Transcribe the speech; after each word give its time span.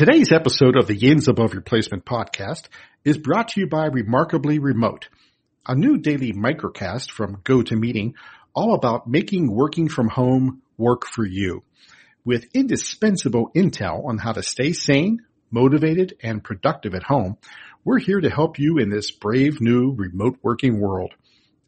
Today's 0.00 0.32
episode 0.32 0.78
of 0.78 0.86
the 0.86 0.98
Yinz 0.98 1.28
Above 1.28 1.52
Replacement 1.52 2.06
podcast 2.06 2.68
is 3.04 3.18
brought 3.18 3.48
to 3.48 3.60
you 3.60 3.66
by 3.66 3.84
Remarkably 3.84 4.58
Remote, 4.58 5.10
a 5.66 5.74
new 5.74 5.98
daily 5.98 6.32
microcast 6.32 7.10
from 7.10 7.42
GoToMeeting 7.44 8.14
all 8.54 8.72
about 8.72 9.06
making 9.06 9.54
working 9.54 9.90
from 9.90 10.08
home 10.08 10.62
work 10.78 11.04
for 11.04 11.26
you 11.26 11.64
with 12.24 12.46
indispensable 12.54 13.50
intel 13.54 14.06
on 14.06 14.16
how 14.16 14.32
to 14.32 14.42
stay 14.42 14.72
sane, 14.72 15.20
motivated, 15.50 16.16
and 16.22 16.42
productive 16.42 16.94
at 16.94 17.02
home. 17.02 17.36
We're 17.84 17.98
here 17.98 18.22
to 18.22 18.30
help 18.30 18.58
you 18.58 18.78
in 18.78 18.88
this 18.88 19.10
brave 19.10 19.60
new 19.60 19.94
remote 19.94 20.38
working 20.42 20.80
world. 20.80 21.12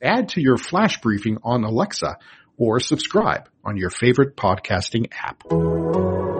Add 0.00 0.30
to 0.30 0.40
your 0.40 0.56
flash 0.56 1.02
briefing 1.02 1.36
on 1.44 1.64
Alexa 1.64 2.16
or 2.56 2.80
subscribe 2.80 3.50
on 3.62 3.76
your 3.76 3.90
favorite 3.90 4.38
podcasting 4.38 5.12
app. 5.22 6.31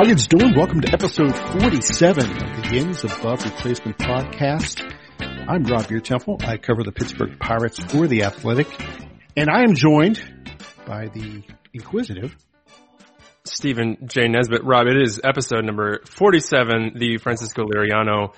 How 0.00 0.06
you 0.06 0.14
doing? 0.14 0.54
Welcome 0.54 0.80
to 0.80 0.92
episode 0.94 1.36
47 1.60 2.24
of 2.24 2.38
the 2.38 2.62
Yinz 2.70 3.04
Above 3.04 3.44
Replacement 3.44 3.98
podcast. 3.98 4.80
I'm 5.20 5.62
Rob 5.64 5.82
Biertempfel. 5.82 6.42
I 6.42 6.56
cover 6.56 6.82
the 6.82 6.90
Pittsburgh 6.90 7.38
Pirates 7.38 7.78
for 7.80 8.08
The 8.08 8.22
Athletic. 8.22 8.66
And 9.36 9.50
I 9.50 9.60
am 9.60 9.74
joined 9.74 10.18
by 10.86 11.08
the 11.08 11.42
inquisitive 11.74 12.34
Stephen 13.44 13.98
J. 14.06 14.28
Nesbitt. 14.28 14.64
Rob, 14.64 14.86
it 14.86 14.96
is 14.96 15.20
episode 15.22 15.66
number 15.66 16.00
47, 16.06 16.92
the 16.96 17.18
Francisco 17.18 17.64
Liriano 17.66 18.32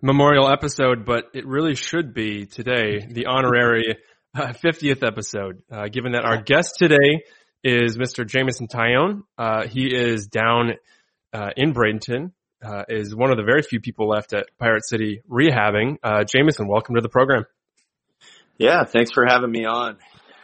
memorial 0.00 0.48
episode, 0.48 1.04
but 1.04 1.24
it 1.34 1.44
really 1.48 1.74
should 1.74 2.14
be 2.14 2.46
today 2.46 3.04
the 3.10 3.26
honorary 3.26 3.96
uh, 4.36 4.52
50th 4.52 5.04
episode, 5.04 5.64
uh, 5.68 5.88
given 5.88 6.12
that 6.12 6.24
our 6.24 6.40
guest 6.40 6.76
today 6.78 7.24
is 7.64 7.98
Mr. 7.98 8.24
Jameson 8.24 8.68
Taillon. 8.68 9.22
Uh, 9.36 9.66
he 9.66 9.92
is 9.92 10.28
down 10.28 10.74
uh, 11.32 11.50
in 11.56 11.72
Bradenton, 11.72 12.32
uh, 12.64 12.84
is 12.88 13.14
one 13.14 13.30
of 13.30 13.36
the 13.36 13.44
very 13.44 13.62
few 13.62 13.80
people 13.80 14.08
left 14.08 14.32
at 14.32 14.46
Pirate 14.58 14.86
City 14.86 15.22
rehabbing. 15.30 15.96
Uh, 16.02 16.24
Jameson, 16.24 16.68
welcome 16.68 16.94
to 16.96 17.00
the 17.00 17.08
program. 17.08 17.44
Yeah, 18.58 18.84
thanks 18.84 19.12
for 19.12 19.24
having 19.26 19.50
me 19.50 19.64
on. 19.64 19.98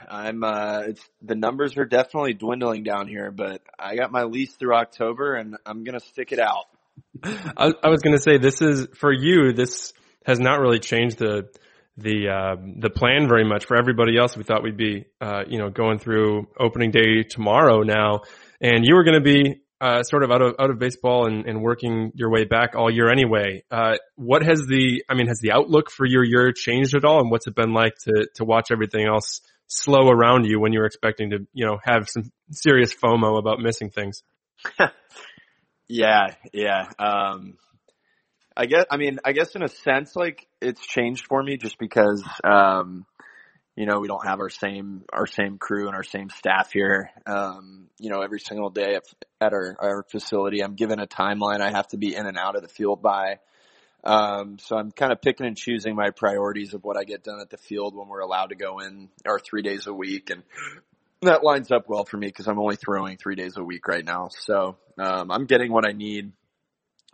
I'm 0.08 0.44
uh 0.44 0.82
it's 0.88 1.08
the 1.22 1.34
numbers 1.34 1.76
are 1.76 1.84
definitely 1.84 2.34
dwindling 2.34 2.82
down 2.82 3.08
here, 3.08 3.30
but 3.30 3.62
I 3.78 3.96
got 3.96 4.12
my 4.12 4.24
lease 4.24 4.54
through 4.54 4.74
October 4.74 5.34
and 5.34 5.56
I'm 5.64 5.82
going 5.82 5.98
to 5.98 6.06
stick 6.06 6.30
it 6.30 6.38
out. 6.38 6.66
I, 7.24 7.72
I 7.82 7.88
was 7.88 8.02
going 8.02 8.16
to 8.16 8.22
say 8.22 8.38
this 8.38 8.60
is 8.60 8.86
for 8.94 9.12
you. 9.12 9.52
This 9.52 9.92
has 10.26 10.38
not 10.38 10.60
really 10.60 10.78
changed 10.78 11.18
the 11.18 11.48
the 11.96 12.28
uh, 12.28 12.56
the 12.80 12.90
plan 12.90 13.28
very 13.28 13.44
much. 13.44 13.66
For 13.66 13.76
everybody 13.76 14.16
else, 14.16 14.36
we 14.36 14.44
thought 14.44 14.62
we'd 14.62 14.76
be 14.76 15.06
uh, 15.20 15.42
you 15.46 15.58
know 15.58 15.70
going 15.70 15.98
through 15.98 16.48
opening 16.58 16.90
day 16.90 17.22
tomorrow 17.28 17.82
now, 17.82 18.22
and 18.60 18.84
you 18.84 18.94
were 18.94 19.04
going 19.04 19.22
to 19.22 19.24
be 19.24 19.60
uh, 19.84 20.02
sort 20.02 20.22
of 20.22 20.30
out 20.30 20.40
of 20.40 20.54
out 20.58 20.70
of 20.70 20.78
baseball 20.78 21.26
and, 21.26 21.44
and 21.44 21.60
working 21.60 22.10
your 22.14 22.30
way 22.30 22.44
back 22.44 22.74
all 22.74 22.90
year 22.90 23.10
anyway. 23.10 23.62
Uh, 23.70 23.96
what 24.16 24.42
has 24.42 24.60
the 24.66 25.04
I 25.10 25.14
mean 25.14 25.26
has 25.26 25.40
the 25.40 25.52
outlook 25.52 25.90
for 25.90 26.06
your 26.06 26.24
year 26.24 26.52
changed 26.52 26.96
at 26.96 27.04
all, 27.04 27.20
and 27.20 27.30
what's 27.30 27.46
it 27.46 27.54
been 27.54 27.74
like 27.74 27.94
to 28.04 28.26
to 28.36 28.46
watch 28.46 28.70
everything 28.70 29.06
else 29.06 29.42
slow 29.66 30.08
around 30.08 30.46
you 30.46 30.58
when 30.58 30.72
you 30.72 30.78
were 30.78 30.86
expecting 30.86 31.30
to 31.30 31.46
you 31.52 31.66
know 31.66 31.78
have 31.84 32.08
some 32.08 32.32
serious 32.50 32.94
FOMO 32.94 33.38
about 33.38 33.60
missing 33.60 33.90
things? 33.90 34.22
yeah, 35.86 36.28
yeah. 36.54 36.88
Um, 36.98 37.58
I 38.56 38.64
guess 38.64 38.86
I 38.90 38.96
mean 38.96 39.18
I 39.22 39.32
guess 39.32 39.54
in 39.54 39.62
a 39.62 39.68
sense 39.68 40.16
like 40.16 40.46
it's 40.62 40.86
changed 40.86 41.26
for 41.26 41.42
me 41.42 41.58
just 41.58 41.78
because 41.78 42.24
um, 42.42 43.04
you 43.76 43.86
know, 43.86 43.98
we 43.98 44.08
don't 44.08 44.24
have 44.26 44.40
our 44.40 44.50
same, 44.50 45.04
our 45.12 45.26
same 45.26 45.58
crew 45.58 45.86
and 45.88 45.96
our 45.96 46.04
same 46.04 46.30
staff 46.30 46.72
here. 46.72 47.10
Um, 47.26 47.88
you 47.98 48.08
know, 48.08 48.20
every 48.20 48.38
single 48.38 48.70
day 48.70 48.96
at, 49.40 49.52
our, 49.52 49.76
our 49.80 50.02
facility, 50.04 50.62
I'm 50.62 50.74
given 50.74 51.00
a 51.00 51.06
timeline 51.06 51.60
I 51.60 51.70
have 51.70 51.88
to 51.88 51.96
be 51.96 52.14
in 52.14 52.26
and 52.26 52.38
out 52.38 52.54
of 52.54 52.62
the 52.62 52.68
field 52.68 53.02
by. 53.02 53.40
Um, 54.04 54.58
so 54.58 54.76
I'm 54.76 54.92
kind 54.92 55.12
of 55.12 55.22
picking 55.22 55.46
and 55.46 55.56
choosing 55.56 55.96
my 55.96 56.10
priorities 56.10 56.74
of 56.74 56.84
what 56.84 56.96
I 56.96 57.04
get 57.04 57.24
done 57.24 57.40
at 57.40 57.50
the 57.50 57.56
field 57.56 57.96
when 57.96 58.06
we're 58.06 58.20
allowed 58.20 58.50
to 58.50 58.54
go 58.54 58.78
in 58.78 59.08
our 59.26 59.40
three 59.40 59.62
days 59.62 59.86
a 59.86 59.94
week. 59.94 60.30
And 60.30 60.42
that 61.22 61.42
lines 61.42 61.72
up 61.72 61.88
well 61.88 62.04
for 62.04 62.16
me 62.16 62.28
because 62.28 62.46
I'm 62.46 62.58
only 62.60 62.76
throwing 62.76 63.16
three 63.16 63.34
days 63.34 63.56
a 63.56 63.64
week 63.64 63.88
right 63.88 64.04
now. 64.04 64.28
So, 64.28 64.76
um, 64.98 65.30
I'm 65.30 65.46
getting 65.46 65.72
what 65.72 65.88
I 65.88 65.92
need. 65.92 66.32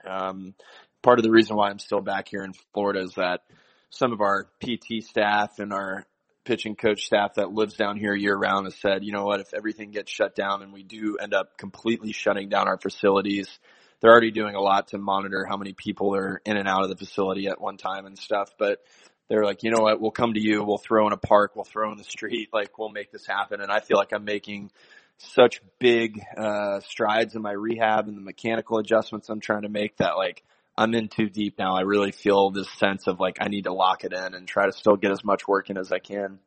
Um, 0.05 0.55
part 1.03 1.19
of 1.19 1.23
the 1.23 1.31
reason 1.31 1.57
why 1.57 1.71
I'm 1.71 1.79
still 1.79 2.01
back 2.01 2.29
here 2.29 2.43
in 2.43 2.53
Florida 2.75 3.01
is 3.01 3.15
that 3.15 3.43
some 3.91 4.13
of 4.13 4.21
our 4.21 4.49
PT 4.61 5.03
staff 5.03 5.59
and 5.59 5.73
our 5.73 6.05
pitching 6.51 6.75
coach 6.75 7.05
staff 7.05 7.35
that 7.35 7.53
lives 7.53 7.75
down 7.75 7.97
here 7.97 8.13
year 8.13 8.37
round 8.37 8.67
has 8.67 8.75
said, 8.75 9.05
you 9.05 9.13
know 9.13 9.25
what, 9.25 9.39
if 9.39 9.55
everything 9.55 9.93
gets 9.93 10.11
shut 10.11 10.35
down 10.35 10.65
and 10.65 10.73
we 10.73 10.83
do 10.83 11.17
end 11.17 11.33
up 11.33 11.57
completely 11.57 12.11
shutting 12.11 12.49
down 12.49 12.67
our 12.67 12.77
facilities, 12.77 13.49
they're 14.01 14.11
already 14.11 14.33
doing 14.33 14.57
a 14.57 14.61
lot 14.61 14.89
to 14.89 14.99
monitor 14.99 15.47
how 15.49 15.57
many 15.57 15.75
people 15.75 16.13
are 16.17 16.43
in 16.45 16.57
and 16.57 16.67
out 16.67 16.83
of 16.83 16.89
the 16.89 16.97
facility 16.97 17.47
at 17.47 17.61
one 17.61 17.77
time 17.77 18.05
and 18.05 18.19
stuff. 18.19 18.51
But 18.59 18.81
they're 19.29 19.45
like, 19.45 19.63
you 19.63 19.71
know 19.71 19.83
what, 19.83 20.01
we'll 20.01 20.11
come 20.11 20.35
to 20.35 20.41
you, 20.41 20.65
we'll 20.65 20.79
throw 20.79 21.07
in 21.07 21.13
a 21.13 21.17
park, 21.17 21.53
we'll 21.55 21.65
throw 21.65 21.93
in 21.93 21.99
the 21.99 22.03
street, 22.03 22.49
like 22.53 22.77
we'll 22.77 22.89
make 22.89 23.13
this 23.13 23.29
happen. 23.29 23.61
And 23.61 23.71
I 23.71 23.79
feel 23.79 23.97
like 23.97 24.13
I'm 24.13 24.25
making 24.25 24.73
such 25.19 25.63
big 25.79 26.21
uh, 26.37 26.81
strides 26.81 27.37
in 27.37 27.43
my 27.43 27.53
rehab 27.53 28.09
and 28.09 28.17
the 28.17 28.23
mechanical 28.23 28.79
adjustments 28.79 29.29
I'm 29.29 29.39
trying 29.39 29.63
to 29.63 29.69
make 29.69 29.99
that 29.99 30.17
like 30.17 30.43
I'm 30.81 30.95
in 30.95 31.09
too 31.09 31.29
deep 31.29 31.59
now. 31.59 31.77
I 31.77 31.83
really 31.83 32.11
feel 32.11 32.51
this 32.51 32.71
sense 32.79 33.07
of 33.07 33.21
like 33.21 33.37
I 33.39 33.49
need 33.49 33.65
to 33.65 33.73
lock 33.73 34.05
it 34.05 34.15
in 34.15 34.35
and 34.35 34.49
try 34.49 34.65
to 34.65 34.73
still 34.73 34.97
get 34.97 35.11
as 35.13 35.23
much 35.23 35.47
work 35.47 35.69
in 35.69 35.77
as 35.77 35.93
I 35.93 35.99
can. 35.99 36.39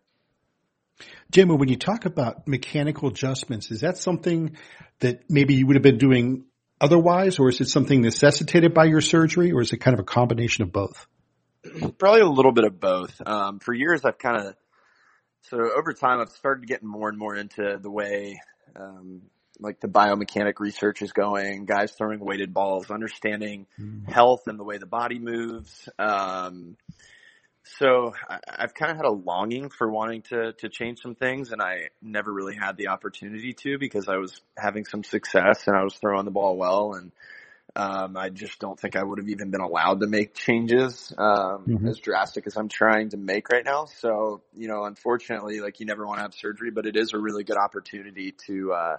Jimmy, 1.30 1.56
when 1.56 1.70
you 1.70 1.76
talk 1.76 2.06
about 2.06 2.48
mechanical 2.48 3.10
adjustments, 3.10 3.70
is 3.70 3.82
that 3.82 3.98
something 3.98 4.58
that 5.02 5.30
maybe 5.30 5.54
you 5.54 5.68
would 5.68 5.76
have 5.76 5.84
been 5.84 6.00
doing 6.00 6.46
otherwise, 6.82 7.38
or 7.38 7.48
is 7.50 7.62
it 7.62 7.70
something 7.70 8.02
necessitated 8.02 8.74
by 8.74 8.86
your 8.86 9.02
surgery, 9.02 9.52
or 9.52 9.62
is 9.62 9.72
it 9.72 9.78
kind 9.78 9.94
of 9.94 10.00
a 10.00 10.04
combination 10.04 10.64
of 10.64 10.72
both? 10.72 11.06
Probably 12.00 12.22
a 12.22 12.28
little 12.28 12.52
bit 12.52 12.64
of 12.64 12.80
both. 12.80 13.22
Um, 13.24 13.60
for 13.60 13.72
years, 13.72 14.04
I've 14.04 14.18
kind 14.18 14.48
of 14.48 14.56
so 15.44 15.58
over 15.78 15.94
time, 15.94 16.20
I've 16.20 16.32
started 16.32 16.68
getting 16.68 16.88
more 16.88 17.08
and 17.08 17.20
more 17.20 17.36
into 17.36 17.78
the 17.80 17.92
way 17.92 18.42
um, 18.76 19.22
like 19.64 19.80
the 19.80 19.88
biomechanic 19.88 20.60
research 20.60 21.02
is 21.02 21.12
going, 21.14 21.66
guys 21.66 21.92
throwing 21.94 22.20
weighted 22.20 22.54
balls, 22.54 22.92
understanding 22.92 23.66
mm. 23.80 24.08
health 24.12 24.44
and 24.48 24.60
the 24.60 24.64
way 24.64 24.78
the 24.78 24.86
body 24.86 25.20
moves. 25.20 25.90
Um, 25.98 26.78
so 27.64 28.14
I, 28.30 28.40
I've 28.48 28.74
kind 28.74 28.92
of 28.92 28.98
had 28.98 29.06
a 29.06 29.12
longing 29.12 29.70
for 29.70 29.90
wanting 29.90 30.24
to, 30.24 30.54
to 30.54 30.70
change 30.70 31.02
some 31.02 31.16
things 31.16 31.52
and 31.52 31.62
I 31.62 31.90
never 32.02 32.32
really 32.32 32.56
had 32.56 32.78
the 32.78 32.90
opportunity 32.90 33.54
to 33.54 33.78
because 33.78 34.08
I 34.10 34.18
was 34.18 34.42
having 34.58 34.86
some 34.86 35.04
success 35.04 35.64
and 35.68 35.76
I 35.76 35.84
was 35.84 35.96
throwing 35.96 36.26
the 36.26 36.32
ball 36.32 36.58
well 36.58 36.94
and, 36.94 37.12
um, 37.76 38.18
I 38.18 38.30
just 38.30 38.60
don't 38.60 38.80
think 38.80 38.96
I 38.96 39.04
would 39.04 39.18
have 39.18 39.30
even 39.30 39.50
been 39.50 39.62
allowed 39.62 40.02
to 40.02 40.08
make 40.08 40.36
changes, 40.36 41.12
um, 41.18 41.66
mm-hmm. 41.66 41.88
as 41.88 41.98
drastic 41.98 42.46
as 42.46 42.56
I'm 42.56 42.70
trying 42.70 43.10
to 43.10 43.18
make 43.18 43.50
right 43.50 43.66
now. 43.66 43.86
So, 43.86 44.42
you 44.56 44.68
know, 44.68 44.84
unfortunately, 44.84 45.60
like 45.60 45.80
you 45.80 45.88
never 45.88 46.06
want 46.06 46.20
to 46.20 46.22
have 46.22 46.36
surgery, 46.36 46.70
but 46.70 46.86
it 46.86 46.96
is 46.96 47.14
a 47.14 47.18
really 47.18 47.44
good 47.44 47.58
opportunity 47.58 48.36
to, 48.46 48.74
uh, 48.74 48.98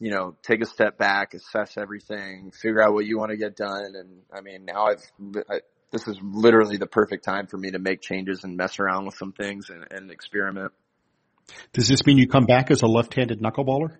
you 0.00 0.10
know, 0.10 0.36
take 0.42 0.62
a 0.62 0.66
step 0.66 0.98
back, 0.98 1.34
assess 1.34 1.76
everything, 1.76 2.52
figure 2.52 2.82
out 2.82 2.92
what 2.92 3.04
you 3.04 3.18
want 3.18 3.30
to 3.30 3.36
get 3.36 3.56
done. 3.56 3.92
And 3.94 4.22
I 4.32 4.40
mean, 4.40 4.64
now 4.64 4.86
I've, 4.86 5.02
I, 5.50 5.60
this 5.90 6.06
is 6.06 6.18
literally 6.22 6.76
the 6.76 6.86
perfect 6.86 7.24
time 7.24 7.46
for 7.46 7.56
me 7.56 7.70
to 7.72 7.78
make 7.78 8.00
changes 8.00 8.44
and 8.44 8.56
mess 8.56 8.78
around 8.78 9.06
with 9.06 9.16
some 9.16 9.32
things 9.32 9.70
and, 9.70 9.86
and 9.90 10.10
experiment. 10.10 10.72
Does 11.72 11.88
this 11.88 12.04
mean 12.06 12.18
you 12.18 12.28
come 12.28 12.44
back 12.44 12.70
as 12.70 12.82
a 12.82 12.86
left-handed 12.86 13.40
knuckleballer? 13.40 13.96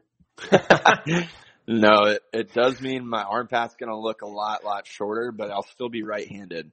no, 1.67 2.05
it, 2.05 2.23
it 2.33 2.53
does 2.53 2.81
mean 2.81 3.09
my 3.09 3.23
arm 3.23 3.49
path's 3.49 3.75
going 3.77 3.91
to 3.91 3.99
look 3.99 4.23
a 4.23 4.29
lot, 4.29 4.65
lot 4.65 4.87
shorter, 4.87 5.33
but 5.33 5.51
I'll 5.51 5.67
still 5.67 5.89
be 5.89 6.03
right-handed. 6.03 6.71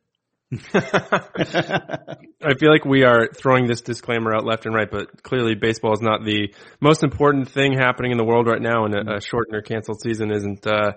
I 0.73 2.53
feel 2.59 2.71
like 2.71 2.85
we 2.85 3.03
are 3.03 3.27
throwing 3.35 3.67
this 3.67 3.81
disclaimer 3.81 4.35
out 4.35 4.45
left 4.45 4.65
and 4.65 4.75
right, 4.75 4.89
but 4.89 5.23
clearly 5.23 5.55
baseball 5.55 5.93
is 5.93 6.01
not 6.01 6.23
the 6.23 6.53
most 6.81 7.03
important 7.03 7.49
thing 7.49 7.73
happening 7.73 8.11
in 8.11 8.17
the 8.17 8.23
world 8.23 8.47
right 8.47 8.61
now, 8.61 8.85
and 8.85 8.93
a, 8.95 9.15
a 9.15 9.21
shortened 9.21 9.55
or 9.55 9.61
canceled 9.61 10.01
season 10.01 10.31
isn't 10.31 10.65
uh, 10.67 10.93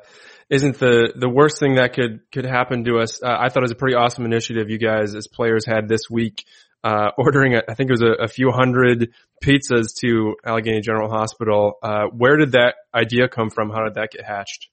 isn't 0.51 0.79
the 0.79 1.13
the 1.17 1.29
worst 1.29 1.59
thing 1.61 1.77
that 1.77 1.95
could 1.95 2.21
could 2.33 2.45
happen 2.45 2.85
to 2.85 2.99
us. 2.99 3.23
Uh, 3.23 3.29
I 3.29 3.49
thought 3.49 3.63
it 3.63 3.69
was 3.69 3.73
a 3.73 3.77
pretty 3.77 3.97
awesome 3.97 4.25
initiative 4.25 4.71
you 4.71 4.79
guys 4.79 5.15
as 5.15 5.27
players 5.27 5.65
had 5.67 5.89
this 5.89 6.03
week, 6.11 6.45
uh, 6.85 7.11
ordering 7.17 7.55
a, 7.55 7.63
I 7.69 7.75
think 7.75 7.91
it 7.91 7.93
was 7.93 8.03
a, 8.03 8.25
a, 8.25 8.29
few 8.29 8.51
hundred 8.51 9.13
pizzas 9.45 9.95
to 10.01 10.37
Allegheny 10.45 10.81
General 10.81 11.11
Hospital. 11.11 11.75
Uh, 11.83 12.05
where 12.17 12.37
did 12.37 12.53
that 12.53 12.75
idea 12.95 13.29
come 13.29 13.51
from? 13.51 13.71
How 13.71 13.85
did 13.85 13.95
that 13.95 14.11
get 14.13 14.25
hatched? 14.25 14.69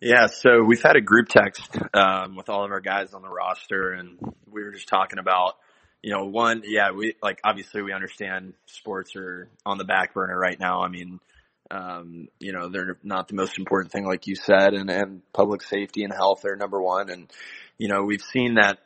Yeah, 0.00 0.26
so 0.26 0.62
we've 0.62 0.82
had 0.82 0.94
a 0.94 1.00
group 1.00 1.28
text 1.28 1.76
um, 1.92 2.36
with 2.36 2.48
all 2.48 2.64
of 2.64 2.70
our 2.70 2.80
guys 2.80 3.14
on 3.14 3.22
the 3.22 3.28
roster, 3.28 3.90
and 3.90 4.16
we 4.48 4.62
were 4.62 4.70
just 4.70 4.86
talking 4.86 5.18
about, 5.18 5.56
you 6.02 6.12
know, 6.12 6.26
one, 6.26 6.62
yeah, 6.64 6.92
we 6.92 7.16
like 7.20 7.40
obviously 7.42 7.82
we 7.82 7.92
understand 7.92 8.54
sports 8.66 9.16
are 9.16 9.48
on 9.66 9.76
the 9.76 9.84
back 9.84 10.14
burner 10.14 10.38
right 10.38 10.58
now. 10.58 10.82
I 10.82 10.88
mean, 10.88 11.18
um, 11.72 12.28
you 12.38 12.52
know, 12.52 12.68
they're 12.68 12.96
not 13.02 13.26
the 13.26 13.34
most 13.34 13.58
important 13.58 13.90
thing, 13.90 14.06
like 14.06 14.28
you 14.28 14.36
said, 14.36 14.72
and 14.72 14.88
and 14.88 15.22
public 15.32 15.62
safety 15.62 16.04
and 16.04 16.12
health 16.12 16.44
are 16.44 16.54
number 16.54 16.80
one. 16.80 17.10
And 17.10 17.28
you 17.76 17.88
know, 17.88 18.04
we've 18.04 18.22
seen 18.22 18.54
that 18.54 18.78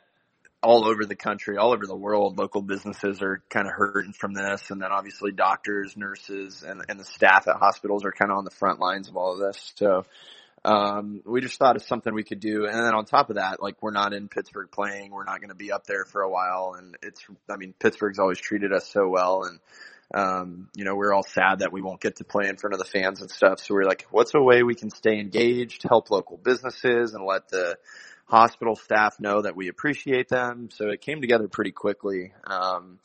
all 0.63 0.87
over 0.87 1.05
the 1.05 1.15
country, 1.15 1.57
all 1.57 1.73
over 1.73 1.85
the 1.85 1.95
world, 1.95 2.39
local 2.39 2.63
businesses 2.63 3.21
are 3.21 3.43
kind 3.49 3.67
of 3.67 3.73
hurting 3.73 4.13
from 4.13 4.33
this. 4.33 4.71
And 4.71 4.81
then 4.81 4.91
obviously 4.91 5.31
doctors, 5.31 5.95
nurses, 5.95 6.63
and, 6.63 6.81
and 6.89 6.99
the 6.99 7.05
staff 7.05 7.47
at 7.47 7.57
hospitals 7.57 8.03
are 8.05 8.11
kind 8.11 8.31
of 8.31 8.37
on 8.37 8.45
the 8.45 8.51
front 8.51 8.79
lines 8.79 9.09
of 9.09 9.17
all 9.17 9.33
of 9.33 9.39
this. 9.39 9.73
So, 9.75 10.05
um, 10.65 11.21
we 11.25 11.41
just 11.41 11.57
thought 11.57 11.75
it's 11.75 11.87
something 11.87 12.13
we 12.13 12.23
could 12.23 12.39
do. 12.39 12.65
And 12.65 12.75
then 12.75 12.93
on 12.93 13.05
top 13.05 13.29
of 13.29 13.35
that, 13.35 13.61
like 13.61 13.81
we're 13.81 13.91
not 13.91 14.13
in 14.13 14.29
Pittsburgh 14.29 14.69
playing. 14.71 15.11
We're 15.11 15.25
not 15.25 15.39
going 15.39 15.49
to 15.49 15.55
be 15.55 15.71
up 15.71 15.85
there 15.85 16.05
for 16.05 16.21
a 16.21 16.29
while. 16.29 16.75
And 16.77 16.95
it's, 17.01 17.21
I 17.49 17.57
mean, 17.57 17.73
Pittsburgh's 17.77 18.19
always 18.19 18.39
treated 18.39 18.71
us 18.71 18.87
so 18.87 19.07
well. 19.09 19.43
And, 19.43 19.59
um, 20.13 20.69
you 20.75 20.85
know, 20.85 20.95
we're 20.95 21.13
all 21.13 21.23
sad 21.23 21.59
that 21.59 21.73
we 21.73 21.81
won't 21.81 22.01
get 22.01 22.17
to 22.17 22.23
play 22.23 22.47
in 22.47 22.57
front 22.57 22.73
of 22.73 22.79
the 22.79 22.85
fans 22.85 23.21
and 23.21 23.29
stuff. 23.29 23.59
So 23.59 23.73
we're 23.73 23.85
like, 23.85 24.05
what's 24.11 24.33
a 24.35 24.41
way 24.41 24.63
we 24.63 24.75
can 24.75 24.89
stay 24.89 25.19
engaged, 25.19 25.83
help 25.87 26.11
local 26.11 26.37
businesses 26.37 27.13
and 27.13 27.25
let 27.25 27.49
the, 27.49 27.77
hospital 28.25 28.75
staff 28.75 29.19
know 29.19 29.41
that 29.41 29.55
we 29.55 29.67
appreciate 29.67 30.29
them. 30.29 30.69
So 30.71 30.89
it 30.89 31.01
came 31.01 31.21
together 31.21 31.47
pretty 31.47 31.71
quickly. 31.71 32.33
Um, 32.45 32.99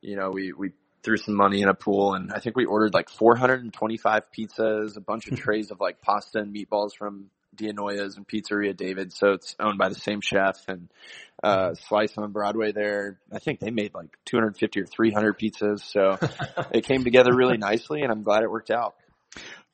you 0.00 0.16
know, 0.16 0.30
we, 0.30 0.52
we 0.52 0.72
threw 1.02 1.16
some 1.16 1.34
money 1.34 1.62
in 1.62 1.68
a 1.68 1.74
pool 1.74 2.14
and 2.14 2.32
I 2.32 2.40
think 2.40 2.56
we 2.56 2.64
ordered 2.64 2.94
like 2.94 3.08
425 3.08 4.22
pizzas, 4.36 4.96
a 4.96 5.00
bunch 5.00 5.26
of 5.26 5.34
mm-hmm. 5.34 5.42
trays 5.42 5.70
of 5.70 5.80
like 5.80 6.00
pasta 6.00 6.38
and 6.38 6.54
meatballs 6.54 6.94
from 6.96 7.30
Dianoia's 7.56 8.16
and 8.16 8.26
Pizzeria 8.26 8.74
Davide. 8.74 9.12
So 9.12 9.32
it's 9.32 9.56
owned 9.58 9.78
by 9.78 9.88
the 9.88 9.94
same 9.94 10.20
chef 10.20 10.68
and, 10.68 10.88
uh, 11.42 11.74
Slice 11.74 12.16
on 12.16 12.32
Broadway 12.32 12.72
there. 12.72 13.18
I 13.32 13.38
think 13.38 13.60
they 13.60 13.70
made 13.70 13.94
like 13.94 14.16
250 14.26 14.80
or 14.80 14.86
300 14.86 15.38
pizzas. 15.38 15.80
So 15.80 16.18
it 16.72 16.84
came 16.84 17.04
together 17.04 17.34
really 17.34 17.58
nicely 17.58 18.02
and 18.02 18.12
I'm 18.12 18.22
glad 18.22 18.42
it 18.42 18.50
worked 18.50 18.70
out. 18.70 18.94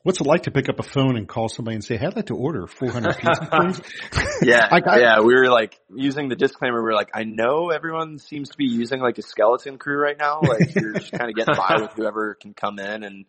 What's 0.05 0.21
it 0.21 0.27
like 0.27 0.43
to 0.43 0.51
pick 0.51 0.69
up 0.69 0.79
a 0.79 0.83
phone 0.83 1.17
and 1.17 1.27
call 1.27 1.49
somebody 1.49 1.77
and 1.77 1.83
say, 1.83 1.97
"Hey, 1.97 2.05
I'd 2.05 2.15
like 2.15 2.27
to 2.27 2.37
order 2.37 2.67
400 2.67 3.15
pizzas, 3.17 3.51
please"? 3.51 4.39
yeah, 4.43 4.69
I, 4.71 4.99
yeah. 4.99 5.21
We 5.21 5.35
were 5.35 5.49
like 5.49 5.81
using 5.89 6.29
the 6.29 6.37
disclaimer. 6.37 6.85
We 6.85 6.91
are 6.91 6.95
like, 6.95 7.09
I 7.15 7.25
know 7.25 7.71
everyone 7.71 8.19
seems 8.19 8.51
to 8.51 8.59
be 8.59 8.67
using 8.67 9.01
like 9.01 9.17
a 9.17 9.23
skeleton 9.23 9.79
crew 9.79 9.99
right 9.99 10.19
now. 10.19 10.43
Like 10.43 10.75
you're 10.75 10.93
just 10.93 11.11
kind 11.11 11.31
of 11.31 11.35
getting 11.35 11.55
by 11.57 11.79
with 11.81 11.93
whoever 11.95 12.35
can 12.35 12.53
come 12.53 12.79
in 12.79 13.03
and 13.03 13.25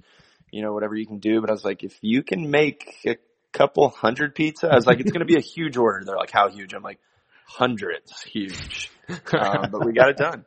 you 0.51 0.63
know 0.63 0.73
whatever 0.73 0.95
you 0.95 1.07
can 1.07 1.19
do. 1.19 1.39
But 1.39 1.49
I 1.49 1.53
was 1.53 1.63
like, 1.63 1.85
if 1.85 1.97
you 2.01 2.23
can 2.23 2.51
make 2.51 2.93
a 3.07 3.15
couple 3.53 3.87
hundred 3.87 4.35
pizza, 4.35 4.67
I 4.67 4.75
was 4.75 4.85
like, 4.85 4.99
it's 4.99 5.11
going 5.11 5.25
to 5.25 5.33
be 5.33 5.37
a 5.37 5.41
huge 5.41 5.77
order. 5.77 6.03
They're 6.05 6.17
like, 6.17 6.31
how 6.31 6.49
huge? 6.49 6.73
I'm 6.73 6.83
like, 6.83 6.99
hundreds, 7.47 8.21
huge. 8.23 8.91
Um, 9.07 9.69
but 9.71 9.85
we 9.85 9.93
got 9.93 10.09
it 10.09 10.17
done. 10.17 10.43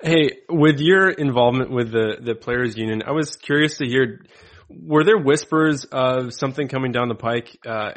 Hey, 0.00 0.42
with 0.48 0.78
your 0.78 1.10
involvement 1.10 1.72
with 1.72 1.90
the 1.90 2.18
the 2.20 2.36
players 2.36 2.76
union, 2.76 3.02
I 3.04 3.10
was 3.10 3.34
curious 3.34 3.78
to 3.78 3.86
hear 3.86 4.20
were 4.70 5.04
there 5.04 5.18
whispers 5.18 5.84
of 5.84 6.32
something 6.32 6.68
coming 6.68 6.92
down 6.92 7.08
the 7.08 7.14
pike 7.14 7.58
uh, 7.66 7.92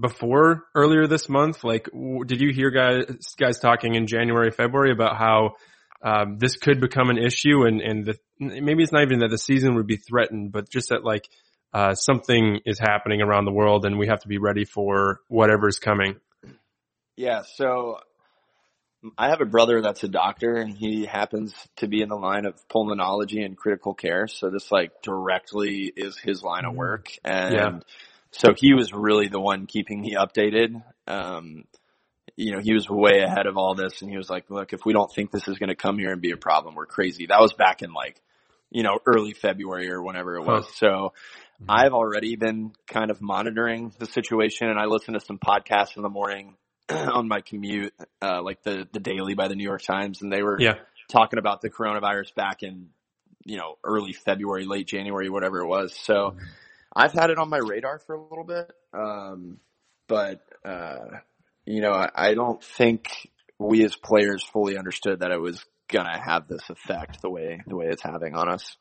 before 0.00 0.64
earlier 0.74 1.06
this 1.06 1.28
month? 1.28 1.64
Like, 1.64 1.84
w- 1.86 2.24
did 2.24 2.40
you 2.40 2.52
hear 2.52 2.70
guys 2.70 3.34
guys 3.38 3.58
talking 3.58 3.94
in 3.94 4.06
January, 4.06 4.50
February 4.50 4.92
about 4.92 5.16
how 5.16 5.52
um, 6.02 6.38
this 6.38 6.56
could 6.56 6.80
become 6.80 7.10
an 7.10 7.18
issue, 7.18 7.64
and 7.64 7.80
and 7.80 8.06
the, 8.06 8.18
maybe 8.38 8.82
it's 8.82 8.92
not 8.92 9.02
even 9.02 9.20
that 9.20 9.30
the 9.30 9.38
season 9.38 9.74
would 9.76 9.86
be 9.86 9.96
threatened, 9.96 10.52
but 10.52 10.70
just 10.70 10.90
that 10.90 11.04
like 11.04 11.28
uh, 11.72 11.94
something 11.94 12.60
is 12.64 12.78
happening 12.78 13.20
around 13.20 13.44
the 13.44 13.52
world, 13.52 13.84
and 13.84 13.98
we 13.98 14.06
have 14.08 14.20
to 14.20 14.28
be 14.28 14.38
ready 14.38 14.64
for 14.64 15.20
whatever's 15.28 15.78
coming. 15.78 16.16
Yeah. 17.16 17.42
So 17.56 17.98
I 19.16 19.28
have 19.28 19.40
a 19.40 19.46
brother 19.46 19.80
that's 19.80 20.02
a 20.02 20.08
doctor 20.08 20.54
and 20.54 20.76
he 20.76 21.06
happens 21.06 21.54
to 21.76 21.86
be 21.86 22.02
in 22.02 22.08
the 22.08 22.16
line 22.16 22.46
of 22.46 22.56
pulmonology 22.68 23.44
and 23.44 23.56
critical 23.56 23.94
care. 23.94 24.26
So 24.26 24.50
this 24.50 24.72
like 24.72 25.02
directly 25.02 25.92
is 25.94 26.18
his 26.18 26.42
line 26.42 26.64
of 26.64 26.74
mm. 26.74 26.78
work. 26.78 27.08
And 27.24 27.54
yeah. 27.54 27.78
so 28.32 28.54
he 28.56 28.74
was 28.74 28.92
really 28.92 29.28
the 29.28 29.40
one 29.40 29.66
keeping 29.66 30.00
me 30.00 30.16
updated. 30.16 30.82
Um, 31.06 31.64
you 32.36 32.52
know, 32.52 32.60
he 32.60 32.74
was 32.74 32.88
way 32.88 33.20
ahead 33.20 33.46
of 33.46 33.56
all 33.56 33.74
this 33.74 34.02
and 34.02 34.10
he 34.10 34.16
was 34.16 34.28
like, 34.28 34.50
look, 34.50 34.72
if 34.72 34.84
we 34.84 34.92
don't 34.92 35.12
think 35.12 35.30
this 35.30 35.46
is 35.46 35.58
going 35.58 35.70
to 35.70 35.76
come 35.76 35.98
here 35.98 36.10
and 36.10 36.20
be 36.20 36.32
a 36.32 36.36
problem, 36.36 36.74
we're 36.74 36.86
crazy. 36.86 37.26
That 37.26 37.40
was 37.40 37.52
back 37.52 37.82
in 37.82 37.92
like, 37.92 38.20
you 38.70 38.82
know, 38.82 38.98
early 39.06 39.32
February 39.32 39.90
or 39.90 40.02
whenever 40.02 40.36
it 40.36 40.44
was. 40.44 40.64
Huh. 40.66 40.72
So 40.74 40.86
mm-hmm. 40.86 41.66
I've 41.68 41.92
already 41.92 42.34
been 42.34 42.72
kind 42.88 43.12
of 43.12 43.20
monitoring 43.22 43.92
the 43.98 44.06
situation 44.06 44.68
and 44.68 44.78
I 44.78 44.86
listen 44.86 45.14
to 45.14 45.20
some 45.20 45.38
podcasts 45.38 45.96
in 45.96 46.02
the 46.02 46.08
morning 46.08 46.56
on 46.90 47.28
my 47.28 47.40
commute, 47.40 47.94
uh, 48.22 48.42
like 48.42 48.62
the, 48.62 48.88
the 48.92 49.00
daily 49.00 49.34
by 49.34 49.48
the 49.48 49.54
New 49.54 49.64
York 49.64 49.82
Times 49.82 50.22
and 50.22 50.32
they 50.32 50.42
were 50.42 50.60
yeah. 50.60 50.74
talking 51.10 51.38
about 51.38 51.60
the 51.60 51.70
coronavirus 51.70 52.34
back 52.34 52.62
in, 52.62 52.88
you 53.44 53.56
know, 53.56 53.76
early 53.84 54.12
February, 54.12 54.64
late 54.64 54.86
January, 54.86 55.28
whatever 55.28 55.60
it 55.60 55.66
was. 55.66 55.94
So 55.94 56.14
mm-hmm. 56.14 56.44
I've 56.94 57.12
had 57.12 57.30
it 57.30 57.38
on 57.38 57.48
my 57.48 57.58
radar 57.58 57.98
for 57.98 58.14
a 58.14 58.22
little 58.22 58.44
bit. 58.44 58.72
Um, 58.92 59.58
but, 60.08 60.40
uh, 60.64 61.18
you 61.66 61.80
know, 61.82 61.92
I, 61.92 62.10
I 62.14 62.34
don't 62.34 62.62
think 62.62 63.30
we 63.58 63.84
as 63.84 63.94
players 63.94 64.42
fully 64.42 64.78
understood 64.78 65.20
that 65.20 65.30
it 65.30 65.40
was 65.40 65.64
gonna 65.88 66.18
have 66.18 66.46
this 66.48 66.68
effect 66.68 67.20
the 67.22 67.30
way 67.30 67.62
the 67.66 67.74
way 67.76 67.86
it's 67.86 68.02
having 68.02 68.34
on 68.34 68.48
us. 68.48 68.76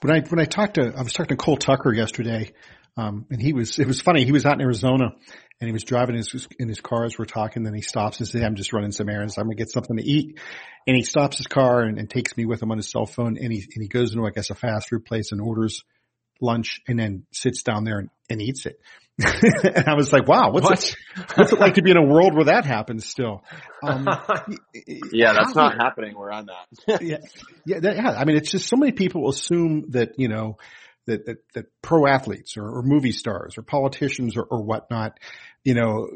When 0.00 0.14
I 0.14 0.20
when 0.26 0.40
I 0.40 0.44
talked 0.44 0.74
to 0.74 0.92
I 0.96 1.02
was 1.02 1.12
talking 1.12 1.36
to 1.36 1.42
Cole 1.42 1.56
Tucker 1.56 1.92
yesterday, 1.92 2.52
um, 2.98 3.26
and 3.30 3.40
he 3.40 3.52
was 3.52 3.78
it 3.78 3.86
was 3.86 4.00
funny. 4.00 4.24
He 4.24 4.32
was 4.32 4.44
out 4.44 4.54
in 4.54 4.60
Arizona, 4.60 5.12
and 5.60 5.68
he 5.68 5.72
was 5.72 5.84
driving 5.84 6.16
his, 6.16 6.46
in 6.58 6.68
his 6.68 6.80
car 6.80 7.04
as 7.04 7.18
we're 7.18 7.24
talking. 7.24 7.64
Then 7.64 7.74
he 7.74 7.80
stops 7.80 8.18
and 8.18 8.28
says, 8.28 8.42
I'm 8.42 8.54
just 8.54 8.72
running 8.72 8.92
some 8.92 9.08
errands. 9.08 9.38
I'm 9.38 9.44
going 9.44 9.56
to 9.56 9.60
get 9.62 9.70
something 9.70 9.96
to 9.96 10.04
eat. 10.04 10.38
And 10.86 10.96
he 10.96 11.02
stops 11.02 11.36
his 11.36 11.46
car 11.46 11.82
and, 11.82 11.98
and, 11.98 12.08
takes 12.08 12.36
me 12.36 12.46
with 12.46 12.62
him 12.62 12.70
on 12.70 12.76
his 12.76 12.90
cell 12.90 13.06
phone. 13.06 13.36
And 13.36 13.52
he, 13.52 13.66
and 13.74 13.82
he 13.82 13.88
goes 13.88 14.12
into, 14.12 14.24
I 14.24 14.30
guess, 14.30 14.50
a 14.50 14.54
fast 14.54 14.88
food 14.88 15.04
place 15.04 15.32
and 15.32 15.40
orders 15.40 15.82
lunch 16.40 16.80
and 16.86 16.98
then 16.98 17.24
sits 17.32 17.64
down 17.64 17.82
there 17.82 17.98
and, 17.98 18.10
and 18.30 18.40
eats 18.40 18.66
it. 18.66 18.80
and 19.18 19.88
I 19.88 19.94
was 19.94 20.12
like, 20.12 20.28
wow, 20.28 20.52
what's, 20.52 20.70
what? 20.70 20.84
it, 20.84 21.36
what's 21.36 21.52
it 21.52 21.58
like 21.58 21.74
to 21.74 21.82
be 21.82 21.90
in 21.90 21.96
a 21.96 22.06
world 22.06 22.36
where 22.36 22.44
that 22.44 22.64
happens 22.64 23.04
still? 23.06 23.42
Um, 23.82 24.06
yeah, 25.12 25.32
that's 25.32 25.56
not 25.56 25.74
happening 25.74 26.16
where 26.16 26.32
I'm 26.32 26.46
at. 26.48 27.02
yeah. 27.02 27.16
Yeah, 27.66 27.80
that, 27.80 27.96
yeah. 27.96 28.10
I 28.10 28.24
mean, 28.24 28.36
it's 28.36 28.52
just 28.52 28.68
so 28.68 28.76
many 28.76 28.92
people 28.92 29.28
assume 29.28 29.86
that, 29.90 30.12
you 30.18 30.28
know, 30.28 30.58
that, 31.08 31.26
that, 31.26 31.36
that 31.54 31.66
pro 31.82 32.06
athletes 32.06 32.56
or, 32.56 32.78
or, 32.78 32.82
movie 32.82 33.12
stars 33.12 33.58
or 33.58 33.62
politicians 33.62 34.36
or, 34.36 34.42
or 34.42 34.62
whatnot, 34.62 35.18
you 35.64 35.74
know, 35.74 36.08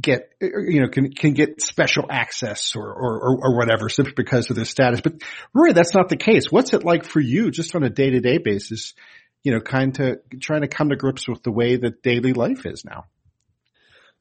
get, 0.00 0.30
you 0.40 0.80
know, 0.80 0.88
can, 0.88 1.12
can 1.12 1.32
get 1.32 1.60
special 1.62 2.06
access 2.10 2.74
or, 2.76 2.86
or, 2.86 3.38
or 3.42 3.56
whatever 3.56 3.88
simply 3.88 4.12
because 4.16 4.50
of 4.50 4.56
their 4.56 4.64
status. 4.64 5.00
But 5.00 5.22
really 5.54 5.72
that's 5.72 5.94
not 5.94 6.08
the 6.08 6.16
case. 6.16 6.50
What's 6.50 6.74
it 6.74 6.84
like 6.84 7.04
for 7.04 7.20
you 7.20 7.50
just 7.50 7.74
on 7.74 7.82
a 7.82 7.90
day 7.90 8.10
to 8.10 8.20
day 8.20 8.38
basis, 8.38 8.94
you 9.42 9.52
know, 9.52 9.60
kind 9.60 9.98
of 10.00 10.18
trying 10.40 10.62
to 10.62 10.68
come 10.68 10.90
to 10.90 10.96
grips 10.96 11.28
with 11.28 11.42
the 11.42 11.52
way 11.52 11.76
that 11.76 12.02
daily 12.02 12.32
life 12.32 12.66
is 12.66 12.84
now? 12.84 13.04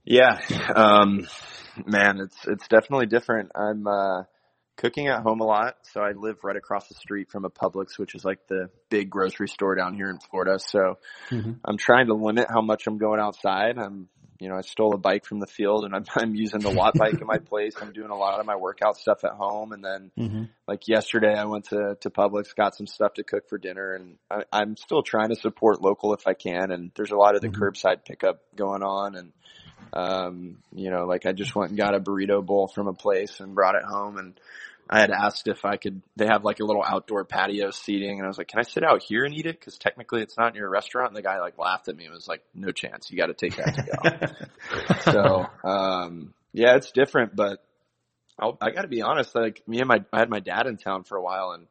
Yeah. 0.05 0.39
Um, 0.75 1.27
man, 1.85 2.19
it's, 2.19 2.38
it's 2.47 2.67
definitely 2.67 3.07
different. 3.07 3.51
I'm, 3.55 3.85
uh, 3.85 4.23
cooking 4.79 5.07
at 5.07 5.21
home 5.21 5.41
a 5.41 5.45
lot. 5.45 5.75
So 5.91 6.01
I 6.01 6.12
live 6.12 6.43
right 6.43 6.55
across 6.55 6.88
the 6.88 6.95
street 6.95 7.29
from 7.29 7.45
a 7.45 7.50
Publix, 7.50 7.98
which 7.98 8.15
is 8.15 8.24
like 8.24 8.48
the 8.48 8.69
big 8.89 9.09
grocery 9.09 9.50
store 9.50 9.75
down 9.75 9.93
here 9.93 10.09
in 10.09 10.19
Florida. 10.19 10.57
So 10.57 10.98
mm-hmm. 11.29 11.53
I'm 11.65 11.77
trying 11.77 12.07
to 12.07 12.13
limit 12.13 12.48
how 12.50 12.62
much 12.62 12.88
I'm 12.88 12.98
going 12.98 13.19
outside. 13.19 13.77
I'm, 13.77 14.07
you 14.39 14.48
know, 14.48 14.55
I 14.55 14.62
stole 14.62 14.95
a 14.95 14.98
bike 14.98 15.25
from 15.25 15.41
the 15.41 15.48
field 15.48 15.83
and 15.83 15.93
I'm, 15.93 16.05
I'm 16.15 16.33
using 16.33 16.62
the 16.62 16.69
watt 16.69 16.93
bike 16.98 17.19
in 17.19 17.27
my 17.27 17.39
place. 17.39 17.74
I'm 17.81 17.91
doing 17.91 18.09
a 18.09 18.15
lot 18.15 18.39
of 18.39 18.45
my 18.45 18.55
workout 18.55 18.98
stuff 18.98 19.25
at 19.25 19.31
home. 19.31 19.74
And 19.74 19.83
then 19.83 20.12
mm-hmm. 20.17 20.43
like 20.65 20.88
yesterday 20.88 21.36
I 21.36 21.43
went 21.43 21.65
to, 21.65 21.98
to 22.00 22.09
Publix, 22.09 22.55
got 22.55 22.75
some 22.75 22.88
stuff 22.88 23.15
to 23.15 23.24
cook 23.24 23.50
for 23.50 23.57
dinner 23.57 23.93
and 23.93 24.15
I, 24.31 24.43
I'm 24.51 24.77
still 24.77 25.03
trying 25.03 25.29
to 25.29 25.36
support 25.36 25.81
local 25.81 26.13
if 26.13 26.25
I 26.25 26.33
can. 26.36 26.71
And 26.71 26.91
there's 26.95 27.12
a 27.12 27.17
lot 27.17 27.36
of 27.36 27.41
the 27.41 27.50
mm-hmm. 27.50 27.62
curbside 27.62 28.05
pickup 28.05 28.39
going 28.55 28.81
on 28.83 29.15
and, 29.15 29.33
um, 29.91 30.57
you 30.74 30.89
know, 30.89 31.05
like 31.05 31.25
I 31.25 31.33
just 31.33 31.55
went 31.55 31.71
and 31.71 31.77
got 31.77 31.95
a 31.95 32.00
burrito 32.00 32.45
bowl 32.45 32.67
from 32.67 32.88
a 32.88 32.93
place 32.93 33.39
and 33.39 33.55
brought 33.55 33.75
it 33.75 33.83
home 33.83 34.17
and 34.17 34.39
I 34.89 35.01
had 35.01 35.12
asked 35.12 35.48
if 35.48 35.65
I 35.65 35.77
could, 35.77 36.01
they 36.15 36.25
have 36.25 36.43
like 36.43 36.60
a 36.60 36.65
little 36.65 36.84
outdoor 36.84 37.24
patio 37.24 37.69
seating 37.69 38.17
and 38.17 38.25
I 38.25 38.27
was 38.27 38.39
like, 38.39 38.48
can 38.48 38.60
I 38.60 38.63
sit 38.63 38.84
out 38.84 39.03
here 39.03 39.24
and 39.24 39.36
eat 39.36 39.46
it? 39.46 39.62
Cause 39.62 39.77
technically 39.77 40.24
it's 40.24 40.36
not 40.36 40.50
in 40.50 40.55
your 40.55 40.69
restaurant. 40.69 41.10
And 41.10 41.17
the 41.17 41.22
guy 41.22 41.39
like 41.39 41.60
laughed 41.60 41.88
at 41.89 41.96
me 41.96 42.05
and 42.05 42.13
was 42.13 42.27
like, 42.27 42.41
no 42.55 42.72
chance. 42.72 43.12
You 43.12 43.17
got 43.17 43.27
to 43.27 43.36
take 43.36 43.55
that 43.58 43.75
to 43.75 44.48
go. 45.05 45.12
so, 45.12 45.69
um, 45.69 46.34
yeah, 46.53 46.75
it's 46.75 46.91
different, 46.91 47.36
but 47.36 47.63
I'll, 48.39 48.58
I 48.60 48.72
got 48.72 48.81
to 48.81 48.88
be 48.88 49.03
honest. 49.03 49.36
Like 49.36 49.62
me 49.67 49.77
and 49.77 49.88
my, 49.88 50.03
I 50.12 50.19
had 50.19 50.29
my 50.29 50.39
dad 50.39 50.65
in 50.65 50.77
town 50.77 51.03
for 51.03 51.17
a 51.17 51.22
while 51.22 51.51
and 51.51 51.67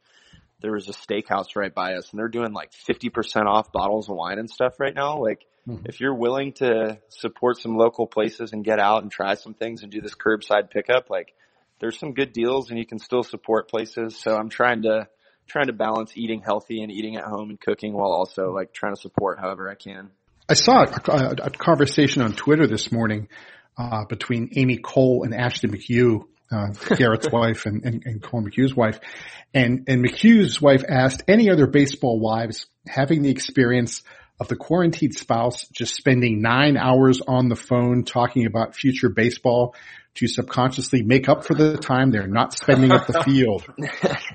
there 0.60 0.72
was 0.72 0.88
a 0.88 0.92
steakhouse 0.92 1.56
right 1.56 1.74
by 1.74 1.94
us 1.94 2.10
and 2.12 2.20
they're 2.20 2.28
doing 2.28 2.52
like 2.52 2.70
50% 2.88 3.46
off 3.46 3.72
bottles 3.72 4.08
of 4.08 4.14
wine 4.14 4.38
and 4.38 4.48
stuff 4.48 4.78
right 4.78 4.94
now. 4.94 5.18
Like 5.18 5.44
mm-hmm. 5.68 5.86
if 5.86 5.98
you're 5.98 6.14
willing 6.14 6.52
to 6.54 7.00
support 7.08 7.58
some 7.58 7.76
local 7.76 8.06
places 8.06 8.52
and 8.52 8.64
get 8.64 8.78
out 8.78 9.02
and 9.02 9.10
try 9.10 9.34
some 9.34 9.54
things 9.54 9.82
and 9.82 9.90
do 9.90 10.00
this 10.00 10.14
curbside 10.14 10.70
pickup, 10.70 11.10
like 11.10 11.34
there's 11.80 11.98
some 11.98 12.12
good 12.12 12.32
deals 12.32 12.70
and 12.70 12.78
you 12.78 12.86
can 12.86 12.98
still 12.98 13.22
support 13.22 13.68
places. 13.68 14.16
So 14.16 14.36
I'm 14.36 14.48
trying 14.48 14.82
to 14.82 15.08
trying 15.46 15.66
to 15.68 15.72
balance 15.72 16.12
eating 16.14 16.42
healthy 16.42 16.82
and 16.82 16.92
eating 16.92 17.16
at 17.16 17.24
home 17.24 17.48
and 17.50 17.60
cooking 17.60 17.94
while 17.94 18.12
also 18.12 18.52
like 18.52 18.72
trying 18.72 18.94
to 18.94 19.00
support 19.00 19.38
however 19.38 19.70
I 19.70 19.74
can. 19.74 20.10
I 20.48 20.54
saw 20.54 20.84
a, 20.84 21.34
a 21.44 21.50
conversation 21.50 22.22
on 22.22 22.32
Twitter 22.32 22.66
this 22.66 22.92
morning 22.92 23.28
uh, 23.76 24.04
between 24.04 24.50
Amy 24.56 24.78
Cole 24.78 25.22
and 25.24 25.34
Ashley 25.34 25.70
McHugh 25.70 26.24
uh, 26.50 26.68
Gerrit's 26.96 27.28
wife 27.32 27.66
and, 27.66 27.84
and, 27.84 28.02
and 28.04 28.22
Cole 28.22 28.42
McHugh's 28.42 28.74
wife. 28.74 29.00
And, 29.54 29.84
and 29.88 30.04
McHugh's 30.04 30.60
wife 30.60 30.84
asked 30.88 31.22
any 31.28 31.50
other 31.50 31.66
baseball 31.66 32.18
wives 32.18 32.66
having 32.86 33.22
the 33.22 33.30
experience 33.30 34.02
of 34.40 34.48
the 34.48 34.56
quarantined 34.56 35.14
spouse 35.14 35.66
just 35.68 35.94
spending 35.94 36.40
nine 36.40 36.76
hours 36.76 37.20
on 37.20 37.48
the 37.48 37.56
phone 37.56 38.04
talking 38.04 38.46
about 38.46 38.76
future 38.76 39.08
baseball 39.08 39.74
to 40.18 40.26
subconsciously 40.26 41.02
make 41.02 41.28
up 41.28 41.44
for 41.44 41.54
the 41.54 41.76
time 41.76 42.10
they're 42.10 42.26
not 42.26 42.52
spending 42.52 42.90
at 42.90 43.06
the 43.06 43.22
field. 43.24 43.64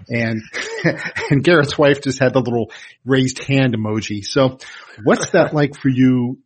and, 0.09 0.41
and 1.29 1.43
Gerrit's 1.43 1.77
wife 1.77 2.01
just 2.01 2.19
had 2.19 2.33
the 2.33 2.39
little 2.39 2.71
raised 3.05 3.43
hand 3.43 3.75
emoji. 3.75 4.23
So 4.23 4.57
what's 5.03 5.31
that 5.31 5.53
like 5.53 5.75
for 5.75 5.89
you? 5.89 6.39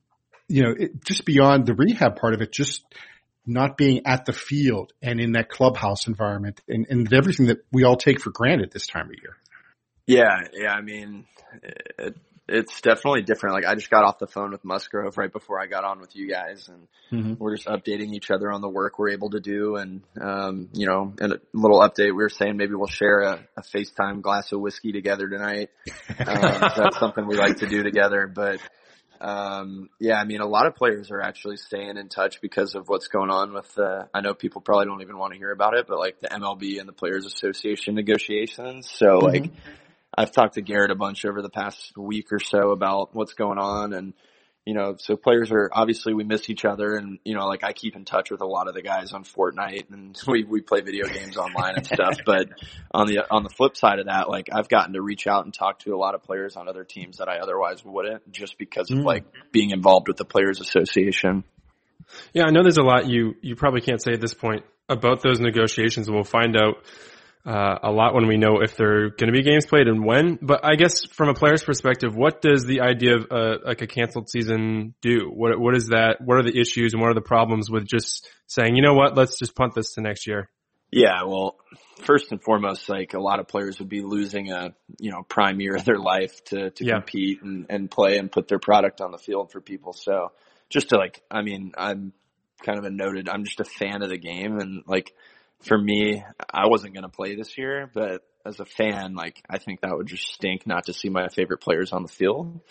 You 0.47 0.63
know, 0.63 0.73
it, 0.77 1.03
just 1.03 1.25
beyond 1.25 1.65
the 1.65 1.75
rehab 1.75 2.15
part 2.15 2.33
of 2.33 2.41
it, 2.41 2.51
just 2.51 2.83
not 3.45 3.77
being 3.77 4.05
at 4.05 4.25
the 4.25 4.33
field 4.33 4.93
and 5.01 5.19
in 5.19 5.33
that 5.33 5.49
clubhouse 5.49 6.07
environment 6.07 6.61
and, 6.67 6.85
and 6.89 7.13
everything 7.13 7.47
that 7.47 7.59
we 7.71 7.83
all 7.83 7.95
take 7.95 8.19
for 8.19 8.31
granted 8.31 8.71
this 8.71 8.87
time 8.87 9.05
of 9.05 9.15
year. 9.21 9.37
Yeah. 10.05 10.47
Yeah. 10.53 10.71
I 10.71 10.81
mean, 10.81 11.25
it, 11.97 12.17
it's 12.47 12.79
definitely 12.81 13.23
different. 13.23 13.55
Like 13.55 13.65
I 13.65 13.75
just 13.75 13.89
got 13.89 14.03
off 14.03 14.19
the 14.19 14.27
phone 14.27 14.51
with 14.51 14.63
Musgrove 14.63 15.17
right 15.17 15.31
before 15.31 15.59
I 15.59 15.67
got 15.67 15.83
on 15.83 15.99
with 15.99 16.15
you 16.15 16.29
guys 16.29 16.69
and 16.69 16.87
mm-hmm. 17.11 17.43
we're 17.43 17.55
just 17.55 17.67
updating 17.67 18.13
each 18.13 18.31
other 18.31 18.51
on 18.51 18.61
the 18.61 18.69
work 18.69 18.97
we're 18.97 19.09
able 19.09 19.31
to 19.31 19.39
do. 19.39 19.75
And, 19.75 20.01
um, 20.19 20.69
you 20.73 20.87
know, 20.87 21.13
and 21.19 21.33
a 21.33 21.39
little 21.53 21.79
update, 21.79 22.07
we 22.07 22.23
were 22.23 22.29
saying 22.29 22.55
maybe 22.55 22.73
we'll 22.75 22.87
share 22.87 23.21
a, 23.21 23.47
a 23.57 23.61
FaceTime 23.61 24.21
glass 24.21 24.51
of 24.51 24.61
whiskey 24.61 24.91
together 24.91 25.27
tonight. 25.27 25.69
Um, 26.19 26.71
so 26.75 26.81
that's 26.83 26.99
something 26.99 27.27
we 27.27 27.37
like 27.37 27.57
to 27.57 27.67
do 27.67 27.83
together, 27.83 28.27
but, 28.27 28.59
um, 29.21 29.89
yeah, 29.99 30.19
I 30.19 30.25
mean, 30.25 30.41
a 30.41 30.47
lot 30.47 30.67
of 30.67 30.75
players 30.75 31.11
are 31.11 31.21
actually 31.21 31.57
staying 31.57 31.97
in 31.97 32.09
touch 32.09 32.41
because 32.41 32.75
of 32.75 32.87
what's 32.87 33.07
going 33.07 33.29
on 33.29 33.53
with 33.53 33.71
the, 33.75 34.07
I 34.13 34.21
know 34.21 34.33
people 34.33 34.61
probably 34.61 34.85
don't 34.85 35.01
even 35.01 35.17
want 35.17 35.33
to 35.33 35.39
hear 35.39 35.51
about 35.51 35.73
it, 35.75 35.85
but 35.87 35.99
like 35.99 36.19
the 36.19 36.27
MLB 36.27 36.79
and 36.79 36.87
the 36.87 36.93
Players 36.93 37.25
Association 37.25 37.95
negotiations. 37.95 38.89
So 38.89 39.19
mm-hmm. 39.19 39.25
like, 39.25 39.51
I've 40.17 40.31
talked 40.31 40.55
to 40.55 40.63
Gerrit 40.63 40.89
a 40.89 40.95
bunch 40.95 41.25
over 41.25 41.41
the 41.41 41.49
past 41.49 41.95
week 41.95 42.31
or 42.31 42.39
so 42.39 42.71
about 42.71 43.13
what's 43.13 43.33
going 43.33 43.59
on 43.59 43.93
and, 43.93 44.13
you 44.65 44.73
know, 44.73 44.95
so 44.97 45.15
players 45.15 45.51
are 45.51 45.69
obviously 45.71 46.13
we 46.13 46.23
miss 46.23 46.49
each 46.49 46.65
other 46.65 46.95
and, 46.95 47.19
you 47.23 47.35
know, 47.35 47.45
like 47.45 47.63
I 47.63 47.71
keep 47.71 47.95
in 47.95 48.03
touch 48.03 48.31
with 48.31 48.41
a 48.41 48.45
lot 48.45 48.67
of 48.67 48.73
the 48.73 48.81
guys 48.81 49.13
on 49.13 49.23
Fortnite 49.23 49.91
and 49.91 50.19
we, 50.27 50.43
we 50.43 50.61
play 50.61 50.81
video 50.81 51.05
games 51.07 51.37
online 51.37 51.75
and 51.75 51.85
stuff. 51.85 52.17
But 52.25 52.49
on 52.91 53.07
the, 53.07 53.19
on 53.29 53.43
the 53.43 53.49
flip 53.49 53.77
side 53.77 53.99
of 53.99 54.07
that, 54.07 54.27
like 54.27 54.49
I've 54.51 54.67
gotten 54.67 54.93
to 54.93 55.01
reach 55.01 55.27
out 55.27 55.45
and 55.45 55.53
talk 55.53 55.79
to 55.79 55.93
a 55.93 55.97
lot 55.97 56.15
of 56.15 56.23
players 56.23 56.55
on 56.55 56.67
other 56.67 56.83
teams 56.83 57.19
that 57.19 57.29
I 57.29 57.37
otherwise 57.37 57.85
wouldn't 57.85 58.29
just 58.31 58.57
because 58.57 58.89
of 58.89 58.97
mm. 58.97 59.05
like 59.05 59.23
being 59.51 59.69
involved 59.69 60.07
with 60.07 60.17
the 60.17 60.25
players 60.25 60.59
association. 60.59 61.43
Yeah. 62.33 62.45
I 62.47 62.49
know 62.49 62.63
there's 62.63 62.77
a 62.77 62.83
lot 62.83 63.05
you, 63.07 63.35
you 63.41 63.55
probably 63.55 63.81
can't 63.81 64.01
say 64.01 64.13
at 64.13 64.19
this 64.19 64.33
point 64.33 64.65
about 64.89 65.21
those 65.21 65.39
negotiations. 65.39 66.09
We'll 66.09 66.23
find 66.23 66.57
out 66.57 66.83
uh, 67.47 67.79
a 67.81 67.91
lot 67.91 68.13
when 68.13 68.27
we 68.27 68.35
know 68.35 68.59
if 68.61 68.75
there 68.75 69.05
are 69.05 69.09
going 69.09 69.27
to 69.27 69.31
be 69.31 69.41
games 69.41 69.65
played 69.65 69.87
and 69.87 70.03
when. 70.03 70.37
But 70.41 70.65
I 70.65 70.75
guess 70.75 71.05
from 71.05 71.29
a 71.29 71.33
player's 71.33 71.63
perspective, 71.63 72.13
what 72.13 72.41
does 72.41 72.65
the 72.65 72.81
idea 72.81 73.15
of 73.15 73.27
uh, 73.31 73.57
like 73.65 73.81
a 73.81 73.87
canceled 73.87 74.29
season 74.29 74.93
do? 75.01 75.31
What 75.33 75.57
what 75.57 75.75
is 75.75 75.87
that? 75.87 76.17
What 76.19 76.37
are 76.37 76.43
the 76.43 76.59
issues 76.59 76.93
and 76.93 77.01
what 77.01 77.09
are 77.09 77.13
the 77.13 77.21
problems 77.21 77.71
with 77.71 77.87
just 77.87 78.29
saying, 78.47 78.75
you 78.75 78.81
know 78.81 78.93
what, 78.93 79.15
let's 79.15 79.39
just 79.39 79.55
punt 79.55 79.75
this 79.75 79.93
to 79.93 80.01
next 80.01 80.27
year? 80.27 80.49
Yeah, 80.91 81.23
well, 81.23 81.57
first 82.03 82.31
and 82.31 82.41
foremost, 82.41 82.89
like 82.89 83.13
a 83.13 83.19
lot 83.19 83.39
of 83.39 83.47
players 83.47 83.79
would 83.79 83.89
be 83.89 84.01
losing 84.01 84.51
a 84.51 84.73
you 84.99 85.11
know 85.11 85.23
prime 85.23 85.61
year 85.61 85.75
of 85.75 85.85
their 85.85 85.99
life 85.99 86.43
to 86.45 86.71
to 86.71 86.85
yeah. 86.85 86.95
compete 86.95 87.41
and 87.41 87.65
and 87.69 87.89
play 87.89 88.17
and 88.17 88.29
put 88.29 88.49
their 88.49 88.59
product 88.59 88.99
on 88.99 89.11
the 89.11 89.17
field 89.17 89.51
for 89.53 89.61
people. 89.61 89.93
So 89.93 90.33
just 90.69 90.89
to 90.89 90.97
like, 90.97 91.21
I 91.31 91.43
mean, 91.43 91.71
I'm 91.77 92.11
kind 92.61 92.77
of 92.77 92.83
a 92.83 92.89
noted. 92.89 93.29
I'm 93.29 93.45
just 93.45 93.61
a 93.61 93.65
fan 93.65 94.01
of 94.01 94.09
the 94.09 94.17
game 94.17 94.59
and 94.59 94.83
like 94.85 95.13
for 95.61 95.77
me, 95.77 96.23
I 96.51 96.67
wasn't 96.67 96.93
going 96.93 97.03
to 97.03 97.09
play 97.09 97.35
this 97.35 97.57
year, 97.57 97.89
but 97.93 98.21
as 98.45 98.59
a 98.59 98.65
fan, 98.65 99.15
like 99.15 99.41
I 99.49 99.57
think 99.57 99.81
that 99.81 99.95
would 99.95 100.07
just 100.07 100.27
stink 100.33 100.65
not 100.65 100.85
to 100.85 100.93
see 100.93 101.09
my 101.09 101.27
favorite 101.29 101.61
players 101.61 101.91
on 101.91 102.03
the 102.03 102.09
field. 102.09 102.61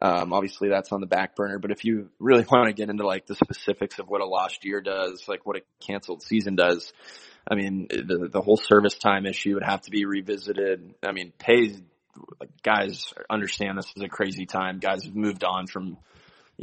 Um, 0.00 0.32
obviously 0.32 0.68
that's 0.68 0.90
on 0.90 1.00
the 1.00 1.06
back 1.06 1.36
burner, 1.36 1.58
but 1.58 1.70
if 1.70 1.84
you 1.84 2.08
really 2.18 2.44
want 2.50 2.68
to 2.68 2.72
get 2.72 2.90
into 2.90 3.06
like 3.06 3.26
the 3.26 3.34
specifics 3.34 3.98
of 3.98 4.08
what 4.08 4.20
a 4.20 4.26
lost 4.26 4.64
year 4.64 4.80
does, 4.80 5.24
like 5.28 5.46
what 5.46 5.56
a 5.56 5.62
canceled 5.86 6.22
season 6.22 6.56
does, 6.56 6.92
I 7.48 7.54
mean, 7.54 7.88
the, 7.88 8.28
the 8.32 8.40
whole 8.40 8.56
service 8.56 8.96
time 8.96 9.26
issue 9.26 9.54
would 9.54 9.64
have 9.64 9.82
to 9.82 9.90
be 9.90 10.04
revisited. 10.04 10.94
I 11.02 11.12
mean, 11.12 11.32
pay, 11.38 11.74
like 12.40 12.50
guys 12.62 13.12
understand 13.28 13.78
this 13.78 13.92
is 13.96 14.02
a 14.02 14.08
crazy 14.08 14.46
time. 14.46 14.78
Guys 14.78 15.04
have 15.04 15.16
moved 15.16 15.44
on 15.44 15.66
from 15.66 15.98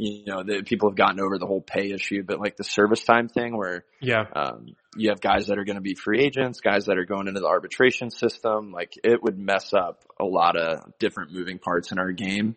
you 0.00 0.24
know, 0.24 0.42
the 0.42 0.62
people 0.62 0.88
have 0.88 0.96
gotten 0.96 1.20
over 1.20 1.36
the 1.36 1.46
whole 1.46 1.60
pay 1.60 1.92
issue, 1.92 2.22
but 2.22 2.40
like 2.40 2.56
the 2.56 2.64
service 2.64 3.04
time 3.04 3.28
thing 3.28 3.54
where, 3.54 3.84
yeah, 4.00 4.24
um, 4.34 4.74
you 4.96 5.10
have 5.10 5.20
guys 5.20 5.48
that 5.48 5.58
are 5.58 5.64
going 5.64 5.76
to 5.76 5.82
be 5.82 5.94
free 5.94 6.20
agents, 6.20 6.60
guys 6.60 6.86
that 6.86 6.96
are 6.96 7.04
going 7.04 7.28
into 7.28 7.40
the 7.40 7.46
arbitration 7.46 8.10
system, 8.10 8.72
like 8.72 8.94
it 9.04 9.22
would 9.22 9.38
mess 9.38 9.74
up 9.74 10.02
a 10.18 10.24
lot 10.24 10.56
of 10.56 10.98
different 10.98 11.32
moving 11.32 11.58
parts 11.58 11.92
in 11.92 11.98
our 11.98 12.12
game. 12.12 12.56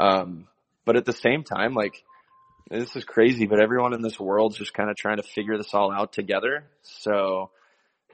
Um, 0.00 0.48
but 0.84 0.96
at 0.96 1.04
the 1.04 1.12
same 1.12 1.44
time, 1.44 1.74
like 1.74 2.02
this 2.68 2.96
is 2.96 3.04
crazy, 3.04 3.46
but 3.46 3.62
everyone 3.62 3.94
in 3.94 4.02
this 4.02 4.18
world's 4.18 4.58
just 4.58 4.74
kind 4.74 4.90
of 4.90 4.96
trying 4.96 5.18
to 5.18 5.22
figure 5.22 5.56
this 5.56 5.72
all 5.72 5.92
out 5.92 6.12
together. 6.12 6.64
So, 6.82 7.50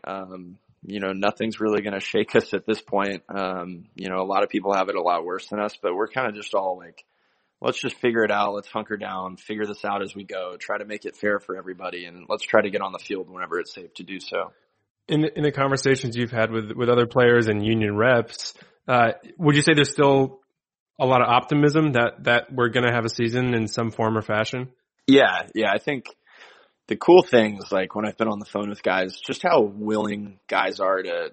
um, 0.04 0.58
you 0.84 1.00
know, 1.00 1.14
nothing's 1.14 1.60
really 1.60 1.80
going 1.80 1.94
to 1.94 2.00
shake 2.00 2.36
us 2.36 2.52
at 2.52 2.66
this 2.66 2.82
point. 2.82 3.22
Um, 3.30 3.86
you 3.94 4.10
know, 4.10 4.20
a 4.20 4.28
lot 4.28 4.42
of 4.42 4.50
people 4.50 4.74
have 4.74 4.90
it 4.90 4.96
a 4.96 5.02
lot 5.02 5.24
worse 5.24 5.46
than 5.46 5.60
us, 5.60 5.78
but 5.80 5.94
we're 5.94 6.08
kind 6.08 6.28
of 6.28 6.34
just 6.34 6.54
all 6.54 6.76
like, 6.76 7.06
let's 7.60 7.80
just 7.80 7.96
figure 7.96 8.24
it 8.24 8.30
out. 8.30 8.54
Let's 8.54 8.68
hunker 8.68 8.96
down, 8.96 9.36
figure 9.36 9.66
this 9.66 9.84
out 9.84 10.02
as 10.02 10.14
we 10.14 10.24
go, 10.24 10.56
try 10.58 10.78
to 10.78 10.84
make 10.84 11.04
it 11.04 11.16
fair 11.16 11.38
for 11.38 11.56
everybody, 11.56 12.04
and 12.04 12.26
let's 12.28 12.44
try 12.44 12.62
to 12.62 12.70
get 12.70 12.80
on 12.80 12.92
the 12.92 12.98
field 12.98 13.30
whenever 13.30 13.58
it's 13.58 13.74
safe 13.74 13.92
to 13.94 14.02
do 14.02 14.20
so. 14.20 14.52
In 15.08 15.20
the, 15.22 15.36
in 15.36 15.42
the 15.44 15.52
conversations 15.52 16.16
you've 16.16 16.32
had 16.32 16.50
with 16.50 16.72
with 16.72 16.88
other 16.88 17.06
players 17.06 17.46
and 17.46 17.64
union 17.64 17.96
reps, 17.96 18.54
uh, 18.88 19.12
would 19.38 19.54
you 19.54 19.62
say 19.62 19.72
there's 19.74 19.92
still 19.92 20.40
a 21.00 21.06
lot 21.06 21.22
of 21.22 21.28
optimism 21.28 21.92
that 21.92 22.24
that 22.24 22.52
we're 22.52 22.70
going 22.70 22.86
to 22.86 22.92
have 22.92 23.04
a 23.04 23.08
season 23.10 23.54
in 23.54 23.68
some 23.68 23.90
form 23.90 24.16
or 24.16 24.22
fashion? 24.22 24.68
Yeah, 25.06 25.46
yeah, 25.54 25.70
I 25.72 25.78
think 25.78 26.06
the 26.88 26.96
cool 26.96 27.22
thing 27.22 27.58
is 27.58 27.70
like 27.70 27.94
when 27.94 28.04
I've 28.04 28.16
been 28.16 28.28
on 28.28 28.38
the 28.38 28.44
phone 28.44 28.68
with 28.68 28.82
guys, 28.82 29.18
just 29.20 29.42
how 29.42 29.60
willing 29.60 30.38
guys 30.48 30.80
are 30.80 31.02
to 31.02 31.32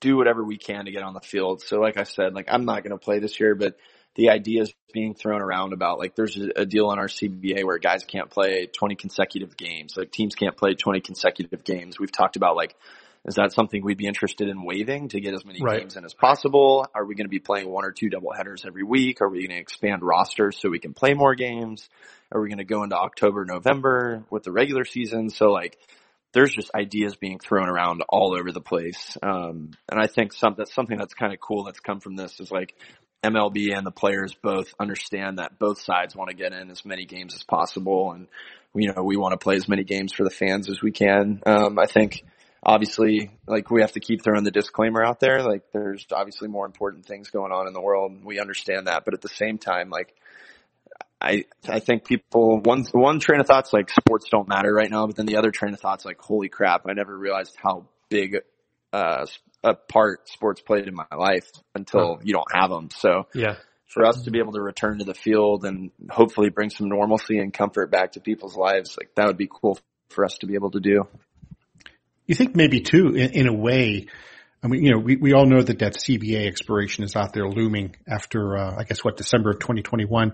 do 0.00 0.16
whatever 0.16 0.44
we 0.44 0.56
can 0.56 0.86
to 0.86 0.90
get 0.90 1.02
on 1.02 1.14
the 1.14 1.20
field. 1.20 1.62
So 1.62 1.78
like 1.78 1.96
I 1.96 2.04
said, 2.04 2.34
like 2.34 2.48
I'm 2.48 2.64
not 2.64 2.82
going 2.82 2.92
to 2.92 3.04
play 3.04 3.18
this 3.18 3.38
year, 3.38 3.54
but 3.54 3.76
the 4.20 4.28
ideas 4.28 4.70
being 4.92 5.14
thrown 5.14 5.40
around 5.40 5.72
about 5.72 5.98
like 5.98 6.14
there's 6.14 6.36
a, 6.36 6.66
deal 6.66 6.88
on 6.88 6.98
our 6.98 7.06
CBA 7.06 7.64
where 7.64 7.78
guys 7.78 8.04
can't 8.04 8.28
play 8.28 8.66
20 8.66 8.94
consecutive 8.94 9.56
games, 9.56 9.96
like 9.96 10.12
teams 10.12 10.34
can't 10.34 10.58
play 10.58 10.74
20 10.74 11.00
consecutive 11.00 11.64
games. 11.64 11.98
We've 11.98 12.12
talked 12.12 12.36
about 12.36 12.54
like, 12.54 12.76
is 13.24 13.36
that 13.36 13.54
something 13.54 13.82
we'd 13.82 13.96
be 13.96 14.06
interested 14.06 14.50
in 14.50 14.62
waiving 14.62 15.08
to 15.08 15.20
get 15.22 15.32
as 15.32 15.46
many 15.46 15.62
right. 15.62 15.80
games 15.80 15.96
in 15.96 16.04
as 16.04 16.12
possible? 16.12 16.86
Are 16.94 17.06
we 17.06 17.14
going 17.14 17.24
to 17.24 17.30
be 17.30 17.38
playing 17.38 17.70
one 17.70 17.86
or 17.86 17.92
two 17.92 18.10
double 18.10 18.30
headers 18.36 18.66
every 18.66 18.82
week? 18.82 19.22
Are 19.22 19.28
we 19.30 19.38
going 19.38 19.56
to 19.56 19.62
expand 19.62 20.02
rosters 20.02 20.58
so 20.60 20.68
we 20.68 20.80
can 20.80 20.92
play 20.92 21.14
more 21.14 21.34
games? 21.34 21.88
Are 22.30 22.42
we 22.42 22.48
going 22.48 22.58
to 22.58 22.64
go 22.64 22.82
into 22.82 22.96
October, 22.96 23.46
November 23.46 24.22
with 24.28 24.42
the 24.42 24.52
regular 24.52 24.84
season? 24.84 25.30
So 25.30 25.46
like, 25.46 25.78
there's 26.32 26.52
just 26.52 26.70
ideas 26.74 27.16
being 27.16 27.38
thrown 27.38 27.68
around 27.68 28.02
all 28.08 28.36
over 28.38 28.52
the 28.52 28.60
place. 28.60 29.16
Um, 29.22 29.70
and 29.90 30.00
I 30.00 30.06
think 30.06 30.32
some, 30.32 30.54
that's 30.56 30.74
something 30.74 30.96
that's 30.96 31.14
kind 31.14 31.32
of 31.32 31.40
cool 31.40 31.64
that's 31.64 31.80
come 31.80 32.00
from 32.00 32.16
this 32.16 32.38
is 32.38 32.50
like 32.52 32.74
MLB 33.22 33.76
and 33.76 33.86
the 33.86 33.90
players 33.90 34.34
both 34.34 34.72
understand 34.78 35.38
that 35.38 35.58
both 35.58 35.80
sides 35.80 36.16
want 36.16 36.30
to 36.30 36.36
get 36.36 36.52
in 36.52 36.70
as 36.70 36.84
many 36.84 37.04
games 37.04 37.34
as 37.34 37.42
possible, 37.42 38.12
and 38.12 38.26
you 38.74 38.92
know 38.92 39.02
we 39.02 39.16
want 39.16 39.32
to 39.32 39.38
play 39.38 39.56
as 39.56 39.68
many 39.68 39.84
games 39.84 40.12
for 40.12 40.24
the 40.24 40.30
fans 40.30 40.70
as 40.70 40.80
we 40.80 40.90
can. 40.90 41.42
Um, 41.44 41.78
I 41.78 41.86
think 41.86 42.24
obviously 42.62 43.30
like 43.46 43.70
we 43.70 43.80
have 43.80 43.92
to 43.92 44.00
keep 44.00 44.22
throwing 44.22 44.44
the 44.44 44.50
disclaimer 44.50 45.04
out 45.04 45.20
there. 45.20 45.42
Like 45.42 45.64
there's 45.72 46.06
obviously 46.12 46.48
more 46.48 46.66
important 46.66 47.06
things 47.06 47.30
going 47.30 47.52
on 47.52 47.66
in 47.66 47.72
the 47.72 47.80
world. 47.80 48.12
And 48.12 48.24
We 48.24 48.40
understand 48.40 48.86
that, 48.86 49.04
but 49.04 49.14
at 49.14 49.20
the 49.20 49.28
same 49.28 49.58
time, 49.58 49.90
like 49.90 50.14
I 51.20 51.44
I 51.68 51.80
think 51.80 52.04
people 52.04 52.60
one 52.60 52.84
one 52.92 53.20
train 53.20 53.40
of 53.40 53.46
thoughts 53.46 53.72
like 53.72 53.90
sports 53.90 54.26
don't 54.30 54.48
matter 54.48 54.72
right 54.72 54.90
now, 54.90 55.06
but 55.06 55.16
then 55.16 55.26
the 55.26 55.36
other 55.36 55.50
train 55.50 55.74
of 55.74 55.80
thoughts 55.80 56.04
like 56.04 56.20
holy 56.20 56.48
crap, 56.48 56.86
I 56.88 56.92
never 56.94 57.16
realized 57.16 57.56
how 57.62 57.86
big 58.08 58.38
uh 58.92 59.26
a 59.62 59.74
part 59.74 60.28
sports 60.28 60.60
played 60.60 60.88
in 60.88 60.94
my 60.94 61.04
life 61.16 61.50
until 61.74 62.18
you 62.22 62.32
don't 62.32 62.50
have 62.52 62.70
them. 62.70 62.88
So 62.90 63.26
yeah, 63.34 63.56
for 63.90 64.04
us 64.04 64.22
to 64.22 64.30
be 64.30 64.38
able 64.38 64.52
to 64.52 64.62
return 64.62 64.98
to 64.98 65.04
the 65.04 65.14
field 65.14 65.64
and 65.64 65.90
hopefully 66.08 66.48
bring 66.48 66.70
some 66.70 66.88
normalcy 66.88 67.38
and 67.38 67.52
comfort 67.52 67.90
back 67.90 68.12
to 68.12 68.20
people's 68.20 68.56
lives, 68.56 68.96
like 68.98 69.10
that 69.16 69.26
would 69.26 69.36
be 69.36 69.48
cool 69.50 69.78
for 70.08 70.24
us 70.24 70.38
to 70.38 70.46
be 70.46 70.54
able 70.54 70.70
to 70.70 70.80
do. 70.80 71.06
You 72.26 72.34
think 72.34 72.54
maybe 72.54 72.80
too, 72.80 73.08
in, 73.08 73.32
in 73.32 73.48
a 73.48 73.52
way, 73.52 74.06
I 74.62 74.68
mean, 74.68 74.84
you 74.84 74.92
know, 74.92 74.98
we, 74.98 75.16
we 75.16 75.32
all 75.32 75.46
know 75.46 75.60
that 75.60 75.80
that 75.80 75.94
CBA 75.94 76.46
expiration 76.46 77.02
is 77.02 77.16
out 77.16 77.32
there 77.32 77.48
looming 77.48 77.96
after, 78.06 78.56
uh, 78.56 78.76
I 78.78 78.84
guess 78.84 79.02
what, 79.02 79.16
December 79.16 79.50
of 79.50 79.58
2021. 79.58 80.28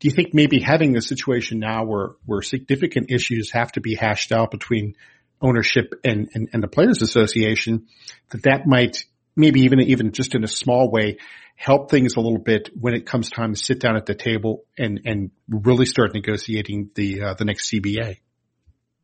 Do 0.00 0.08
you 0.08 0.14
think 0.14 0.32
maybe 0.32 0.60
having 0.60 0.96
a 0.96 1.02
situation 1.02 1.58
now 1.58 1.84
where, 1.84 2.10
where 2.24 2.42
significant 2.42 3.10
issues 3.10 3.50
have 3.52 3.72
to 3.72 3.80
be 3.80 3.94
hashed 3.94 4.32
out 4.32 4.50
between 4.50 4.94
ownership 5.42 5.94
and, 6.04 6.28
and, 6.34 6.48
and 6.52 6.62
the 6.62 6.68
players 6.68 7.02
association 7.02 7.86
that 8.30 8.42
that 8.44 8.66
might 8.66 9.04
maybe 9.36 9.60
even, 9.62 9.80
even 9.80 10.12
just 10.12 10.34
in 10.34 10.44
a 10.44 10.48
small 10.48 10.90
way 10.90 11.18
help 11.56 11.90
things 11.90 12.16
a 12.16 12.20
little 12.20 12.38
bit 12.38 12.70
when 12.78 12.94
it 12.94 13.06
comes 13.06 13.30
time 13.30 13.54
to 13.54 13.60
sit 13.60 13.80
down 13.80 13.96
at 13.96 14.06
the 14.06 14.14
table 14.14 14.64
and, 14.78 15.00
and 15.04 15.30
really 15.48 15.86
start 15.86 16.14
negotiating 16.14 16.90
the, 16.94 17.22
uh, 17.22 17.34
the 17.34 17.44
next 17.44 17.70
CBA. 17.70 18.18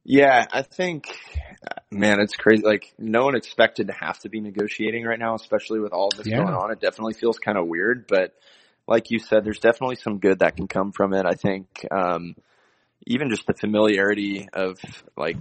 Yeah, 0.05 0.47
I 0.51 0.63
think 0.63 1.07
Man, 1.91 2.21
it's 2.21 2.37
crazy. 2.37 2.63
Like 2.63 2.93
no 2.99 3.25
one 3.25 3.35
expected 3.35 3.87
to 3.87 3.95
have 3.95 4.19
to 4.21 4.29
be 4.29 4.41
negotiating 4.41 5.05
right 5.05 5.19
now, 5.19 5.35
especially 5.35 5.81
with 5.81 5.93
all 5.93 6.11
this 6.11 6.27
Yeah. 6.27 6.39
going 6.39 6.55
on. 6.55 6.71
It 6.71 6.81
definitely 6.81 7.15
feels 7.15 7.39
kind 7.39 7.57
of 7.57 7.67
weird, 7.67 8.07
but 8.07 8.35
like 8.87 9.11
you 9.11 9.19
said, 9.19 9.45
there's 9.45 9.59
definitely 9.59 9.97
some 9.97 10.19
good 10.19 10.41
that 10.41 10.57
can 10.57 10.69
come 10.69 10.93
from 10.93 11.15
it. 11.15 11.25
I 11.27 11.35
think, 11.35 11.67
um, 11.91 12.35
even 13.07 13.31
just 13.31 13.47
the 13.47 13.55
familiarity 13.55 14.49
of 14.53 14.79
like 15.17 15.39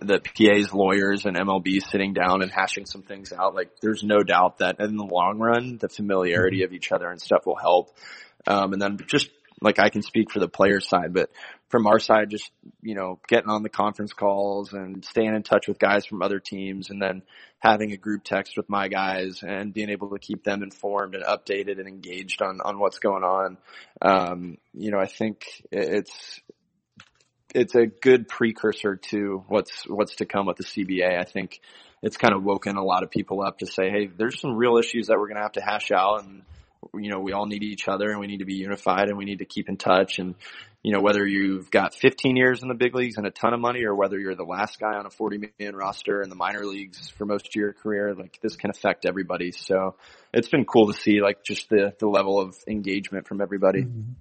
the 0.00 0.20
PA's 0.20 0.72
lawyers 0.72 1.24
and 1.24 1.36
MLB 1.36 1.80
sitting 1.82 2.12
down 2.12 2.42
and 2.42 2.50
hashing 2.50 2.86
some 2.86 3.02
things 3.02 3.32
out. 3.32 3.54
Like 3.54 3.70
there's 3.80 4.02
no 4.02 4.22
doubt 4.22 4.58
that 4.58 4.80
in 4.80 4.96
the 4.96 5.04
long 5.04 5.38
run, 5.38 5.78
the 5.78 5.88
familiarity 5.88 6.62
of 6.64 6.72
each 6.72 6.92
other 6.92 7.08
and 7.10 7.20
stuff 7.20 7.46
will 7.46 7.56
help. 7.56 7.96
Um, 8.46 8.72
and 8.72 8.82
then 8.82 8.98
just 9.06 9.30
like 9.60 9.78
I 9.78 9.88
can 9.88 10.02
speak 10.02 10.30
for 10.30 10.40
the 10.40 10.48
player 10.48 10.80
side, 10.80 11.14
but 11.14 11.30
from 11.68 11.86
our 11.86 11.98
side, 11.98 12.30
just, 12.30 12.50
you 12.82 12.94
know, 12.94 13.18
getting 13.28 13.48
on 13.48 13.62
the 13.62 13.68
conference 13.68 14.12
calls 14.12 14.72
and 14.72 15.04
staying 15.04 15.34
in 15.34 15.42
touch 15.42 15.68
with 15.68 15.78
guys 15.78 16.04
from 16.04 16.22
other 16.22 16.38
teams 16.38 16.90
and 16.90 17.00
then 17.00 17.22
having 17.60 17.92
a 17.92 17.96
group 17.96 18.24
text 18.24 18.56
with 18.56 18.68
my 18.68 18.88
guys 18.88 19.42
and 19.42 19.72
being 19.72 19.88
able 19.88 20.10
to 20.10 20.18
keep 20.18 20.44
them 20.44 20.62
informed 20.62 21.14
and 21.14 21.24
updated 21.24 21.78
and 21.78 21.88
engaged 21.88 22.42
on, 22.42 22.60
on 22.62 22.78
what's 22.78 22.98
going 22.98 23.24
on. 23.24 23.56
Um, 24.02 24.58
you 24.74 24.90
know, 24.90 24.98
I 24.98 25.06
think 25.06 25.46
it's, 25.72 26.40
it's 27.54 27.74
a 27.74 27.86
good 27.86 28.28
precursor 28.28 28.96
to 28.96 29.44
what's, 29.48 29.88
what's 29.88 30.16
to 30.16 30.26
come 30.26 30.46
with 30.46 30.56
the 30.56 30.64
CBA. 30.64 31.18
I 31.18 31.24
think 31.24 31.60
it's 32.02 32.16
kind 32.16 32.34
of 32.34 32.42
woken 32.42 32.76
a 32.76 32.84
lot 32.84 33.02
of 33.02 33.10
people 33.10 33.42
up 33.42 33.58
to 33.58 33.66
say, 33.66 33.90
Hey, 33.90 34.06
there's 34.06 34.40
some 34.40 34.56
real 34.56 34.76
issues 34.76 35.06
that 35.06 35.18
we're 35.18 35.28
going 35.28 35.36
to 35.36 35.42
have 35.42 35.52
to 35.52 35.62
hash 35.62 35.90
out 35.90 36.24
and, 36.24 36.42
you 36.92 37.10
know, 37.10 37.20
we 37.20 37.32
all 37.32 37.46
need 37.46 37.62
each 37.62 37.88
other 37.88 38.10
and 38.10 38.20
we 38.20 38.26
need 38.26 38.40
to 38.40 38.44
be 38.44 38.56
unified 38.56 39.08
and 39.08 39.16
we 39.16 39.24
need 39.24 39.38
to 39.38 39.46
keep 39.46 39.70
in 39.70 39.78
touch. 39.78 40.18
And, 40.18 40.34
you 40.82 40.92
know, 40.92 41.00
whether 41.00 41.26
you've 41.26 41.70
got 41.70 41.94
15 41.94 42.36
years 42.36 42.62
in 42.62 42.68
the 42.68 42.74
big 42.74 42.94
leagues 42.94 43.16
and 43.16 43.26
a 43.26 43.30
ton 43.30 43.54
of 43.54 43.60
money 43.60 43.84
or 43.84 43.94
whether 43.94 44.18
you're 44.18 44.34
the 44.34 44.44
last 44.44 44.78
guy 44.78 44.94
on 44.94 45.06
a 45.06 45.10
40 45.10 45.50
man 45.58 45.74
roster 45.74 46.20
in 46.20 46.28
the 46.28 46.36
minor 46.36 46.66
leagues 46.66 47.08
for 47.08 47.24
most 47.24 47.46
of 47.46 47.54
your 47.54 47.72
career, 47.72 48.14
like 48.14 48.38
this 48.42 48.56
can 48.56 48.68
affect 48.68 49.06
everybody. 49.06 49.50
So 49.52 49.94
it's 50.34 50.48
been 50.48 50.66
cool 50.66 50.88
to 50.88 50.92
see 50.92 51.22
like 51.22 51.42
just 51.42 51.70
the, 51.70 51.94
the 51.98 52.06
level 52.06 52.38
of 52.38 52.54
engagement 52.68 53.26
from 53.26 53.40
everybody. 53.40 53.84
Mm-hmm. 53.84 54.12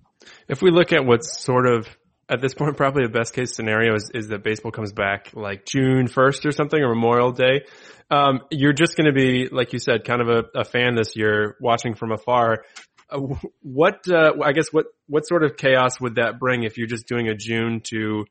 If 0.47 0.61
we 0.61 0.71
look 0.71 0.93
at 0.93 1.05
what's 1.05 1.37
sort 1.37 1.67
of 1.67 1.85
at 2.33 2.41
this 2.41 2.55
point, 2.55 2.75
probably 2.75 3.03
the 3.03 3.11
best 3.11 3.33
case 3.33 3.55
scenario 3.55 3.93
is, 3.93 4.09
is 4.13 4.27
that 4.29 4.43
baseball 4.43 4.71
comes 4.71 4.91
back 4.91 5.29
like 5.33 5.65
June 5.65 6.07
1st 6.07 6.45
or 6.45 6.51
something 6.51 6.81
or 6.81 6.95
Memorial 6.95 7.31
Day. 7.31 7.65
Um, 8.09 8.41
you're 8.49 8.73
just 8.73 8.97
going 8.97 9.05
to 9.05 9.13
be, 9.13 9.49
like 9.51 9.71
you 9.71 9.79
said, 9.79 10.03
kind 10.03 10.21
of 10.21 10.29
a, 10.29 10.59
a 10.61 10.63
fan 10.63 10.95
this 10.95 11.15
year 11.15 11.55
watching 11.59 11.93
from 11.93 12.11
afar. 12.11 12.65
Uh, 13.09 13.19
what, 13.61 14.01
uh, 14.09 14.31
I 14.43 14.53
guess 14.53 14.69
what, 14.71 14.87
what 15.07 15.27
sort 15.27 15.43
of 15.43 15.57
chaos 15.57 16.01
would 16.01 16.15
that 16.15 16.39
bring 16.39 16.63
if 16.63 16.77
you're 16.79 16.87
just 16.87 17.07
doing 17.07 17.27
a 17.27 17.35
June 17.35 17.81
to, 17.91 18.25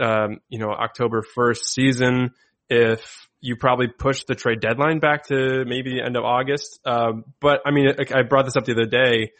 um, 0.00 0.40
you 0.48 0.58
know, 0.58 0.70
October 0.70 1.22
1st 1.36 1.62
season? 1.64 2.30
If 2.68 3.28
you 3.40 3.56
probably 3.56 3.88
push 3.88 4.24
the 4.24 4.34
trade 4.34 4.60
deadline 4.60 4.98
back 4.98 5.26
to 5.26 5.64
maybe 5.66 5.90
the 5.90 6.02
end 6.02 6.16
of 6.16 6.24
August. 6.24 6.80
Um, 6.86 7.24
but 7.40 7.60
I 7.66 7.72
mean, 7.72 7.88
I 7.88 8.20
I 8.20 8.22
brought 8.22 8.46
this 8.46 8.56
up 8.56 8.64
the 8.64 8.72
other 8.72 8.86
day. 8.86 9.32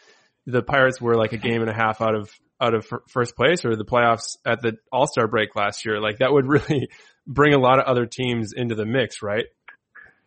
The 0.45 0.61
Pirates 0.61 1.01
were 1.01 1.15
like 1.15 1.31
a 1.31 1.37
game 1.37 1.61
and 1.61 1.69
a 1.69 1.73
half 1.73 2.01
out 2.01 2.13
of 2.13 2.29
out 2.61 2.73
of 2.73 2.85
fir- 2.85 3.03
first 3.09 3.35
place 3.35 3.65
or 3.65 3.75
the 3.75 3.85
playoffs 3.85 4.37
at 4.45 4.61
the 4.61 4.77
All 4.91 5.07
Star 5.07 5.27
break 5.27 5.55
last 5.55 5.85
year. 5.85 5.99
Like 5.99 6.19
that 6.19 6.31
would 6.31 6.45
really 6.47 6.89
bring 7.25 7.53
a 7.53 7.59
lot 7.59 7.79
of 7.79 7.85
other 7.85 8.05
teams 8.05 8.53
into 8.53 8.75
the 8.75 8.85
mix, 8.85 9.21
right? 9.21 9.45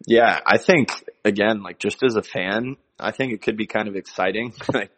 Yeah, 0.07 0.41
I 0.45 0.59
think 0.59 1.05
again, 1.25 1.63
like 1.63 1.79
just 1.79 2.03
as 2.03 2.17
a 2.17 2.23
fan, 2.23 2.77
I 2.99 3.13
think 3.13 3.33
it 3.33 3.43
could 3.43 3.57
be 3.57 3.67
kind 3.67 3.89
of 3.89 3.97
exciting. 3.97 4.53
like, 4.75 4.91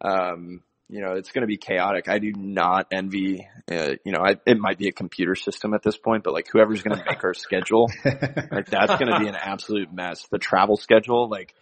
um, 0.00 0.62
you 0.88 1.00
know, 1.00 1.12
it's 1.12 1.32
going 1.32 1.42
to 1.42 1.48
be 1.48 1.56
chaotic. 1.56 2.08
I 2.08 2.18
do 2.18 2.32
not 2.36 2.88
envy, 2.92 3.48
uh, 3.70 3.94
you 4.04 4.12
know, 4.12 4.20
I, 4.24 4.36
it 4.46 4.58
might 4.58 4.78
be 4.78 4.88
a 4.88 4.92
computer 4.92 5.34
system 5.34 5.72
at 5.74 5.82
this 5.82 5.96
point, 5.96 6.24
but 6.24 6.34
like 6.34 6.46
whoever's 6.52 6.82
going 6.82 6.98
to 6.98 7.04
make 7.04 7.24
our 7.24 7.34
schedule, 7.34 7.90
like 8.04 8.66
that's 8.66 8.94
going 9.00 9.12
to 9.12 9.18
be 9.18 9.26
an 9.26 9.34
absolute 9.34 9.92
mess. 9.92 10.26
The 10.30 10.38
travel 10.38 10.76
schedule, 10.76 11.28
like 11.28 11.54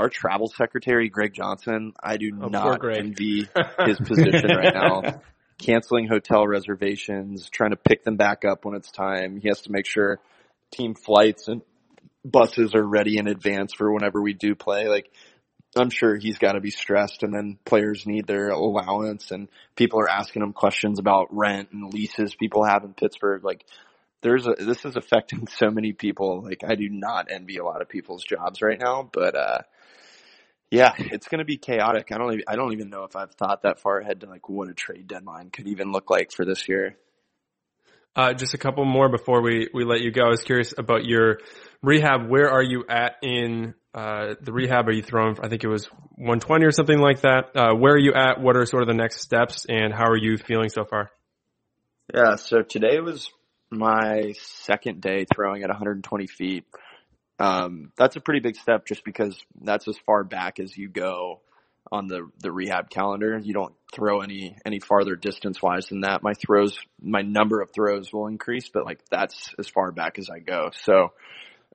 our 0.00 0.08
travel 0.08 0.48
secretary, 0.48 1.10
Greg 1.10 1.34
Johnson, 1.34 1.92
I 2.02 2.16
do 2.16 2.30
Oh, 2.40 2.48
not 2.48 2.80
envy 2.96 3.46
his 3.86 3.98
position 3.98 4.48
right 4.48 4.72
now. 4.72 5.20
Canceling 5.58 6.08
hotel 6.08 6.46
reservations, 6.46 7.50
trying 7.50 7.72
to 7.72 7.76
pick 7.76 8.02
them 8.02 8.16
back 8.16 8.46
up 8.46 8.64
when 8.64 8.74
it's 8.74 8.90
time. 8.90 9.38
He 9.38 9.48
has 9.48 9.60
to 9.62 9.72
make 9.72 9.86
sure 9.86 10.18
team 10.70 10.94
flights 10.94 11.48
and 11.48 11.60
buses 12.24 12.74
are 12.74 12.82
ready 12.82 13.18
in 13.18 13.28
advance 13.28 13.74
for 13.74 13.92
whenever 13.92 14.22
we 14.22 14.32
do 14.32 14.54
play. 14.54 14.88
Like, 14.88 15.10
I'm 15.76 15.90
sure 15.90 16.16
he's 16.16 16.38
got 16.38 16.52
to 16.52 16.60
be 16.60 16.70
stressed 16.70 17.22
and 17.22 17.34
then 17.34 17.58
players 17.66 18.06
need 18.06 18.26
their 18.26 18.48
allowance 18.48 19.30
and 19.30 19.48
people 19.76 20.00
are 20.00 20.08
asking 20.08 20.40
him 20.42 20.54
questions 20.54 20.98
about 20.98 21.28
rent 21.30 21.68
and 21.72 21.92
leases 21.92 22.34
people 22.34 22.64
have 22.64 22.84
in 22.84 22.94
Pittsburgh. 22.94 23.44
Like, 23.44 23.66
there's 24.22 24.46
a, 24.46 24.54
this 24.58 24.86
is 24.86 24.96
affecting 24.96 25.46
so 25.58 25.70
many 25.70 25.92
people. 25.92 26.42
Like, 26.42 26.62
I 26.66 26.74
do 26.74 26.88
not 26.88 27.28
envy 27.30 27.58
a 27.58 27.64
lot 27.64 27.82
of 27.82 27.88
people's 27.90 28.24
jobs 28.24 28.62
right 28.62 28.80
now, 28.80 29.06
but, 29.12 29.34
uh, 29.34 29.58
yeah, 30.70 30.92
it's 30.98 31.28
going 31.28 31.40
to 31.40 31.44
be 31.44 31.56
chaotic. 31.56 32.12
I 32.12 32.18
don't 32.18 32.32
even, 32.32 32.44
I 32.46 32.56
don't 32.56 32.72
even 32.72 32.90
know 32.90 33.04
if 33.04 33.16
I've 33.16 33.32
thought 33.32 33.62
that 33.62 33.80
far 33.80 33.98
ahead 33.98 34.20
to 34.20 34.28
like 34.28 34.48
what 34.48 34.68
a 34.68 34.74
trade 34.74 35.08
deadline 35.08 35.50
could 35.50 35.66
even 35.66 35.90
look 35.90 36.10
like 36.10 36.32
for 36.32 36.44
this 36.44 36.68
year. 36.68 36.96
Uh, 38.14 38.32
just 38.32 38.54
a 38.54 38.58
couple 38.58 38.84
more 38.84 39.08
before 39.08 39.42
we, 39.42 39.68
we 39.72 39.84
let 39.84 40.00
you 40.00 40.10
go. 40.10 40.22
I 40.22 40.28
was 40.28 40.42
curious 40.42 40.74
about 40.76 41.04
your 41.04 41.38
rehab. 41.82 42.28
Where 42.28 42.50
are 42.50 42.62
you 42.62 42.84
at 42.88 43.16
in 43.22 43.74
uh, 43.94 44.34
the 44.40 44.52
rehab? 44.52 44.88
Are 44.88 44.92
you 44.92 45.02
throwing? 45.02 45.36
I 45.42 45.48
think 45.48 45.64
it 45.64 45.68
was 45.68 45.86
120 46.16 46.64
or 46.64 46.72
something 46.72 46.98
like 46.98 47.20
that. 47.20 47.56
Uh, 47.56 47.74
where 47.74 47.94
are 47.94 47.98
you 47.98 48.12
at? 48.14 48.40
What 48.40 48.56
are 48.56 48.66
sort 48.66 48.82
of 48.82 48.88
the 48.88 48.94
next 48.94 49.20
steps, 49.20 49.64
and 49.68 49.92
how 49.92 50.06
are 50.06 50.16
you 50.16 50.38
feeling 50.38 50.70
so 50.70 50.84
far? 50.84 51.10
Yeah, 52.12 52.34
so 52.36 52.62
today 52.62 52.98
was 53.00 53.30
my 53.70 54.34
second 54.40 55.00
day 55.00 55.24
throwing 55.32 55.62
at 55.62 55.68
120 55.68 56.26
feet. 56.26 56.64
Um, 57.40 57.90
that's 57.96 58.16
a 58.16 58.20
pretty 58.20 58.40
big 58.40 58.56
step 58.56 58.86
just 58.86 59.02
because 59.02 59.36
that's 59.62 59.88
as 59.88 59.96
far 60.04 60.24
back 60.24 60.60
as 60.60 60.76
you 60.76 60.88
go 60.88 61.40
on 61.90 62.06
the, 62.06 62.28
the 62.40 62.52
rehab 62.52 62.90
calendar. 62.90 63.40
You 63.42 63.54
don't 63.54 63.74
throw 63.92 64.20
any, 64.20 64.56
any 64.66 64.78
farther 64.78 65.16
distance 65.16 65.62
wise 65.62 65.86
than 65.86 66.02
that. 66.02 66.22
My 66.22 66.34
throws, 66.34 66.78
my 67.00 67.22
number 67.22 67.62
of 67.62 67.70
throws 67.72 68.12
will 68.12 68.26
increase, 68.26 68.68
but 68.68 68.84
like 68.84 69.00
that's 69.10 69.54
as 69.58 69.68
far 69.68 69.90
back 69.90 70.18
as 70.18 70.28
I 70.28 70.40
go. 70.40 70.70
So, 70.84 71.12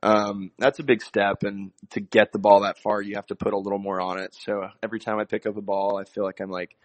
um, 0.04 0.52
that's 0.60 0.78
a 0.78 0.84
big 0.84 1.02
step. 1.02 1.42
And 1.42 1.72
to 1.92 2.00
get 2.00 2.32
the 2.32 2.38
ball 2.38 2.62
that 2.62 2.78
far, 2.78 3.02
you 3.02 3.16
have 3.16 3.26
to 3.28 3.36
put 3.36 3.54
a 3.54 3.58
little 3.58 3.80
more 3.80 4.00
on 4.00 4.20
it. 4.20 4.36
So 4.40 4.70
every 4.84 5.00
time 5.00 5.20
I 5.20 5.24
pick 5.24 5.48
up 5.48 5.58
a 5.58 5.62
ball, 5.62 5.98
I 6.00 6.08
feel 6.08 6.24
like 6.24 6.40
I'm 6.42 6.52
like 6.52 6.76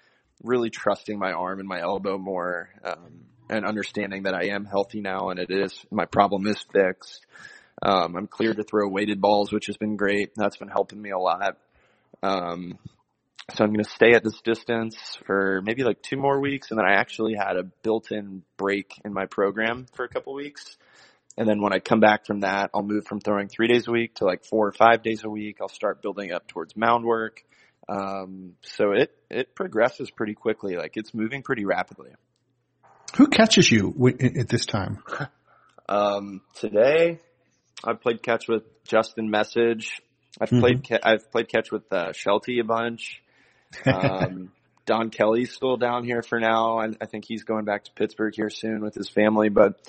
really 0.43 0.71
trusting 0.71 1.19
my 1.19 1.33
arm 1.33 1.59
and 1.59 1.69
my 1.69 1.81
elbow 1.81 2.17
more, 2.17 2.71
um, 2.83 3.27
and 3.51 3.67
understanding 3.67 4.23
that 4.23 4.35
I 4.35 4.47
am 4.47 4.65
healthy 4.65 5.01
now 5.03 5.29
and 5.29 5.39
it 5.39 5.51
is, 5.51 5.85
my 5.91 6.07
problem 6.07 6.47
is 6.47 6.65
fixed. 6.73 7.27
Um, 7.83 8.17
I'm 8.17 8.27
cleared 8.27 8.57
to 8.57 8.63
throw 8.63 8.89
weighted 8.89 9.21
balls, 9.21 9.53
which 9.53 9.67
has 9.67 9.77
been 9.77 9.97
great. 9.97 10.33
That's 10.37 10.57
been 10.57 10.69
helping 10.69 11.01
me 11.01 11.11
a 11.11 11.19
lot. 11.19 11.57
Um, 12.23 12.79
so 13.55 13.65
I'm 13.65 13.73
going 13.73 13.85
to 13.85 13.91
stay 13.91 14.13
at 14.13 14.23
this 14.23 14.41
distance 14.43 14.97
for 15.27 15.61
maybe 15.65 15.83
like 15.83 16.03
two 16.03 16.17
more 16.17 16.41
weeks. 16.41 16.71
And 16.71 16.79
then 16.79 16.87
I 16.87 16.95
actually 16.95 17.35
had 17.35 17.57
a 17.57 17.65
built-in 17.83 18.43
break 18.57 18.93
in 19.05 19.13
my 19.13 19.27
program 19.27 19.87
for 19.95 20.05
a 20.05 20.09
couple 20.09 20.35
weeks. 20.35 20.77
And 21.37 21.49
then 21.49 21.63
when 21.63 21.73
I 21.73 21.79
come 21.79 22.01
back 22.01 22.27
from 22.27 22.41
that, 22.41 22.71
I'll 22.75 22.83
move 22.83 23.07
from 23.07 23.21
throwing 23.21 23.49
three 23.49 23.67
days 23.67 23.89
a 23.89 23.91
week 23.91 24.17
to 24.17 24.25
like 24.25 24.45
four 24.45 24.67
or 24.67 24.73
five 24.73 25.03
days 25.03 25.25
a 25.25 25.31
week. 25.31 25.59
I'll 25.61 25.69
start 25.69 26.03
building 26.03 26.33
up 26.33 26.47
towards 26.49 26.77
mound 26.77 27.05
work. 27.05 27.43
Um, 27.89 28.55
so 28.63 28.93
it, 28.93 29.11
it 29.31 29.55
progresses 29.55 30.11
pretty 30.11 30.35
quickly. 30.35 30.77
Like 30.77 30.97
it's 30.97 31.15
moving 31.15 31.43
pretty 31.43 31.65
rapidly. 31.65 32.11
Who 33.17 33.27
catches 33.27 33.71
you 33.71 33.93
w- 33.93 34.17
at 34.39 34.49
this 34.49 34.67
time? 34.67 35.03
Um, 35.89 36.43
today 36.55 37.19
I've 37.85 38.01
played 38.01 38.23
catch 38.23 38.49
with 38.49 38.63
Justin 38.85 39.31
Meccage. 39.31 39.87
I've 40.41 40.51
played, 40.51 40.89
ca- 40.89 41.01
I've 41.03 41.31
played 41.31 41.49
catch 41.49 41.73
with, 41.73 41.93
uh, 41.93 42.13
Shelty 42.13 42.61
a 42.61 42.65
bunch. 42.65 43.23
Um, 43.87 44.53
Don 44.87 45.11
Kelly's 45.11 45.53
still 45.53 45.77
down 45.77 46.05
here 46.05 46.23
for 46.23 46.41
now. 46.41 46.81
and 46.81 46.97
I 47.01 47.07
think 47.07 47.25
he's 47.27 47.45
going 47.45 47.65
back 47.65 47.85
to 47.85 47.93
Pittsburgh 47.93 48.35
here 48.35 48.51
soon 48.51 48.81
with 48.81 48.95
his 48.95 49.09
family, 49.09 49.49
but 49.49 49.81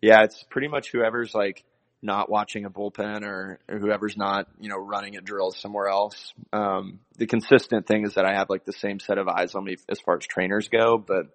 yeah, 0.00 0.22
it's 0.22 0.44
pretty 0.50 0.68
much 0.68 0.90
whoever's 0.92 1.34
like 1.34 1.64
not 2.02 2.30
watching 2.30 2.64
a 2.66 2.70
bullpen 2.70 3.24
or, 3.24 3.58
or 3.68 3.78
whoever's 3.78 4.16
not, 4.16 4.46
you 4.60 4.68
know, 4.68 4.76
running 4.76 5.16
at 5.16 5.24
drills 5.24 5.56
somewhere 5.58 5.88
else. 5.88 6.32
Um, 6.52 7.00
the 7.16 7.26
consistent 7.26 7.86
thing 7.86 8.04
is 8.04 8.14
that 8.14 8.26
I 8.26 8.34
have 8.34 8.50
like 8.50 8.64
the 8.64 8.72
same 8.74 9.00
set 9.00 9.16
of 9.18 9.26
eyes 9.26 9.54
on 9.54 9.64
me 9.64 9.76
as 9.88 9.98
far 10.00 10.16
as 10.18 10.26
trainers 10.26 10.68
go, 10.68 10.98
but, 10.98 11.26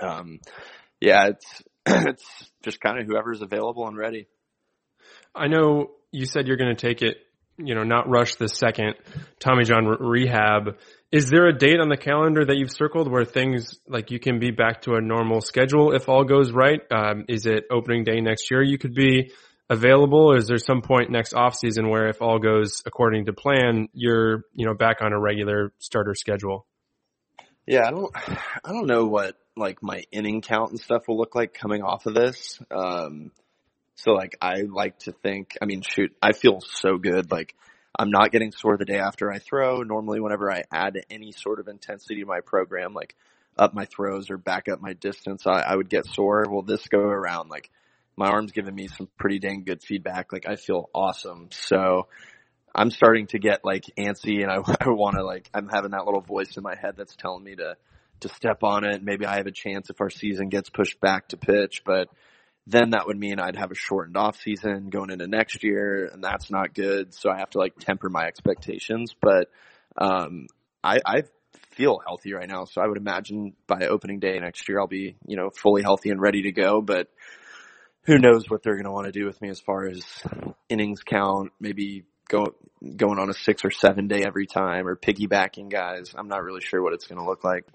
um, 0.00 0.40
yeah, 1.00 1.30
it's, 1.30 1.62
it's 1.86 2.50
just 2.62 2.80
kind 2.80 2.98
of 3.00 3.06
whoever's 3.06 3.42
available 3.42 3.86
and 3.86 3.96
ready. 3.98 4.28
I 5.36 5.48
know 5.48 5.90
you 6.10 6.26
said 6.26 6.46
you're 6.46 6.56
going 6.56 6.74
to 6.74 6.80
take 6.80 7.02
it, 7.02 7.18
you 7.58 7.74
know, 7.74 7.82
not 7.82 8.08
rush 8.08 8.36
the 8.36 8.48
second 8.48 8.94
Tommy 9.38 9.64
John 9.64 9.86
re- 9.86 9.96
rehab. 10.00 10.78
Is 11.12 11.28
there 11.28 11.46
a 11.46 11.56
date 11.56 11.80
on 11.80 11.88
the 11.88 11.96
calendar 11.96 12.44
that 12.44 12.56
you've 12.56 12.72
circled 12.72 13.10
where 13.10 13.24
things 13.24 13.78
like 13.86 14.10
you 14.10 14.18
can 14.18 14.38
be 14.38 14.50
back 14.50 14.82
to 14.82 14.94
a 14.94 15.00
normal 15.00 15.40
schedule 15.40 15.94
if 15.94 16.08
all 16.08 16.24
goes 16.24 16.52
right? 16.52 16.80
Um, 16.90 17.24
is 17.28 17.46
it 17.46 17.64
opening 17.70 18.04
day 18.04 18.20
next 18.20 18.50
year 18.50 18.62
you 18.62 18.78
could 18.78 18.94
be 18.94 19.32
available? 19.70 20.34
Is 20.34 20.46
there 20.46 20.58
some 20.58 20.82
point 20.82 21.10
next 21.10 21.34
off 21.34 21.54
season 21.54 21.88
where 21.88 22.08
if 22.08 22.20
all 22.20 22.38
goes 22.38 22.82
according 22.86 23.26
to 23.26 23.32
plan, 23.32 23.88
you're, 23.92 24.44
you 24.52 24.66
know, 24.66 24.74
back 24.74 24.98
on 25.00 25.12
a 25.12 25.20
regular 25.20 25.72
starter 25.78 26.14
schedule? 26.14 26.66
Yeah, 27.66 27.86
I 27.86 27.90
don't, 27.90 28.14
I 28.64 28.72
don't 28.72 28.86
know 28.86 29.06
what 29.06 29.36
like 29.56 29.82
my 29.82 30.04
inning 30.12 30.42
count 30.42 30.70
and 30.70 30.80
stuff 30.80 31.08
will 31.08 31.16
look 31.16 31.34
like 31.34 31.54
coming 31.54 31.82
off 31.82 32.06
of 32.06 32.14
this. 32.14 32.60
Um, 32.70 33.32
So 33.96 34.12
like 34.12 34.36
I 34.40 34.62
like 34.62 34.98
to 35.00 35.12
think, 35.12 35.56
I 35.60 35.64
mean, 35.64 35.82
shoot, 35.82 36.14
I 36.22 36.32
feel 36.32 36.60
so 36.60 36.98
good. 36.98 37.30
Like 37.30 37.54
I'm 37.98 38.10
not 38.10 38.30
getting 38.30 38.52
sore 38.52 38.76
the 38.76 38.84
day 38.84 38.98
after 38.98 39.32
I 39.32 39.38
throw. 39.38 39.82
Normally 39.82 40.20
whenever 40.20 40.50
I 40.52 40.64
add 40.70 40.98
any 41.10 41.32
sort 41.32 41.60
of 41.60 41.68
intensity 41.68 42.20
to 42.20 42.26
my 42.26 42.40
program, 42.40 42.92
like 42.92 43.14
up 43.58 43.72
my 43.72 43.86
throws 43.86 44.30
or 44.30 44.36
back 44.36 44.68
up 44.68 44.82
my 44.82 44.92
distance, 44.92 45.46
I, 45.46 45.62
I 45.62 45.74
would 45.74 45.88
get 45.88 46.06
sore. 46.06 46.44
Well, 46.48 46.62
this 46.62 46.86
go 46.88 46.98
around, 46.98 47.48
like 47.48 47.70
my 48.16 48.28
arm's 48.28 48.52
giving 48.52 48.74
me 48.74 48.88
some 48.88 49.08
pretty 49.18 49.38
dang 49.38 49.64
good 49.64 49.82
feedback. 49.82 50.30
Like 50.30 50.46
I 50.46 50.56
feel 50.56 50.90
awesome. 50.94 51.48
So 51.50 52.08
I'm 52.74 52.90
starting 52.90 53.28
to 53.28 53.38
get 53.38 53.64
like 53.64 53.84
antsy 53.98 54.42
and 54.42 54.50
I, 54.50 54.56
I 54.80 54.90
want 54.90 55.16
to 55.16 55.24
like, 55.24 55.48
I'm 55.54 55.68
having 55.68 55.92
that 55.92 56.04
little 56.04 56.20
voice 56.20 56.58
in 56.58 56.62
my 56.62 56.74
head 56.74 56.94
that's 56.98 57.16
telling 57.16 57.44
me 57.44 57.56
to, 57.56 57.76
to 58.20 58.28
step 58.28 58.62
on 58.62 58.84
it. 58.84 59.02
Maybe 59.02 59.24
I 59.24 59.36
have 59.36 59.46
a 59.46 59.52
chance 59.52 59.88
if 59.88 60.02
our 60.02 60.10
season 60.10 60.50
gets 60.50 60.68
pushed 60.68 61.00
back 61.00 61.28
to 61.28 61.38
pitch, 61.38 61.82
but 61.84 62.08
then 62.66 62.90
that 62.90 63.06
would 63.06 63.18
mean 63.18 63.38
I'd 63.38 63.56
have 63.56 63.70
a 63.70 63.76
shortened 63.76 64.16
off 64.16 64.40
season 64.40 64.90
going 64.90 65.10
into 65.10 65.26
next 65.26 65.62
year 65.62 66.10
and 66.12 66.22
that's 66.22 66.50
not 66.50 66.74
good. 66.74 67.14
So 67.14 67.30
I 67.30 67.38
have 67.38 67.50
to 67.50 67.58
like 67.58 67.78
temper 67.78 68.08
my 68.08 68.26
expectations, 68.26 69.14
but, 69.20 69.50
um, 69.96 70.46
I, 70.82 71.00
I 71.04 71.22
feel 71.70 72.00
healthy 72.04 72.32
right 72.32 72.48
now. 72.48 72.64
So 72.64 72.80
I 72.80 72.86
would 72.86 72.96
imagine 72.96 73.54
by 73.66 73.86
opening 73.86 74.18
day 74.18 74.38
next 74.38 74.68
year, 74.68 74.80
I'll 74.80 74.86
be, 74.86 75.16
you 75.26 75.36
know, 75.36 75.50
fully 75.50 75.82
healthy 75.82 76.10
and 76.10 76.20
ready 76.20 76.42
to 76.42 76.52
go, 76.52 76.80
but 76.80 77.08
who 78.02 78.18
knows 78.18 78.48
what 78.48 78.62
they're 78.62 78.74
going 78.74 78.86
to 78.86 78.92
want 78.92 79.06
to 79.06 79.12
do 79.12 79.26
with 79.26 79.40
me 79.42 79.48
as 79.48 79.60
far 79.60 79.86
as 79.86 80.04
innings 80.68 81.02
count, 81.02 81.52
maybe 81.60 82.04
go, 82.28 82.54
going 82.96 83.18
on 83.18 83.28
a 83.30 83.34
six 83.34 83.64
or 83.64 83.70
seven 83.70 84.06
day 84.06 84.24
every 84.24 84.46
time 84.46 84.86
or 84.86 84.96
piggybacking 84.96 85.70
guys. 85.70 86.14
I'm 86.16 86.28
not 86.28 86.42
really 86.42 86.60
sure 86.60 86.82
what 86.82 86.92
it's 86.94 87.06
going 87.06 87.20
to 87.20 87.26
look 87.26 87.44
like. 87.44 87.66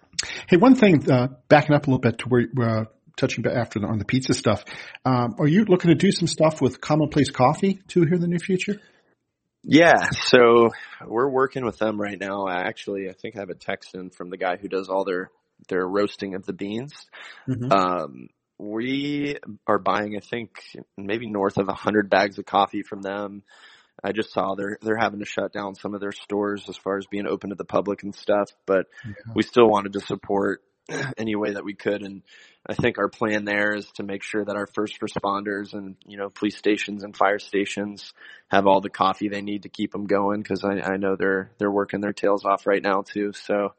Hey, 0.47 0.57
one 0.57 0.75
thing, 0.75 1.09
uh, 1.11 1.27
backing 1.47 1.75
up 1.75 1.85
a 1.85 1.89
little 1.89 1.99
bit 1.99 2.19
to 2.19 2.29
where, 2.29 2.47
uh, 2.61 2.85
touching 3.17 3.45
after 3.45 3.79
the, 3.79 3.87
on 3.87 3.97
the 3.97 4.05
pizza 4.05 4.33
stuff. 4.33 4.63
Um, 5.05 5.35
are 5.39 5.47
you 5.47 5.65
looking 5.65 5.89
to 5.89 5.95
do 5.95 6.11
some 6.11 6.27
stuff 6.27 6.61
with 6.61 6.81
Commonplace 6.81 7.31
Coffee 7.31 7.81
too 7.87 8.03
here 8.03 8.15
in 8.15 8.21
the 8.21 8.27
near 8.27 8.39
future? 8.39 8.79
Yeah, 9.63 10.09
so 10.11 10.69
we're 11.05 11.29
working 11.29 11.65
with 11.65 11.77
them 11.77 12.01
right 12.01 12.19
now. 12.19 12.47
Actually, 12.49 13.09
I 13.09 13.13
think 13.13 13.35
I 13.35 13.39
have 13.41 13.49
a 13.49 13.55
text 13.55 13.93
in 13.93 14.09
from 14.09 14.29
the 14.29 14.37
guy 14.37 14.57
who 14.57 14.67
does 14.67 14.89
all 14.89 15.05
their 15.05 15.29
their 15.69 15.87
roasting 15.87 16.33
of 16.33 16.45
the 16.45 16.53
beans. 16.53 16.93
Mm-hmm. 17.47 17.71
Um, 17.71 18.29
we 18.57 19.37
are 19.67 19.79
buying, 19.79 20.15
I 20.15 20.19
think, 20.19 20.51
maybe 20.97 21.29
north 21.29 21.57
of 21.57 21.67
a 21.67 21.73
hundred 21.73 22.09
bags 22.09 22.39
of 22.39 22.45
coffee 22.45 22.83
from 22.83 23.01
them. 23.01 23.43
I 24.03 24.13
just 24.13 24.33
saw 24.33 24.55
they're 24.55 24.79
they're 24.81 24.97
having 24.97 25.19
to 25.19 25.25
shut 25.25 25.53
down 25.53 25.75
some 25.75 25.93
of 25.93 26.01
their 26.01 26.11
stores 26.11 26.65
as 26.67 26.77
far 26.77 26.97
as 26.97 27.05
being 27.05 27.27
open 27.27 27.49
to 27.49 27.55
the 27.55 27.65
public 27.65 28.01
and 28.01 28.15
stuff, 28.15 28.49
but 28.65 28.87
yeah. 29.05 29.33
we 29.35 29.43
still 29.43 29.67
wanted 29.67 29.93
to 29.93 29.99
support 29.99 30.63
any 31.17 31.35
way 31.35 31.53
that 31.53 31.63
we 31.63 31.73
could. 31.73 32.01
And 32.01 32.21
I 32.67 32.73
think 32.75 32.97
our 32.97 33.09
plan 33.09 33.45
there 33.45 33.73
is 33.73 33.85
to 33.93 34.03
make 34.03 34.23
sure 34.23 34.43
that 34.43 34.55
our 34.55 34.67
first 34.67 34.99
responders 35.01 35.73
and, 35.73 35.95
you 36.05 36.17
know, 36.17 36.29
police 36.29 36.57
stations 36.57 37.03
and 37.03 37.15
fire 37.15 37.39
stations 37.39 38.13
have 38.49 38.67
all 38.67 38.81
the 38.81 38.89
coffee 38.89 39.29
they 39.29 39.41
need 39.41 39.63
to 39.63 39.69
keep 39.69 39.91
them 39.91 40.05
going 40.05 40.41
because 40.41 40.63
I, 40.63 40.93
I 40.93 40.97
know 40.97 41.15
they're, 41.15 41.51
they're 41.57 41.71
working 41.71 42.01
their 42.01 42.13
tails 42.13 42.45
off 42.45 42.67
right 42.67 42.81
now 42.81 43.01
too. 43.01 43.33
So, 43.33 43.73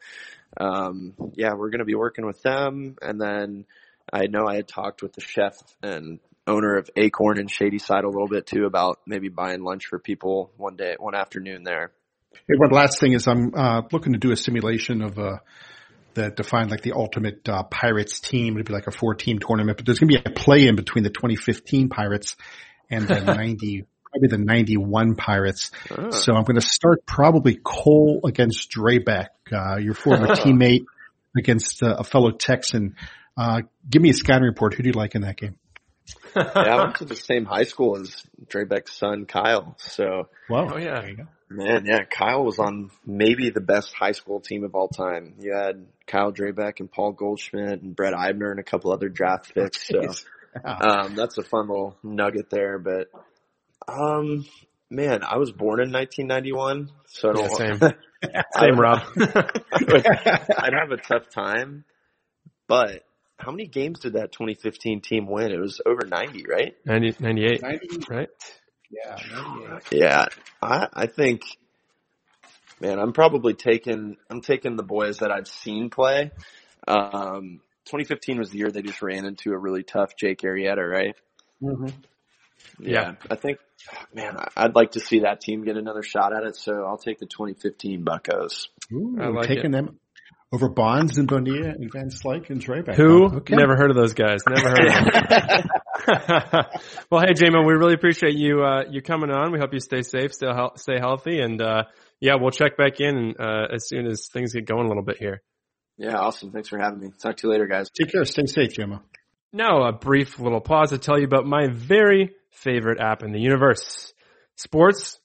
um, 0.59 1.15
yeah, 1.35 1.53
we're 1.55 1.71
going 1.71 1.81
to 1.81 1.85
be 1.85 1.95
working 1.95 2.27
with 2.27 2.43
them. 2.43 2.97
And 3.01 3.21
then 3.21 3.65
I 4.13 4.27
know 4.27 4.47
I 4.47 4.57
had 4.57 4.69
talked 4.69 5.03
with 5.03 5.13
the 5.13 5.21
chef 5.21 5.57
and 5.83 6.19
owner 6.47 6.77
of 6.77 6.91
Acorn 6.97 7.39
and 7.39 7.51
Shadyside 7.51 8.05
a 8.05 8.09
little 8.09 8.29
bit 8.29 8.47
too 8.47 8.65
about 8.65 9.01
maybe 9.07 9.29
buying 9.29 9.63
lunch 9.63 9.87
for 9.87 9.99
people 9.99 10.51
one 10.57 10.77
day, 10.77 10.97
one 10.99 11.15
afternoon 11.15 11.63
there. 11.63 11.93
Hey, 12.33 12.55
one 12.57 12.71
last 12.71 12.99
thing 12.99 13.13
is 13.13 13.29
I'm 13.29 13.55
uh, 13.55 13.83
looking 13.93 14.15
to 14.15 14.19
do 14.19 14.33
a 14.33 14.37
simulation 14.37 15.03
of 15.03 15.19
uh, 15.19 15.37
that 16.15 16.37
define 16.37 16.69
like 16.69 16.83
the 16.83 16.93
ultimate 16.93 17.49
uh, 17.49 17.63
Pirates 17.65 18.21
team. 18.21 18.55
It'd 18.55 18.67
be 18.67 18.73
like 18.73 18.87
a 18.87 18.91
four 18.91 19.15
team 19.15 19.39
tournament, 19.39 19.79
but 19.79 19.87
there's 19.87 19.99
going 19.99 20.11
to 20.11 20.23
be 20.23 20.31
a 20.31 20.33
play 20.33 20.67
in 20.67 20.77
between 20.77 21.05
the 21.05 21.11
2015 21.11 21.89
Pirates 21.89 22.37
and 22.91 23.09
the 23.09 23.21
90, 23.37 23.85
probably 24.11 24.29
the 24.29 24.39
91 24.39 25.15
Pirates. 25.17 25.71
Oh. 25.91 26.11
So 26.11 26.35
I'm 26.35 26.45
going 26.45 26.61
to 26.61 26.67
start 26.67 27.07
probably 27.07 27.59
Cole 27.63 28.21
against 28.25 28.71
Drabek, 28.71 29.29
uh, 29.53 29.77
your 29.79 29.95
former 29.95 30.29
teammate 30.29 30.85
against 31.37 31.83
uh, 31.83 31.97
a 31.99 32.05
fellow 32.05 32.31
Texan. 32.31 32.97
Uh, 33.37 33.63
give 33.89 34.03
me 34.03 34.11
a 34.11 34.15
scouting 34.15 34.45
report. 34.45 34.75
Who 34.75 34.83
do 34.83 34.89
you 34.89 34.95
like 34.95 35.15
in 35.15 35.23
that 35.23 35.37
game? 35.37 35.57
yeah, 36.37 36.51
I 36.55 36.77
went 36.77 36.97
to 36.97 37.05
the 37.05 37.17
same 37.17 37.45
high 37.45 37.65
school 37.65 37.99
as 37.99 38.23
Drabek's 38.47 38.93
son, 38.93 39.27
Kyle. 39.27 39.77
So, 39.79 40.29
wow. 40.49 40.71
Oh 40.75 40.79
yeah. 40.79 41.07
Man, 41.55 41.85
yeah, 41.87 42.05
Kyle 42.05 42.45
was 42.45 42.59
on 42.59 42.91
maybe 43.07 43.51
the 43.51 43.61
best 43.61 43.93
high 43.95 44.13
school 44.13 44.41
team 44.41 44.65
of 44.65 44.75
all 44.75 44.89
time. 44.89 45.35
You 45.41 45.55
had 45.55 45.87
Kyle 46.07 46.33
Drabek 46.33 46.81
and 46.81 46.91
Paul 46.91 47.13
Goldschmidt 47.13 47.83
and 47.83 47.95
Brett 47.95 48.15
Eibner 48.15 48.51
and 48.51 48.61
a 48.61 48.63
couple 48.63 48.93
other 48.93 49.09
draft 49.09 49.55
picks. 49.55 49.87
So, 49.87 50.13
um, 50.65 51.15
that's 51.15 51.39
a 51.39 51.43
fun 51.43 51.69
little 51.69 51.97
nugget 52.03 52.51
there. 52.51 52.79
But, 52.79 53.09
um, 53.89 54.47
man, 54.91 55.23
I 55.23 55.39
was 55.39 55.53
born 55.53 55.81
in 55.81 55.93
1991, 55.93 56.91
so 57.07 57.31
I 57.31 57.33
don't. 57.33 57.51
Yeah, 57.51 57.79
same, 57.79 58.43
same, 58.61 58.81
Rob. 58.81 59.03
I'd 59.17 60.75
have 60.79 60.91
a 60.91 60.97
tough 60.97 61.29
time, 61.31 61.85
but 62.69 63.05
how 63.39 63.51
many 63.51 63.67
games 63.67 64.01
did 64.01 64.15
that 64.15 64.33
2015 64.33 65.01
team 65.01 65.27
win? 65.27 65.51
It 65.51 65.59
was 65.59 65.81
over 65.85 66.07
90, 66.07 66.45
right? 66.49 66.75
90, 66.85 67.17
98, 67.19 67.63
90, 67.63 67.87
right? 68.09 68.29
Yeah, 68.93 69.79
Yeah, 69.91 70.27
I, 70.61 70.89
I 70.93 71.07
think, 71.07 71.43
man, 72.81 72.99
I'm 72.99 73.13
probably 73.13 73.55
taking, 73.55 74.17
I'm 74.31 74.41
taking 74.43 74.77
the 74.77 74.83
boys 74.83 75.19
that 75.19 75.31
I've 75.31 75.49
seen 75.49 75.91
play. 75.91 76.31
Um, 76.87 77.61
2015 77.87 78.39
was 78.39 78.51
the 78.51 78.59
year 78.59 78.71
they 78.71 78.83
just 78.83 79.03
ran 79.03 79.25
into 79.25 79.53
a 79.53 79.59
really 79.59 79.83
tough 79.83 80.15
Jake 80.17 80.41
Arrieta, 80.43 80.89
right? 80.89 81.17
Mm-hmm. 81.63 81.87
Yeah, 82.79 82.91
yeah, 82.91 83.15
I 83.31 83.37
think, 83.37 83.59
man, 84.15 84.37
I'd 84.57 84.75
like 84.75 84.93
to 84.93 85.01
see 85.01 85.21
that 85.21 85.41
team 85.41 85.65
get 85.65 85.77
another 85.77 86.03
shot 86.03 86.35
at 86.35 86.45
it. 86.45 86.57
So 86.57 86.85
I'll 86.85 86.99
take 86.99 87.19
the 87.19 87.27
2015 87.27 88.05
Buckos. 88.05 88.69
Ooh, 88.93 89.17
I 89.21 89.29
like 89.29 89.49
taking 89.49 89.71
it. 89.71 89.73
them 89.73 89.99
over 90.53 90.69
Bonds 90.69 91.19
and 91.19 91.27
Bonilla 91.27 91.71
and 91.71 91.91
Van 91.91 92.11
Slyke 92.11 92.51
and 92.51 92.63
Drabek. 92.63 92.95
Who? 92.95 93.25
Okay. 93.39 93.57
Never 93.57 93.75
heard 93.77 93.91
of 93.91 93.97
those 93.97 94.13
guys. 94.13 94.41
Never 94.49 94.69
heard 94.69 94.87
of 94.87 94.95
them. 94.95 95.69
well, 97.11 97.23
hey, 97.23 97.33
Jamo, 97.33 97.67
we 97.67 97.75
really 97.75 97.95
appreciate 97.95 98.35
you, 98.35 98.63
uh, 98.63 98.83
you 98.91 99.03
coming 99.03 99.31
on. 99.31 99.53
We 99.53 99.59
hope 99.59 99.73
you 99.73 99.81
stay 99.81 100.03
safe, 100.03 100.35
stay, 100.35 100.49
stay 100.77 100.99
healthy. 100.99 101.41
And, 101.41 101.63
uh, 101.63 101.85
yeah, 102.21 102.35
we'll 102.39 102.51
check 102.51 102.77
back 102.77 103.01
in, 103.01 103.35
uh, 103.39 103.75
as 103.75 103.89
soon 103.89 104.07
as 104.07 104.29
things 104.33 104.53
get 104.53 104.67
going 104.67 104.85
a 104.85 104.89
little 104.89 105.05
bit 105.05 105.19
here. 105.19 105.43
Yeah, 105.97 106.17
awesome. 106.17 106.51
Thanks 106.51 106.69
for 106.69 106.79
having 106.79 107.01
me. 107.01 107.11
Talk 107.23 107.37
to 107.39 107.47
you 107.47 107.53
later, 107.53 107.67
guys. 107.67 107.89
Take 107.91 108.13
care. 108.13 108.25
Stay 108.25 108.47
safe, 108.47 108.75
Jamo. 108.75 109.01
Now, 109.53 109.85
a 109.85 109.93
brief 109.93 110.39
little 110.39 110.61
pause 110.61 110.91
to 110.91 110.99
tell 110.99 111.19
you 111.19 111.27
about 111.27 111.47
my 111.47 111.69
very 111.69 112.31
favorite 112.51 113.01
app 113.01 113.23
in 113.23 113.33
the 113.33 113.41
universe. 113.41 114.13
Sports 114.57 115.19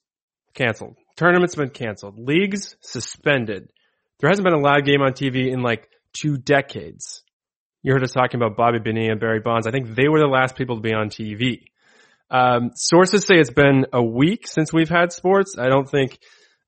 canceled. 0.53 0.95
Tournaments 1.15 1.55
been 1.55 1.69
canceled. 1.69 2.19
Leagues 2.19 2.75
suspended. 2.81 3.69
There 4.19 4.29
hasn't 4.29 4.45
been 4.45 4.53
a 4.53 4.59
live 4.59 4.85
game 4.85 5.01
on 5.01 5.13
TV 5.13 5.51
in 5.51 5.61
like 5.61 5.89
two 6.13 6.37
decades. 6.37 7.23
You 7.83 7.93
heard 7.93 8.03
us 8.03 8.11
talking 8.11 8.41
about 8.41 8.57
Bobby 8.57 8.79
Bonilla 8.79 9.11
and 9.11 9.19
Barry 9.19 9.39
Bonds. 9.39 9.67
I 9.67 9.71
think 9.71 9.95
they 9.95 10.07
were 10.07 10.19
the 10.19 10.27
last 10.27 10.55
people 10.55 10.77
to 10.77 10.81
be 10.81 10.93
on 10.93 11.09
TV. 11.09 11.65
Um, 12.29 12.71
sources 12.75 13.25
say 13.25 13.35
it's 13.35 13.51
been 13.51 13.85
a 13.93 14.03
week 14.03 14.47
since 14.47 14.73
we've 14.73 14.89
had 14.89 15.13
sports. 15.13 15.55
I 15.57 15.69
don't 15.69 15.89
think 15.89 16.17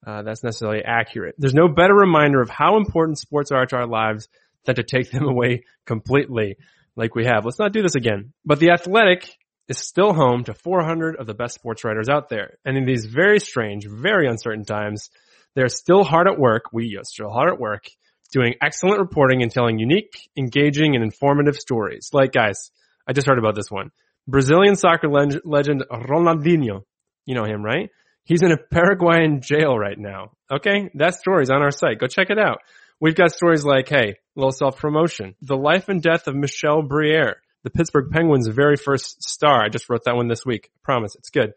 uh, 0.05 0.21
that's 0.21 0.43
necessarily 0.43 0.81
accurate. 0.85 1.35
There's 1.38 1.55
no 1.55 1.67
better 1.67 1.93
reminder 1.93 2.41
of 2.41 2.49
how 2.49 2.77
important 2.77 3.17
sports 3.17 3.51
are 3.51 3.65
to 3.65 3.75
our 3.75 3.88
lives 3.88 4.27
than 4.65 4.75
to 4.75 4.83
take 4.83 5.12
them 5.12 5.23
away 5.27 5.63
completely, 5.85 6.57
like 6.95 7.15
we 7.15 7.25
have. 7.25 7.45
Let's 7.45 7.59
not 7.59 7.73
do 7.73 7.81
this 7.81 7.95
again. 7.95 8.33
But 8.45 8.59
the 8.59 8.71
Athletic 8.71 9.27
is 9.67 9.79
still 9.79 10.13
home 10.13 10.43
to 10.45 10.53
400 10.53 11.17
of 11.17 11.27
the 11.27 11.33
best 11.33 11.55
sports 11.55 11.83
writers 11.83 12.09
out 12.09 12.29
there, 12.29 12.57
and 12.63 12.77
in 12.77 12.85
these 12.85 13.05
very 13.05 13.39
strange, 13.39 13.85
very 13.88 14.27
uncertain 14.27 14.65
times, 14.65 15.09
they're 15.55 15.69
still 15.69 16.03
hard 16.03 16.27
at 16.27 16.39
work. 16.39 16.65
We 16.71 16.97
are 16.97 17.03
still 17.03 17.29
hard 17.29 17.51
at 17.51 17.59
work 17.59 17.85
doing 18.31 18.53
excellent 18.62 18.99
reporting 18.99 19.41
and 19.41 19.51
telling 19.51 19.79
unique, 19.79 20.29
engaging, 20.38 20.95
and 20.95 21.03
informative 21.03 21.55
stories. 21.55 22.09
Like 22.13 22.31
guys, 22.31 22.71
I 23.07 23.13
just 23.13 23.27
heard 23.27 23.39
about 23.39 23.55
this 23.55 23.69
one. 23.71 23.91
Brazilian 24.27 24.75
soccer 24.75 25.09
leg- 25.09 25.41
legend 25.43 25.83
Ronaldinho. 25.91 26.83
You 27.25 27.35
know 27.35 27.45
him, 27.45 27.63
right? 27.63 27.89
He's 28.23 28.43
in 28.43 28.51
a 28.51 28.57
Paraguayan 28.57 29.41
jail 29.41 29.75
right 29.75 29.97
now. 29.97 30.33
Okay. 30.51 30.91
That 30.95 31.15
story's 31.15 31.49
on 31.49 31.63
our 31.63 31.71
site. 31.71 31.99
Go 31.99 32.05
check 32.05 32.29
it 32.29 32.38
out. 32.38 32.59
We've 33.01 33.15
got 33.15 33.31
stories 33.31 33.63
like, 33.65 33.89
hey, 33.89 34.17
little 34.35 34.51
self 34.51 34.77
promotion. 34.77 35.35
The 35.41 35.57
life 35.57 35.89
and 35.89 36.01
death 36.01 36.27
of 36.27 36.35
Michel 36.35 36.83
Briere, 36.83 37.38
the 37.63 37.69
Pittsburgh 37.69 38.12
Penguins' 38.12 38.47
very 38.47 38.75
first 38.75 39.23
star. 39.23 39.63
I 39.63 39.69
just 39.69 39.89
wrote 39.89 40.03
that 40.05 40.15
one 40.15 40.27
this 40.27 40.45
week. 40.45 40.69
I 40.75 40.77
promise 40.83 41.15
it's 41.15 41.29
good. 41.29 41.53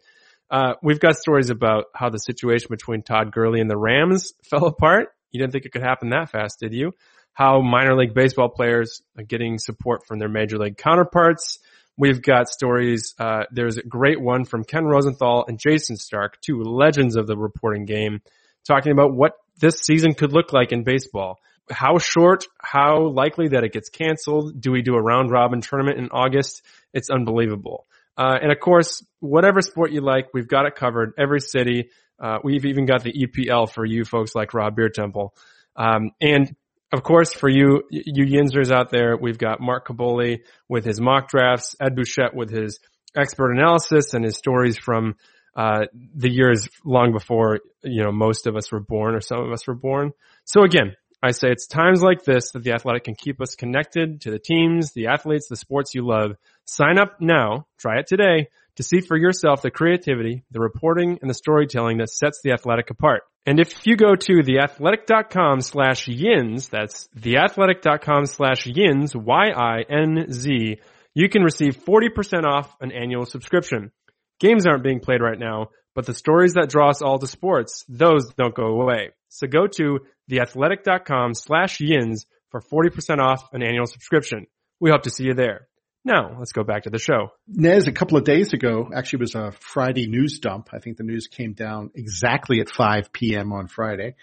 Uh, 0.52 0.74
we've 0.82 1.00
got 1.00 1.16
stories 1.16 1.48
about 1.48 1.86
how 1.94 2.10
the 2.10 2.18
situation 2.18 2.66
between 2.68 3.02
Todd 3.02 3.32
Gurley 3.32 3.62
and 3.62 3.70
the 3.70 3.76
Rams 3.76 4.34
fell 4.44 4.66
apart. 4.66 5.08
You 5.30 5.40
didn't 5.40 5.52
think 5.52 5.64
it 5.64 5.72
could 5.72 5.82
happen 5.82 6.10
that 6.10 6.30
fast, 6.30 6.60
did 6.60 6.74
you? 6.74 6.92
How 7.32 7.62
minor 7.62 7.96
league 7.96 8.12
baseball 8.12 8.50
players 8.50 9.00
are 9.16 9.24
getting 9.24 9.56
support 9.58 10.06
from 10.06 10.18
their 10.18 10.28
major 10.28 10.58
league 10.58 10.76
counterparts. 10.76 11.58
We've 11.96 12.20
got 12.20 12.50
stories. 12.50 13.14
Uh, 13.18 13.44
there's 13.50 13.78
a 13.78 13.82
great 13.82 14.20
one 14.20 14.44
from 14.44 14.64
Ken 14.64 14.84
Rosenthal 14.84 15.46
and 15.48 15.58
Jayson 15.58 15.96
Stark, 15.96 16.38
two 16.42 16.62
legends 16.62 17.16
of 17.16 17.26
the 17.26 17.36
reporting 17.36 17.86
game, 17.86 18.20
talking 18.66 18.92
about 18.92 19.14
what 19.14 19.32
this 19.58 19.80
season 19.80 20.12
could 20.12 20.34
look 20.34 20.52
like 20.52 20.72
in 20.72 20.84
baseball. 20.84 21.38
How 21.70 21.96
short, 21.96 22.44
how 22.60 23.08
likely 23.08 23.48
that 23.48 23.64
it 23.64 23.72
gets 23.72 23.88
canceled. 23.88 24.60
Do 24.60 24.70
we 24.70 24.82
do 24.82 24.96
a 24.96 25.02
round 25.02 25.30
robin 25.30 25.62
tournament 25.62 25.98
in 25.98 26.10
August? 26.10 26.62
It's 26.92 27.08
unbelievable. 27.08 27.86
Uh, 28.16 28.36
and 28.42 28.52
of 28.52 28.60
course, 28.60 29.04
whatever 29.20 29.60
sport 29.60 29.92
you 29.92 30.00
like, 30.00 30.28
we've 30.34 30.48
got 30.48 30.66
it 30.66 30.74
covered. 30.74 31.12
Every 31.18 31.40
city. 31.40 31.90
Uh, 32.22 32.38
we've 32.44 32.66
even 32.66 32.86
got 32.86 33.02
the 33.02 33.12
EPL 33.12 33.72
for 33.72 33.84
you 33.84 34.04
folks 34.04 34.34
like 34.34 34.54
Rob 34.54 34.76
Biertempfel. 34.76 35.30
Um, 35.76 36.10
and 36.20 36.54
of 36.92 37.02
course, 37.02 37.32
for 37.32 37.48
you, 37.48 37.82
you 37.90 38.26
Yinzers 38.26 38.70
out 38.70 38.90
there, 38.90 39.16
we've 39.16 39.38
got 39.38 39.60
Mark 39.60 39.88
Kaboly 39.88 40.40
with 40.68 40.84
his 40.84 41.00
mock 41.00 41.28
drafts, 41.28 41.74
Ed 41.80 41.96
Bouchette 41.96 42.34
with 42.34 42.50
his 42.50 42.78
expert 43.16 43.52
analysis 43.52 44.14
and 44.14 44.24
his 44.24 44.36
stories 44.36 44.78
from 44.78 45.16
uh, 45.56 45.86
the 46.14 46.30
years 46.30 46.68
long 46.84 47.12
before, 47.12 47.60
you 47.82 48.02
know, 48.02 48.12
most 48.12 48.46
of 48.46 48.56
us 48.56 48.70
were 48.70 48.80
born 48.80 49.14
or 49.14 49.20
some 49.20 49.40
of 49.40 49.52
us 49.52 49.66
were 49.66 49.74
born. 49.74 50.12
So 50.44 50.62
again, 50.62 50.94
I 51.22 51.30
say 51.30 51.50
it's 51.50 51.68
times 51.68 52.02
like 52.02 52.24
this 52.24 52.50
that 52.50 52.64
the 52.64 52.72
athletic 52.72 53.04
can 53.04 53.14
keep 53.14 53.40
us 53.40 53.54
connected 53.54 54.22
to 54.22 54.30
the 54.32 54.40
teams, 54.40 54.92
the 54.92 55.06
athletes, 55.06 55.46
the 55.48 55.56
sports 55.56 55.94
you 55.94 56.04
love. 56.04 56.32
Sign 56.64 56.98
up 56.98 57.20
now, 57.20 57.66
try 57.78 58.00
it 58.00 58.06
today 58.08 58.48
to 58.76 58.82
see 58.82 59.00
for 59.00 59.16
yourself 59.16 59.62
the 59.62 59.70
creativity, 59.70 60.44
the 60.50 60.60
reporting, 60.60 61.18
and 61.20 61.30
the 61.30 61.34
storytelling 61.34 61.98
that 61.98 62.10
sets 62.10 62.40
the 62.42 62.52
athletic 62.52 62.90
apart. 62.90 63.22
And 63.46 63.60
if 63.60 63.86
you 63.86 63.96
go 63.96 64.14
to 64.14 64.42
theathletic.com 64.42 65.60
slash 65.60 66.06
yinz, 66.06 66.70
that's 66.70 67.08
theathletic.com 67.16 68.26
slash 68.26 68.66
yinz, 68.66 69.14
Y-I-N-Z, 69.14 70.78
you 71.14 71.28
can 71.28 71.42
receive 71.42 71.84
40% 71.84 72.44
off 72.44 72.74
an 72.80 72.92
annual 72.92 73.26
subscription. 73.26 73.92
Games 74.40 74.66
aren't 74.66 74.84
being 74.84 75.00
played 75.00 75.20
right 75.20 75.38
now, 75.38 75.68
but 75.94 76.06
the 76.06 76.14
stories 76.14 76.54
that 76.54 76.70
draw 76.70 76.90
us 76.90 77.02
all 77.02 77.18
to 77.18 77.26
sports, 77.26 77.84
those 77.88 78.32
don't 78.34 78.54
go 78.54 78.80
away. 78.80 79.10
So 79.28 79.46
go 79.46 79.66
to 79.66 80.00
theathletic.com 80.30 81.34
slash 81.34 81.78
yinz 81.78 82.26
for 82.50 82.60
40% 82.60 83.18
off 83.18 83.52
an 83.52 83.62
annual 83.62 83.86
subscription. 83.86 84.46
We 84.80 84.90
hope 84.90 85.02
to 85.02 85.10
see 85.10 85.24
you 85.24 85.34
there. 85.34 85.68
Now, 86.04 86.36
let's 86.38 86.52
go 86.52 86.64
back 86.64 86.82
to 86.82 86.90
the 86.90 86.98
show. 86.98 87.30
Nez, 87.46 87.86
a 87.86 87.92
couple 87.92 88.18
of 88.18 88.24
days 88.24 88.52
ago, 88.52 88.90
actually 88.94 89.20
was 89.20 89.34
a 89.36 89.52
Friday 89.52 90.08
news 90.08 90.40
dump. 90.40 90.70
I 90.72 90.80
think 90.80 90.96
the 90.96 91.04
news 91.04 91.28
came 91.28 91.52
down 91.52 91.90
exactly 91.94 92.60
at 92.60 92.68
5 92.68 93.12
p.m. 93.12 93.52
on 93.52 93.68
Friday, 93.68 94.16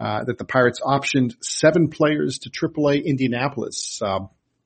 uh, 0.00 0.24
that 0.24 0.38
the 0.38 0.44
Pirates 0.44 0.80
optioned 0.80 1.36
seven 1.40 1.88
players 1.88 2.40
to 2.40 2.50
AAA 2.50 3.04
Indianapolis. 3.04 4.00
Uh, 4.02 4.20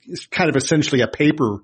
it's 0.06 0.26
kind 0.26 0.48
of 0.48 0.56
essentially 0.56 1.02
a 1.02 1.08
paper 1.08 1.58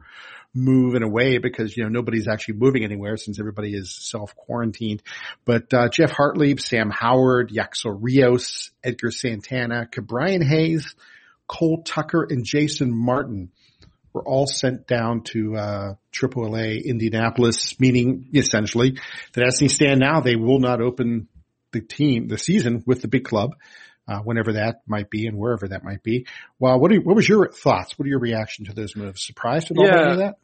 move 0.54 0.94
in 0.94 1.02
a 1.02 1.08
way 1.08 1.38
because, 1.38 1.76
you 1.76 1.84
know, 1.84 1.88
nobody's 1.88 2.28
actually 2.28 2.54
moving 2.54 2.84
anywhere 2.84 3.16
since 3.16 3.38
everybody 3.38 3.74
is 3.74 3.94
self-quarantined. 3.94 5.02
But, 5.44 5.72
uh, 5.72 5.88
Geoff 5.88 6.10
Hartlieb, 6.10 6.60
Sam 6.60 6.90
Howard, 6.90 7.50
Yacksel 7.50 7.96
Rios, 8.00 8.70
Edgar 8.82 9.10
Santana, 9.10 9.86
Ke'Bryan 9.90 10.42
Hayes, 10.42 10.94
Cole 11.46 11.82
Tucker, 11.82 12.26
and 12.28 12.44
Jason 12.44 12.92
Martin 12.92 13.50
were 14.12 14.22
all 14.22 14.46
sent 14.46 14.86
down 14.86 15.22
to 15.22 15.56
uh, 15.56 15.94
AAA 16.12 16.84
Indianapolis, 16.84 17.78
meaning 17.78 18.28
essentially 18.34 18.98
that 19.34 19.46
as 19.46 19.58
things 19.58 19.74
stand 19.74 20.00
now, 20.00 20.20
they 20.20 20.36
will 20.36 20.58
not 20.58 20.80
open 20.80 21.28
the 21.72 21.80
team, 21.80 22.26
the 22.28 22.38
season 22.38 22.82
with 22.86 23.02
the 23.02 23.08
big 23.08 23.24
club, 23.24 23.54
uh, 24.10 24.18
whenever 24.18 24.54
that 24.54 24.80
might 24.88 25.08
be 25.08 25.26
and 25.26 25.38
wherever 25.38 25.68
that 25.68 25.84
might 25.84 26.02
be. 26.02 26.26
Well, 26.58 26.80
what, 26.80 26.90
you, 26.90 27.00
what 27.00 27.14
was 27.14 27.28
your 27.28 27.50
thoughts? 27.50 27.96
What 27.96 28.06
are 28.06 28.08
your 28.08 28.18
reaction 28.18 28.64
to 28.64 28.72
those 28.72 28.96
moves? 28.96 29.24
Surprised 29.24 29.70
at 29.70 29.78
all 29.78 29.86
yeah. 29.86 30.16
that? 30.16 30.34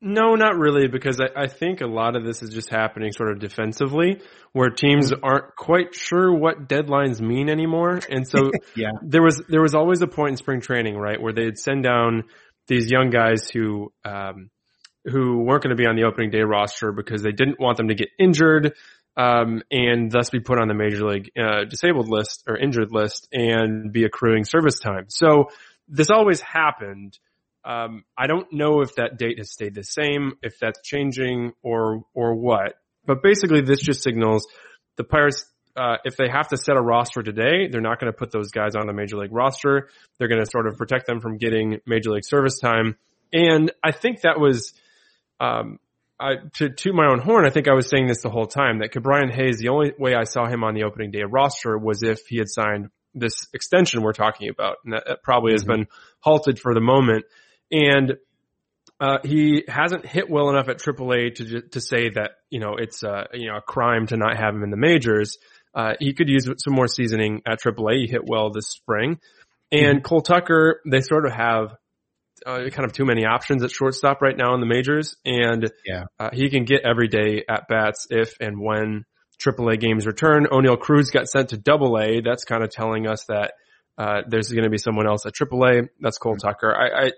No, 0.00 0.34
not 0.34 0.56
really, 0.56 0.88
because 0.88 1.20
I, 1.20 1.44
I, 1.44 1.46
think 1.46 1.80
a 1.80 1.86
lot 1.86 2.16
of 2.16 2.24
this 2.24 2.42
is 2.42 2.50
just 2.50 2.68
happening 2.70 3.12
sort 3.12 3.32
of 3.32 3.38
defensively, 3.38 4.20
where 4.52 4.68
teams 4.68 5.10
aren't 5.10 5.56
quite 5.56 5.94
sure 5.94 6.34
what 6.34 6.68
deadlines 6.68 7.20
mean 7.20 7.48
anymore. 7.48 8.00
And 8.10 8.28
so 8.28 8.50
yeah. 8.76 8.90
there 9.02 9.22
was 9.22 9.42
there 9.48 9.62
was 9.62 9.74
always 9.74 10.02
a 10.02 10.06
point 10.06 10.32
in 10.32 10.36
spring 10.36 10.60
training, 10.60 10.96
right, 10.96 11.20
where 11.20 11.32
they'd 11.32 11.58
send 11.58 11.82
down 11.82 12.24
these 12.68 12.90
young 12.90 13.08
guys 13.08 13.48
who 13.48 13.90
um, 14.04 14.50
who 15.06 15.38
weren't 15.38 15.62
going 15.62 15.74
to 15.74 15.82
be 15.82 15.86
on 15.86 15.96
the 15.96 16.04
opening 16.04 16.30
day 16.30 16.42
roster 16.42 16.92
because 16.92 17.22
they 17.22 17.32
didn't 17.32 17.58
want 17.58 17.78
them 17.78 17.88
to 17.88 17.94
get 17.94 18.08
injured 18.18 18.74
um, 19.16 19.62
and 19.70 20.10
thus 20.10 20.30
be 20.30 20.40
put 20.40 20.58
on 20.58 20.68
the 20.68 20.74
major 20.74 21.06
league 21.06 21.30
uh, 21.38 21.64
disabled 21.64 22.08
list 22.08 22.44
or 22.46 22.56
injured 22.56 22.92
list 22.92 23.28
and 23.32 23.92
be 23.92 24.04
accruing 24.04 24.44
service 24.44 24.78
time. 24.78 25.06
So 25.08 25.50
this 25.88 26.10
always 26.10 26.40
happened. 26.40 27.18
Um, 27.64 28.04
I 28.16 28.26
don't 28.26 28.52
know 28.52 28.80
if 28.80 28.94
that 28.96 29.18
date 29.18 29.38
has 29.38 29.50
stayed 29.50 29.74
the 29.74 29.84
same, 29.84 30.34
if 30.42 30.58
that's 30.58 30.80
changing 30.82 31.52
or 31.62 32.04
or 32.14 32.34
what. 32.34 32.74
But 33.06 33.22
basically, 33.22 33.60
this 33.62 33.80
just 33.80 34.02
signals 34.02 34.46
the 34.96 35.04
Pirates 35.04 35.46
uh, 35.76 35.96
if 36.04 36.16
they 36.16 36.28
have 36.28 36.48
to 36.48 36.56
set 36.56 36.76
a 36.76 36.80
roster 36.80 37.22
today, 37.22 37.68
they're 37.70 37.82
not 37.82 38.00
going 38.00 38.10
to 38.10 38.16
put 38.16 38.32
those 38.32 38.50
guys 38.50 38.74
on 38.74 38.86
the 38.86 38.94
major 38.94 39.16
league 39.16 39.32
roster. 39.32 39.88
They're 40.18 40.28
going 40.28 40.42
to 40.42 40.50
sort 40.50 40.66
of 40.66 40.76
protect 40.78 41.06
them 41.06 41.20
from 41.20 41.36
getting 41.36 41.80
major 41.86 42.10
league 42.10 42.24
service 42.24 42.58
time. 42.58 42.96
And 43.32 43.72
I 43.84 43.92
think 43.92 44.22
that 44.22 44.40
was, 44.40 44.72
um, 45.38 45.78
I, 46.18 46.36
to 46.54 46.70
to 46.70 46.92
my 46.92 47.06
own 47.06 47.20
horn, 47.20 47.46
I 47.46 47.50
think 47.50 47.68
I 47.68 47.74
was 47.74 47.88
saying 47.90 48.06
this 48.06 48.22
the 48.22 48.30
whole 48.30 48.46
time 48.46 48.78
that 48.78 48.92
Ke'Bryan 48.92 49.34
Hayes, 49.34 49.58
the 49.58 49.68
only 49.68 49.92
way 49.98 50.14
I 50.14 50.24
saw 50.24 50.46
him 50.46 50.64
on 50.64 50.74
the 50.74 50.84
opening 50.84 51.10
day 51.10 51.22
roster 51.28 51.76
was 51.76 52.02
if 52.02 52.20
he 52.26 52.38
had 52.38 52.48
signed 52.48 52.88
this 53.14 53.48
extension 53.52 54.02
we're 54.02 54.12
talking 54.12 54.48
about, 54.48 54.76
and 54.84 54.94
that, 54.94 55.04
that 55.06 55.22
probably 55.22 55.52
mm-hmm. 55.52 55.70
has 55.70 55.78
been 55.78 55.86
halted 56.20 56.58
for 56.58 56.74
the 56.74 56.80
moment. 56.80 57.24
And 57.70 58.16
uh, 58.98 59.18
he 59.24 59.64
hasn't 59.68 60.06
hit 60.06 60.30
well 60.30 60.48
enough 60.48 60.68
at 60.68 60.78
AAA 60.78 61.34
to 61.34 61.60
to 61.62 61.80
say 61.80 62.10
that 62.10 62.32
you 62.48 62.60
know 62.60 62.76
it's 62.78 63.04
uh, 63.04 63.24
you 63.34 63.48
know 63.48 63.58
a 63.58 63.62
crime 63.62 64.06
to 64.06 64.16
not 64.16 64.38
have 64.38 64.54
him 64.54 64.62
in 64.62 64.70
the 64.70 64.76
majors. 64.76 65.36
Uh, 65.74 65.92
he 66.00 66.14
could 66.14 66.30
use 66.30 66.48
some 66.64 66.74
more 66.74 66.88
seasoning 66.88 67.42
at 67.46 67.60
AAA. 67.60 68.06
He 68.06 68.06
hit 68.06 68.22
well 68.24 68.50
this 68.50 68.68
spring. 68.68 69.18
And 69.70 69.98
mm-hmm. 69.98 70.04
Cole 70.04 70.22
Tucker, 70.22 70.80
they 70.90 71.02
sort 71.02 71.26
of 71.26 71.32
have 71.32 71.74
uh, 72.46 72.70
kind 72.70 72.84
of 72.86 72.92
too 72.92 73.04
many 73.04 73.26
options 73.26 73.64
at 73.64 73.70
shortstop 73.70 74.22
right 74.22 74.36
now 74.36 74.54
in 74.54 74.60
the 74.60 74.66
majors, 74.66 75.16
and 75.24 75.70
yeah. 75.84 76.04
uh, 76.18 76.30
he 76.32 76.48
can 76.48 76.64
get 76.64 76.82
everyday 76.82 77.42
at 77.48 77.66
bats 77.68 78.06
if 78.08 78.34
and 78.40 78.60
when 78.60 79.04
AAA 79.44 79.80
games 79.80 80.06
return. 80.06 80.46
Oneil 80.46 80.78
Cruz 80.78 81.10
got 81.10 81.28
sent 81.28 81.50
to 81.50 81.56
Double 81.56 81.98
A. 81.98 82.20
That's 82.20 82.44
kind 82.44 82.62
of 82.62 82.70
telling 82.70 83.06
us 83.06 83.24
that 83.24 83.52
uh, 83.98 84.22
there's 84.28 84.50
going 84.50 84.64
to 84.64 84.70
be 84.70 84.78
someone 84.78 85.08
else 85.08 85.26
at 85.26 85.34
AAA. 85.34 85.88
That's 86.00 86.18
Cole 86.18 86.34
mm-hmm. 86.34 86.46
Tucker. 86.46 86.74
I, 86.74 87.06
I, 87.06 87.10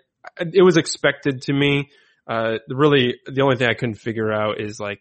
it 0.53 0.63
was 0.63 0.77
expected 0.77 1.43
to 1.43 1.53
me. 1.53 1.91
Uh, 2.27 2.59
really, 2.69 3.17
the 3.27 3.43
only 3.43 3.57
thing 3.57 3.69
I 3.69 3.75
couldn't 3.75 3.97
figure 3.97 4.33
out 4.33 4.61
is 4.61 4.81
like, 4.81 5.01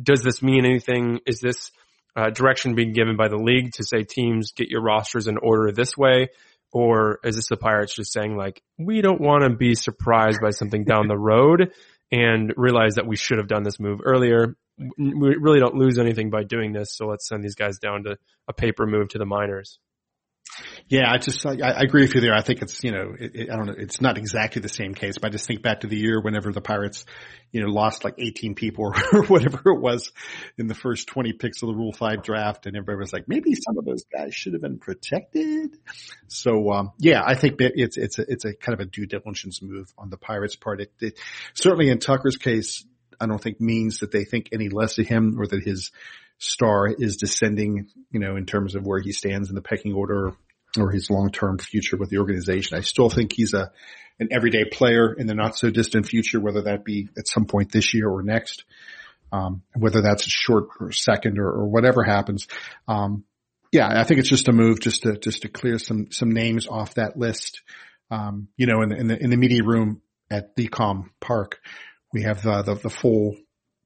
does 0.00 0.22
this 0.22 0.42
mean 0.42 0.64
anything? 0.64 1.20
Is 1.26 1.40
this 1.40 1.70
uh, 2.16 2.30
direction 2.30 2.74
being 2.74 2.92
given 2.92 3.16
by 3.16 3.28
the 3.28 3.36
league 3.36 3.72
to 3.74 3.84
say 3.84 4.02
teams 4.02 4.52
get 4.52 4.68
your 4.68 4.82
rosters 4.82 5.28
in 5.28 5.36
order 5.38 5.72
this 5.72 5.96
way? 5.96 6.28
Or 6.72 7.18
is 7.24 7.36
this 7.36 7.48
the 7.48 7.56
Pirates 7.56 7.94
just 7.94 8.12
saying 8.12 8.36
like, 8.36 8.62
we 8.78 9.00
don't 9.00 9.20
want 9.20 9.42
to 9.42 9.50
be 9.50 9.74
surprised 9.74 10.40
by 10.42 10.50
something 10.50 10.84
down 10.84 11.08
the 11.08 11.16
road 11.16 11.72
and 12.12 12.52
realize 12.56 12.96
that 12.96 13.06
we 13.06 13.16
should 13.16 13.38
have 13.38 13.48
done 13.48 13.62
this 13.62 13.80
move 13.80 14.00
earlier? 14.04 14.56
We 14.78 15.36
really 15.36 15.60
don't 15.60 15.74
lose 15.74 15.98
anything 15.98 16.30
by 16.30 16.44
doing 16.44 16.72
this. 16.72 16.94
So 16.94 17.06
let's 17.06 17.26
send 17.26 17.42
these 17.42 17.56
guys 17.56 17.78
down 17.78 18.04
to 18.04 18.18
a 18.46 18.52
paper 18.52 18.86
move 18.86 19.08
to 19.10 19.18
the 19.18 19.26
minors. 19.26 19.78
Yeah, 20.88 21.10
I 21.10 21.18
just, 21.18 21.44
I, 21.44 21.56
I, 21.60 21.82
agree 21.82 22.02
with 22.02 22.14
you 22.14 22.20
there. 22.20 22.34
I 22.34 22.40
think 22.40 22.62
it's, 22.62 22.82
you 22.82 22.92
know, 22.92 23.14
it, 23.18 23.32
it, 23.34 23.50
I 23.50 23.56
don't 23.56 23.66
know, 23.66 23.74
it's 23.76 24.00
not 24.00 24.16
exactly 24.16 24.62
the 24.62 24.68
same 24.68 24.94
case, 24.94 25.18
but 25.18 25.28
I 25.28 25.30
just 25.30 25.46
think 25.46 25.62
back 25.62 25.80
to 25.80 25.86
the 25.86 25.96
year 25.96 26.20
whenever 26.20 26.50
the 26.50 26.60
Pirates, 26.62 27.04
you 27.52 27.60
know, 27.60 27.68
lost 27.68 28.04
like 28.04 28.14
18 28.18 28.54
people 28.54 28.86
or 29.12 29.22
whatever 29.24 29.60
it 29.66 29.80
was 29.80 30.10
in 30.56 30.66
the 30.66 30.74
first 30.74 31.06
20 31.08 31.34
picks 31.34 31.62
of 31.62 31.68
the 31.68 31.74
Rule 31.74 31.92
5 31.92 32.22
draft 32.22 32.66
and 32.66 32.76
everybody 32.76 32.98
was 32.98 33.12
like, 33.12 33.28
maybe 33.28 33.54
some 33.54 33.76
of 33.78 33.84
those 33.84 34.04
guys 34.04 34.34
should 34.34 34.54
have 34.54 34.62
been 34.62 34.78
protected. 34.78 35.76
So, 36.28 36.72
um, 36.72 36.92
yeah, 36.98 37.22
I 37.24 37.34
think 37.34 37.56
it's, 37.58 37.96
it's 37.96 38.18
a, 38.18 38.24
it's 38.26 38.44
a 38.44 38.54
kind 38.54 38.78
of 38.78 38.86
a 38.86 38.90
due 38.90 39.06
diligence 39.06 39.60
move 39.62 39.92
on 39.98 40.08
the 40.10 40.16
Pirates 40.16 40.56
part. 40.56 40.80
It, 40.80 40.92
it 41.00 41.18
certainly 41.54 41.90
in 41.90 41.98
Tucker's 41.98 42.36
case, 42.36 42.84
I 43.20 43.26
don't 43.26 43.42
think 43.42 43.60
means 43.60 44.00
that 44.00 44.12
they 44.12 44.24
think 44.24 44.50
any 44.52 44.68
less 44.68 44.98
of 44.98 45.06
him 45.06 45.40
or 45.40 45.46
that 45.46 45.62
his 45.62 45.90
star 46.38 46.86
is 46.88 47.16
descending, 47.16 47.88
you 48.10 48.20
know, 48.20 48.36
in 48.36 48.46
terms 48.46 48.74
of 48.74 48.86
where 48.86 49.00
he 49.00 49.12
stands 49.12 49.48
in 49.48 49.54
the 49.54 49.62
pecking 49.62 49.92
order 49.92 50.32
or 50.78 50.90
his 50.90 51.10
long-term 51.10 51.58
future 51.58 51.96
with 51.96 52.10
the 52.10 52.18
organization. 52.18 52.76
I 52.76 52.82
still 52.82 53.10
think 53.10 53.32
he's 53.32 53.54
a, 53.54 53.70
an 54.20 54.28
everyday 54.30 54.64
player 54.64 55.12
in 55.12 55.26
the 55.26 55.34
not 55.34 55.56
so 55.56 55.70
distant 55.70 56.06
future, 56.06 56.40
whether 56.40 56.62
that 56.62 56.84
be 56.84 57.08
at 57.18 57.28
some 57.28 57.46
point 57.46 57.72
this 57.72 57.94
year 57.94 58.08
or 58.08 58.22
next. 58.22 58.64
Um, 59.30 59.62
whether 59.74 60.00
that's 60.00 60.26
a 60.26 60.30
short 60.30 60.68
or 60.80 60.90
second 60.90 61.38
or, 61.38 61.48
or 61.48 61.68
whatever 61.68 62.02
happens. 62.02 62.48
Um, 62.86 63.24
yeah, 63.70 63.86
I 63.86 64.04
think 64.04 64.20
it's 64.20 64.28
just 64.28 64.48
a 64.48 64.52
move 64.52 64.80
just 64.80 65.02
to, 65.02 65.18
just 65.18 65.42
to 65.42 65.48
clear 65.48 65.78
some, 65.78 66.10
some 66.10 66.30
names 66.30 66.66
off 66.66 66.94
that 66.94 67.18
list. 67.18 67.60
Um, 68.10 68.48
you 68.56 68.66
know, 68.66 68.80
in 68.80 68.88
the, 68.88 68.96
in 68.96 69.06
the, 69.08 69.22
in 69.22 69.28
the 69.28 69.36
media 69.36 69.62
room 69.62 70.00
at 70.30 70.56
LECOM 70.56 71.10
Park, 71.20 71.60
we 72.10 72.22
have 72.22 72.42
the, 72.42 72.62
the, 72.62 72.74
the 72.76 72.90
full 72.90 73.36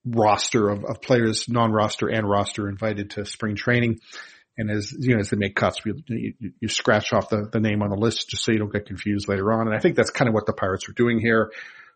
roster 0.04 0.68
of, 0.68 0.84
of 0.84 1.00
players, 1.00 1.48
non-roster 1.48 2.08
and 2.08 2.28
roster 2.28 2.68
invited 2.68 3.10
to 3.10 3.24
spring 3.24 3.56
training. 3.56 4.00
And 4.58 4.70
as, 4.70 4.92
you 4.98 5.14
know, 5.14 5.20
as 5.20 5.30
they 5.30 5.36
make 5.36 5.56
cuts, 5.56 5.80
you, 5.84 6.02
you, 6.08 6.52
you 6.60 6.68
scratch 6.68 7.12
off 7.12 7.30
the, 7.30 7.48
the 7.50 7.60
name 7.60 7.82
on 7.82 7.90
the 7.90 7.96
list 7.96 8.28
just 8.28 8.44
so 8.44 8.52
you 8.52 8.58
don't 8.58 8.72
get 8.72 8.86
confused 8.86 9.28
later 9.28 9.52
on. 9.52 9.66
And 9.66 9.74
I 9.74 9.78
think 9.78 9.96
that's 9.96 10.10
kind 10.10 10.28
of 10.28 10.34
what 10.34 10.46
the 10.46 10.52
Pirates 10.52 10.88
are 10.88 10.92
doing 10.92 11.20
here, 11.20 11.52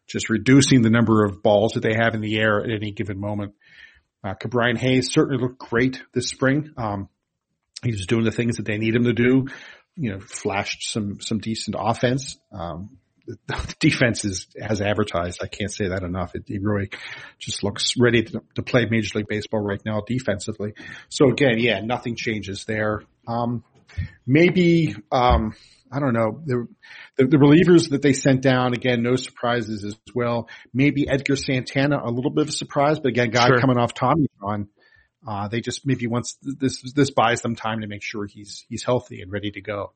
just 0.07 0.31
reducing 0.31 0.83
the 0.83 0.91
number 0.91 1.25
of 1.25 1.43
balls 1.43 1.73
that 1.73 1.83
they 1.83 1.95
have 1.95 2.15
in 2.15 2.21
the 2.23 2.39
air 2.39 2.63
at 2.65 2.71
any 2.71 2.93
given 2.93 3.21
moment. 3.21 3.55
Uh, 4.25 4.35
Ke'Bryan 4.35 4.79
Hayes 4.79 5.13
certainly 5.13 5.43
looked 5.43 5.59
great 5.59 6.03
this 6.15 6.29
spring. 6.29 6.73
Um, 6.77 7.09
he's 7.83 8.07
doing 8.07 8.25
the 8.25 8.33
things 8.33 8.57
that 8.57 8.67
they 8.67 8.79
need 8.79 8.95
him 8.95 9.05
to 9.05 9.13
do. 9.13 9.49
You 9.95 10.13
know, 10.13 10.21
flashed 10.21 10.91
some, 10.91 11.21
some 11.21 11.39
decent 11.39 11.77
offense. 11.79 12.39
Um, 12.53 12.99
the 13.27 13.75
defense 13.81 14.25
is 14.25 14.47
as 14.61 14.81
advertised. 14.81 15.41
I 15.43 15.47
can't 15.47 15.73
say 15.73 15.89
that 15.89 16.03
enough. 16.03 16.35
It, 16.35 16.45
it 16.49 16.63
really 16.63 16.91
just 17.39 17.63
looks 17.63 17.95
ready 17.99 18.23
to, 18.23 18.43
to, 18.55 18.63
play 18.63 18.87
Major 18.87 19.19
League 19.19 19.29
Baseball 19.29 19.61
right 19.61 19.81
now 19.85 20.03
defensively. 20.07 20.75
So 21.09 21.29
again, 21.29 21.59
yeah, 21.59 21.81
nothing 21.81 22.17
changes 22.17 22.65
there. 22.65 23.03
Um, 23.27 23.65
maybe, 24.27 24.95
um, 25.11 25.55
I 25.91 26.01
don't 26.01 26.13
know, 26.13 26.41
the, 26.45 26.67
the, 27.17 27.27
the, 27.27 27.37
relievers 27.37 27.91
that 27.91 28.03
they 28.03 28.13
sent 28.13 28.43
down, 28.43 28.73
again, 28.73 29.03
no 29.03 29.17
surprises 29.17 29.85
as 29.85 29.97
well. 30.15 30.49
Maybe 30.73 31.09
Edgar 31.09 31.37
Santana, 31.37 32.01
a 32.03 32.11
little 32.11 32.31
bit 32.31 32.43
of 32.43 32.49
a 32.49 32.53
surprise, 32.53 32.99
but 32.99 33.09
again, 33.09 33.31
guy 33.31 33.47
sure. 33.47 33.59
coming 33.59 33.79
off 33.79 33.95
Tommy 33.95 34.27
John, 34.41 34.69
uh, 35.27 35.49
they 35.49 35.61
just 35.61 35.87
maybe 35.87 36.07
once 36.07 36.37
this, 36.43 36.83
this 36.95 37.11
buys 37.11 37.43
them 37.43 37.57
time 37.57 37.81
to 37.81 37.87
make 37.87 38.03
sure 38.03 38.27
he's, 38.27 38.65
he's 38.69 38.85
healthy 38.85 39.23
and 39.23 39.33
ready 39.33 39.51
to 39.53 39.61
go. 39.61 39.93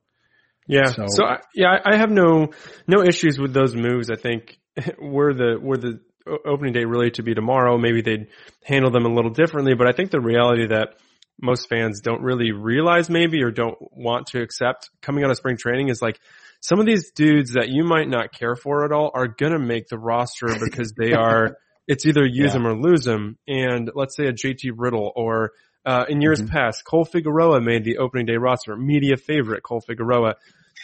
Yeah. 0.67 0.87
So, 0.87 1.05
so 1.09 1.25
I, 1.25 1.39
yeah, 1.55 1.77
I 1.85 1.97
have 1.97 2.11
no 2.11 2.51
no 2.87 3.03
issues 3.03 3.39
with 3.39 3.53
those 3.53 3.75
moves. 3.75 4.11
I 4.11 4.17
think 4.17 4.59
were 5.01 5.35
the 5.35 5.59
were 5.61 5.77
the 5.77 6.01
opening 6.47 6.73
day 6.73 6.85
really 6.85 7.11
to 7.13 7.23
be 7.23 7.35
tomorrow, 7.35 7.79
maybe 7.79 8.03
they'd 8.03 8.29
handle 8.65 8.91
them 8.91 9.05
a 9.05 9.13
little 9.13 9.31
differently. 9.31 9.75
But 9.75 9.89
I 9.89 9.93
think 9.93 10.11
the 10.11 10.21
reality 10.21 10.69
that 10.69 10.95
most 11.41 11.69
fans 11.69 12.01
don't 12.01 12.23
really 12.23 12.53
realize 12.53 13.09
maybe 13.09 13.43
or 13.43 13.51
don't 13.51 13.79
want 13.81 14.29
to 14.29 14.43
accept 14.43 14.91
coming 15.01 15.25
out 15.25 15.31
of 15.31 15.37
spring 15.37 15.57
training 15.57 15.89
is 15.89 16.03
like 16.03 16.21
some 16.61 16.79
of 16.79 16.87
these 16.87 17.11
dudes 17.13 17.55
that 17.55 17.69
you 17.71 17.85
might 17.85 18.09
not 18.09 18.33
care 18.33 18.55
for 18.55 18.85
at 18.85 18.93
all 18.93 19.11
are 19.15 19.29
gonna 19.29 19.59
make 19.59 19.89
the 19.89 19.99
roster 19.99 20.49
because 20.63 20.93
they 20.97 21.13
are. 21.13 21.57
it's 21.89 22.07
either 22.07 22.25
use 22.25 22.49
yeah. 22.49 22.53
them 22.53 22.67
or 22.69 22.77
lose 22.77 23.03
them. 23.03 23.37
And 23.49 23.91
let's 23.97 24.15
say 24.15 24.27
a 24.27 24.33
JT 24.33 24.71
Riddle 24.77 25.11
or 25.17 25.51
uh, 25.85 26.05
in 26.09 26.21
years 26.21 26.41
mm-hmm. 26.41 26.55
past, 26.55 26.85
Cole 26.85 27.05
Figueroa 27.05 27.61
made 27.61 27.85
the 27.85 27.99
opening 27.99 28.27
day 28.27 28.37
roster. 28.37 28.77
Media 28.77 29.17
favorite, 29.17 29.63
Cole 29.63 29.81
Figueroa. 29.81 30.37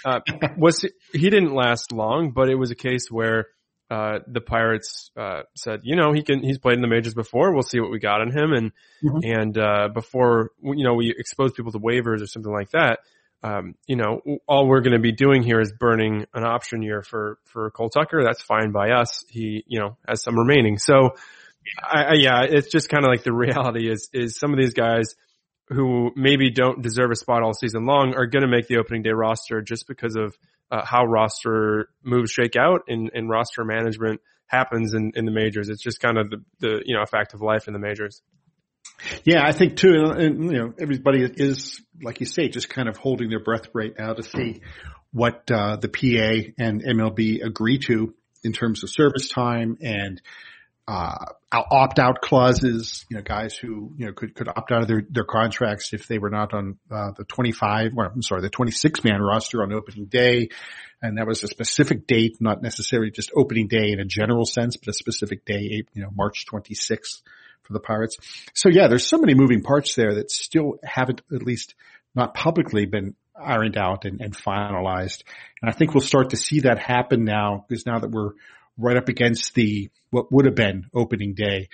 Uh, 0.05 0.21
was 0.57 0.85
he 1.13 1.31
didn't 1.31 1.55
last 1.55 1.93
long, 1.93 2.33
but 2.33 2.49
it 2.49 2.55
was 2.55 2.71
a 2.71 2.75
case 2.75 3.11
where 3.11 3.47
uh, 3.91 4.19
the 4.27 4.41
Pirates 4.41 5.11
uh, 5.17 5.43
said, 5.55 5.81
you 5.85 5.97
know, 5.97 6.13
he 6.13 6.23
can 6.23 6.43
he's 6.43 6.59
played 6.59 6.75
in 6.75 6.83
the 6.83 6.89
majors 6.89 7.15
before. 7.15 7.53
We'll 7.53 7.63
see 7.63 7.81
what 7.81 7.91
we 7.91 7.99
got 7.99 8.21
on 8.21 8.31
him, 8.31 8.53
and 8.53 8.73
mm-hmm. 9.03 9.19
and 9.23 9.59
uh, 9.59 9.89
before 9.93 10.51
you 10.61 10.85
know 10.85 10.95
we 10.95 11.15
expose 11.17 11.53
people 11.53 11.73
to 11.73 11.79
waivers 11.79 12.23
or 12.23 12.27
something 12.27 12.53
like 12.53 12.71
that. 12.71 13.01
Um, 13.43 13.75
you 13.87 13.97
know, 13.97 14.23
all 14.49 14.67
we're 14.67 14.81
going 14.81 14.95
to 14.95 14.99
be 14.99 15.13
doing 15.13 15.43
here 15.43 15.61
is 15.61 15.73
burning 15.79 16.27
an 16.35 16.45
option 16.45 16.83
year 16.83 17.03
for 17.03 17.39
for 17.45 17.71
Cole 17.71 17.91
Tucker. 17.91 18.25
That's 18.25 18.43
fine 18.43 18.73
by 18.73 18.91
us. 18.91 19.25
He, 19.29 19.63
you 19.69 19.79
know, 19.79 19.97
has 20.09 20.23
some 20.23 20.37
remaining. 20.37 20.79
So 20.79 21.11
I, 21.83 22.03
I, 22.03 22.13
yeah, 22.15 22.43
it's 22.43 22.71
just 22.71 22.89
kind 22.89 23.05
of 23.05 23.11
like 23.11 23.23
the 23.23 23.33
reality 23.35 23.91
is, 23.91 24.09
is 24.13 24.39
some 24.39 24.53
of 24.53 24.59
these 24.59 24.75
guys 24.75 25.15
who 25.69 26.11
maybe 26.15 26.51
don't 26.51 26.83
deserve 26.83 27.11
a 27.11 27.17
spot 27.17 27.43
all 27.43 27.53
season 27.53 27.87
long 27.87 28.15
are 28.15 28.27
going 28.27 28.43
to 28.43 28.49
make 28.49 28.69
the 28.69 28.79
opening 28.79 29.03
day 29.03 29.11
roster 29.11 29.61
just 29.61 29.89
because 29.89 30.17
of 30.17 30.37
uh, 30.71 30.85
how 30.85 31.05
roster 31.05 31.89
moves 32.03 32.31
shake 32.31 32.57
out 32.57 32.83
and, 32.89 33.11
and 33.15 33.29
roster 33.29 33.65
management 33.65 34.21
happens 34.47 34.95
in, 34.95 35.13
in 35.17 35.25
the 35.25 35.33
majors. 35.33 35.69
It's 35.69 35.83
just 35.83 36.01
kind 36.01 36.19
of 36.19 36.31
the, 36.31 36.45
the, 36.61 36.83
you 36.85 36.95
know, 36.95 37.03
a 37.03 37.07
fact 37.07 37.35
of 37.35 37.41
life 37.41 37.67
in 37.67 37.73
the 37.73 37.81
majors. 37.81 38.23
Yeah, 39.25 39.45
I 39.45 39.51
think 39.51 39.77
too, 39.77 40.05
and, 40.17 40.45
you 40.45 40.59
know, 40.59 40.73
everybody 40.81 41.25
is, 41.25 41.81
like 42.01 42.21
you 42.21 42.27
say, 42.27 42.49
just 42.49 42.69
kind 42.69 42.89
of 42.89 42.97
holding 42.97 43.29
their 43.29 43.43
breath 43.43 43.69
right 43.75 43.93
now 43.99 44.13
to 44.15 44.23
see 44.23 44.61
what, 45.13 45.51
uh, 45.51 45.77
the 45.77 45.89
PA 45.89 46.63
and 46.63 46.83
MLB 46.83 47.45
agree 47.45 47.79
to 47.87 48.15
in 48.45 48.53
terms 48.53 48.85
of 48.85 48.91
service 48.91 49.29
time 49.29 49.79
and, 49.81 50.23
uh, 50.89 51.33
opt 51.53 51.99
out 51.99 52.21
clauses, 52.21 53.05
you 53.11 53.17
know, 53.17 53.23
guys 53.23 53.57
who, 53.57 53.93
you 53.97 54.07
know, 54.07 54.13
could, 54.13 54.35
could 54.35 54.49
opt 54.49 54.71
out 54.71 54.83
of 54.83 54.89
their, 54.89 55.03
their 55.11 55.25
contracts 55.25 55.93
if 55.93 56.07
they 56.07 56.19
were 56.19 56.31
not 56.31 56.55
on, 56.55 56.79
uh, 56.91 57.11
the 57.17 57.25
25, 57.25 57.93
or 57.97 58.05
I'm 58.07 58.23
sorry, 58.23 58.43
the 58.43 58.51
26 58.51 59.03
man 59.03 59.21
roster 59.21 59.63
on 59.63 59.73
opening 59.73 60.07
day. 60.07 60.51
And 61.03 61.19
that 61.19 61.27
was 61.27 61.43
a 61.43 61.49
specific 61.49 62.07
date, 62.07 62.37
not 62.41 62.63
necessarily 62.63 63.11
just 63.11 63.33
opening 63.35 63.67
day 63.69 63.91
in 63.91 64.01
a 64.01 64.05
general 64.05 64.45
sense, 64.45 64.77
but 64.77 64.89
a 64.89 64.93
specific 64.93 65.45
day, 65.45 65.85
you 65.93 66.03
know, 66.03 66.11
March 66.15 66.47
26th 66.47 67.23
for 67.63 67.73
the 67.73 67.81
Pirates. 67.81 68.17
So 68.55 68.69
yeah, 68.69 68.87
there's 68.87 69.07
so 69.07 69.19
many 69.19 69.35
moving 69.35 69.63
parts 69.63 69.95
there 69.97 70.15
that 70.15 70.31
still 70.31 70.79
haven't, 70.85 71.23
at 71.35 71.43
least 71.43 71.75
not 72.15 72.35
publicly 72.35 72.87
been 72.87 73.15
ironed 73.39 73.77
out 73.77 74.05
and, 74.05 74.21
and 74.21 74.37
finalized. 74.37 75.25
And 75.61 75.69
I 75.69 75.73
think 75.73 75.95
we'll 75.95 76.01
start 76.01 76.31
to 76.31 76.37
see 76.37 76.61
that 76.61 76.79
happen 76.79 77.25
now 77.25 77.65
because 77.69 77.87
now 77.87 77.99
that 77.99 78.11
we're, 78.11 78.31
right 78.79 78.97
up 78.97 79.09
against 79.09 79.55
the 79.55 79.91
what 80.11 80.33
would 80.33 80.47
have 80.47 80.55
been 80.55 80.87
opening 80.95 81.35
day, 81.35 81.69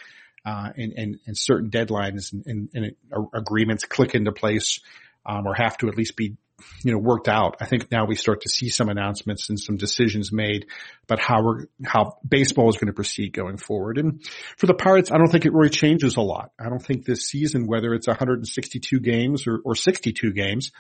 uh, 0.45 0.71
and, 0.77 0.93
and, 0.97 1.19
and 1.27 1.39
certain 1.39 1.71
deadlines 1.71 2.33
and, 2.33 2.45
and, 2.47 2.69
and 2.75 3.27
agreements 3.35 3.85
click 3.85 4.15
into 4.15 4.33
place, 4.33 4.81
um, 5.25 5.47
or 5.47 5.55
have 5.55 5.77
to 5.79 5.89
at 5.89 5.97
least 5.97 6.17
be, 6.17 6.37
you 6.85 6.93
know, 6.93 6.99
worked 6.99 7.29
out. 7.29 7.57
I 7.61 7.67
think 7.67 7.91
now 7.91 8.07
we 8.07 8.17
start 8.17 8.43
to 8.43 8.49
see 8.49 8.69
some 8.69 8.89
announcements 8.89 9.49
and 9.49 9.59
some 9.59 9.77
decisions 9.77 10.33
made 10.33 10.67
about 11.05 11.21
how 11.21 11.43
we're, 11.43 11.67
how 11.85 12.19
baseball 12.27 12.69
is 12.69 12.77
going 12.77 12.89
to 12.89 12.93
proceed 12.93 13.33
going 13.33 13.57
forward. 13.57 13.99
And 13.99 14.25
for 14.57 14.67
the 14.67 14.75
Pirates, 14.75 15.11
I 15.13 15.19
don't 15.19 15.31
think 15.31 15.45
it 15.45 15.53
really 15.53 15.71
changes 15.71 16.17
a 16.17 16.23
lot. 16.23 16.51
I 16.59 16.69
don't 16.69 16.85
think 16.85 17.05
this 17.05 17.27
season, 17.29 17.67
whether 17.67 17.95
it's 17.95 18.07
162 18.07 19.01
games 19.01 19.47
or, 19.47 19.61
or 19.65 19.75
62 19.75 20.33
games, 20.33 20.73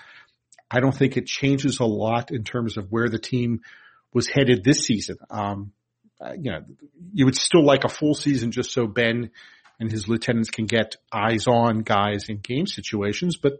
I 0.70 0.80
don't 0.80 0.96
think 0.96 1.16
it 1.16 1.26
changes 1.26 1.80
a 1.80 1.84
lot 1.84 2.30
in 2.30 2.44
terms 2.44 2.76
of 2.76 2.90
where 2.90 3.08
the 3.08 3.18
team 3.18 3.60
was 4.12 4.26
headed 4.26 4.64
this 4.64 4.84
season. 4.86 5.18
Um, 5.30 5.72
uh, 6.22 6.32
you 6.32 6.50
know, 6.50 6.60
you 7.12 7.24
would 7.24 7.36
still 7.36 7.64
like 7.64 7.84
a 7.84 7.88
full 7.88 8.14
season 8.14 8.52
just 8.52 8.72
so 8.72 8.86
Ben 8.86 9.30
and 9.80 9.90
his 9.90 10.08
lieutenants 10.08 10.50
can 10.50 10.66
get 10.66 10.96
eyes 11.12 11.46
on 11.46 11.80
guys 11.80 12.28
in 12.28 12.38
game 12.38 12.66
situations, 12.66 13.36
but 13.36 13.54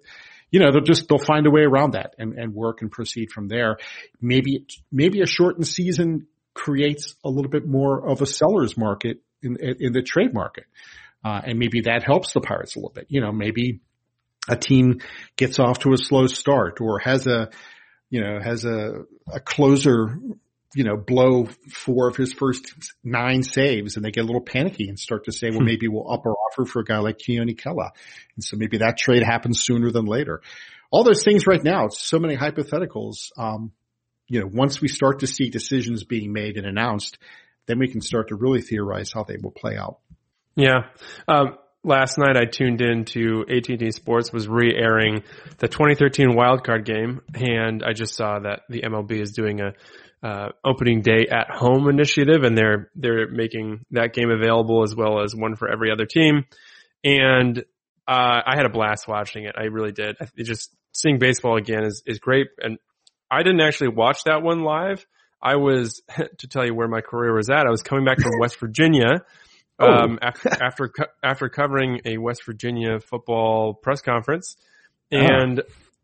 you 0.50 0.60
know, 0.60 0.70
they'll 0.70 0.82
just, 0.82 1.08
they'll 1.08 1.18
find 1.18 1.46
a 1.46 1.50
way 1.50 1.62
around 1.62 1.94
that 1.94 2.14
and, 2.18 2.34
and 2.34 2.54
work 2.54 2.82
and 2.82 2.92
proceed 2.92 3.32
from 3.32 3.48
there. 3.48 3.78
Maybe, 4.20 4.66
maybe 4.92 5.22
a 5.22 5.26
shortened 5.26 5.66
season 5.66 6.26
creates 6.54 7.14
a 7.24 7.30
little 7.30 7.50
bit 7.50 7.66
more 7.66 8.06
of 8.06 8.20
a 8.20 8.26
seller's 8.26 8.76
market 8.76 9.22
in, 9.42 9.56
in 9.56 9.92
the 9.94 10.02
trade 10.02 10.34
market. 10.34 10.64
Uh, 11.24 11.40
and 11.44 11.58
maybe 11.58 11.82
that 11.82 12.02
helps 12.04 12.34
the 12.34 12.40
Pirates 12.40 12.76
a 12.76 12.78
little 12.78 12.92
bit. 12.92 13.06
You 13.08 13.22
know, 13.22 13.32
maybe 13.32 13.80
a 14.48 14.56
team 14.56 15.00
gets 15.36 15.58
off 15.58 15.78
to 15.80 15.94
a 15.94 15.96
slow 15.96 16.26
start 16.26 16.80
or 16.80 16.98
has 16.98 17.26
a, 17.26 17.48
you 18.10 18.20
know, 18.20 18.38
has 18.38 18.66
a, 18.66 19.04
a 19.32 19.40
closer 19.40 20.18
you 20.74 20.84
know, 20.84 20.96
blow 20.96 21.48
four 21.70 22.08
of 22.08 22.16
his 22.16 22.32
first 22.32 22.74
nine 23.04 23.42
saves 23.42 23.96
and 23.96 24.04
they 24.04 24.10
get 24.10 24.22
a 24.22 24.26
little 24.26 24.40
panicky 24.40 24.88
and 24.88 24.98
start 24.98 25.24
to 25.24 25.32
say, 25.32 25.50
well, 25.50 25.60
hmm. 25.60 25.66
maybe 25.66 25.88
we'll 25.88 26.10
up 26.10 26.24
our 26.26 26.32
offer 26.32 26.64
for 26.64 26.80
a 26.80 26.84
guy 26.84 26.98
like 26.98 27.18
Keone 27.18 27.58
Kela. 27.58 27.90
And 28.36 28.44
so 28.44 28.56
maybe 28.56 28.78
that 28.78 28.96
trade 28.98 29.22
happens 29.22 29.62
sooner 29.62 29.90
than 29.90 30.06
later. 30.06 30.42
All 30.90 31.04
those 31.04 31.24
things 31.24 31.46
right 31.46 31.62
now, 31.62 31.86
it's 31.86 32.00
so 32.00 32.18
many 32.18 32.36
hypotheticals. 32.36 33.30
Um, 33.36 33.72
you 34.28 34.40
know, 34.40 34.48
once 34.52 34.80
we 34.80 34.88
start 34.88 35.20
to 35.20 35.26
see 35.26 35.50
decisions 35.50 36.04
being 36.04 36.32
made 36.32 36.56
and 36.56 36.66
announced, 36.66 37.18
then 37.66 37.78
we 37.78 37.88
can 37.88 38.00
start 38.00 38.28
to 38.28 38.34
really 38.34 38.60
theorize 38.60 39.12
how 39.12 39.24
they 39.24 39.36
will 39.42 39.50
play 39.50 39.76
out. 39.76 39.98
Yeah. 40.56 40.88
Um, 41.28 41.56
last 41.84 42.18
night 42.18 42.36
I 42.36 42.44
tuned 42.44 42.80
in 42.80 43.04
to 43.06 43.44
AT&T 43.48 43.90
Sports 43.92 44.32
was 44.32 44.48
re-airing 44.48 45.22
the 45.58 45.68
2013 45.68 46.30
wildcard 46.30 46.84
game 46.84 47.20
and 47.34 47.82
I 47.82 47.92
just 47.92 48.14
saw 48.14 48.38
that 48.40 48.62
the 48.68 48.82
MLB 48.82 49.20
is 49.20 49.32
doing 49.32 49.60
a 49.60 49.72
uh, 50.22 50.50
opening 50.64 51.02
day 51.02 51.26
at 51.30 51.50
home 51.50 51.88
initiative, 51.88 52.44
and 52.44 52.56
they're 52.56 52.90
they're 52.94 53.28
making 53.28 53.84
that 53.90 54.14
game 54.14 54.30
available 54.30 54.82
as 54.82 54.94
well 54.94 55.22
as 55.22 55.34
one 55.34 55.56
for 55.56 55.68
every 55.68 55.90
other 55.90 56.06
team. 56.06 56.44
And 57.04 57.58
uh, 58.06 58.40
I 58.46 58.54
had 58.56 58.66
a 58.66 58.70
blast 58.70 59.08
watching 59.08 59.44
it. 59.44 59.54
I 59.58 59.64
really 59.64 59.92
did. 59.92 60.16
It 60.36 60.44
just 60.44 60.74
seeing 60.92 61.18
baseball 61.18 61.56
again 61.56 61.84
is 61.84 62.02
is 62.06 62.18
great. 62.18 62.48
And 62.58 62.78
I 63.30 63.42
didn't 63.42 63.62
actually 63.62 63.88
watch 63.88 64.24
that 64.24 64.42
one 64.42 64.62
live. 64.62 65.04
I 65.42 65.56
was 65.56 66.02
to 66.38 66.46
tell 66.46 66.64
you 66.64 66.74
where 66.74 66.88
my 66.88 67.00
career 67.00 67.34
was 67.34 67.50
at. 67.50 67.66
I 67.66 67.70
was 67.70 67.82
coming 67.82 68.04
back 68.04 68.20
from 68.20 68.38
West 68.38 68.58
Virginia. 68.58 69.22
Oh. 69.78 69.86
Um, 69.86 70.18
after 70.20 70.48
after, 70.62 70.92
after 71.24 71.48
covering 71.48 72.02
a 72.04 72.18
West 72.18 72.44
Virginia 72.44 73.00
football 73.00 73.72
press 73.74 74.00
conference, 74.02 74.56
uh-huh. 75.10 75.26
and. 75.26 75.62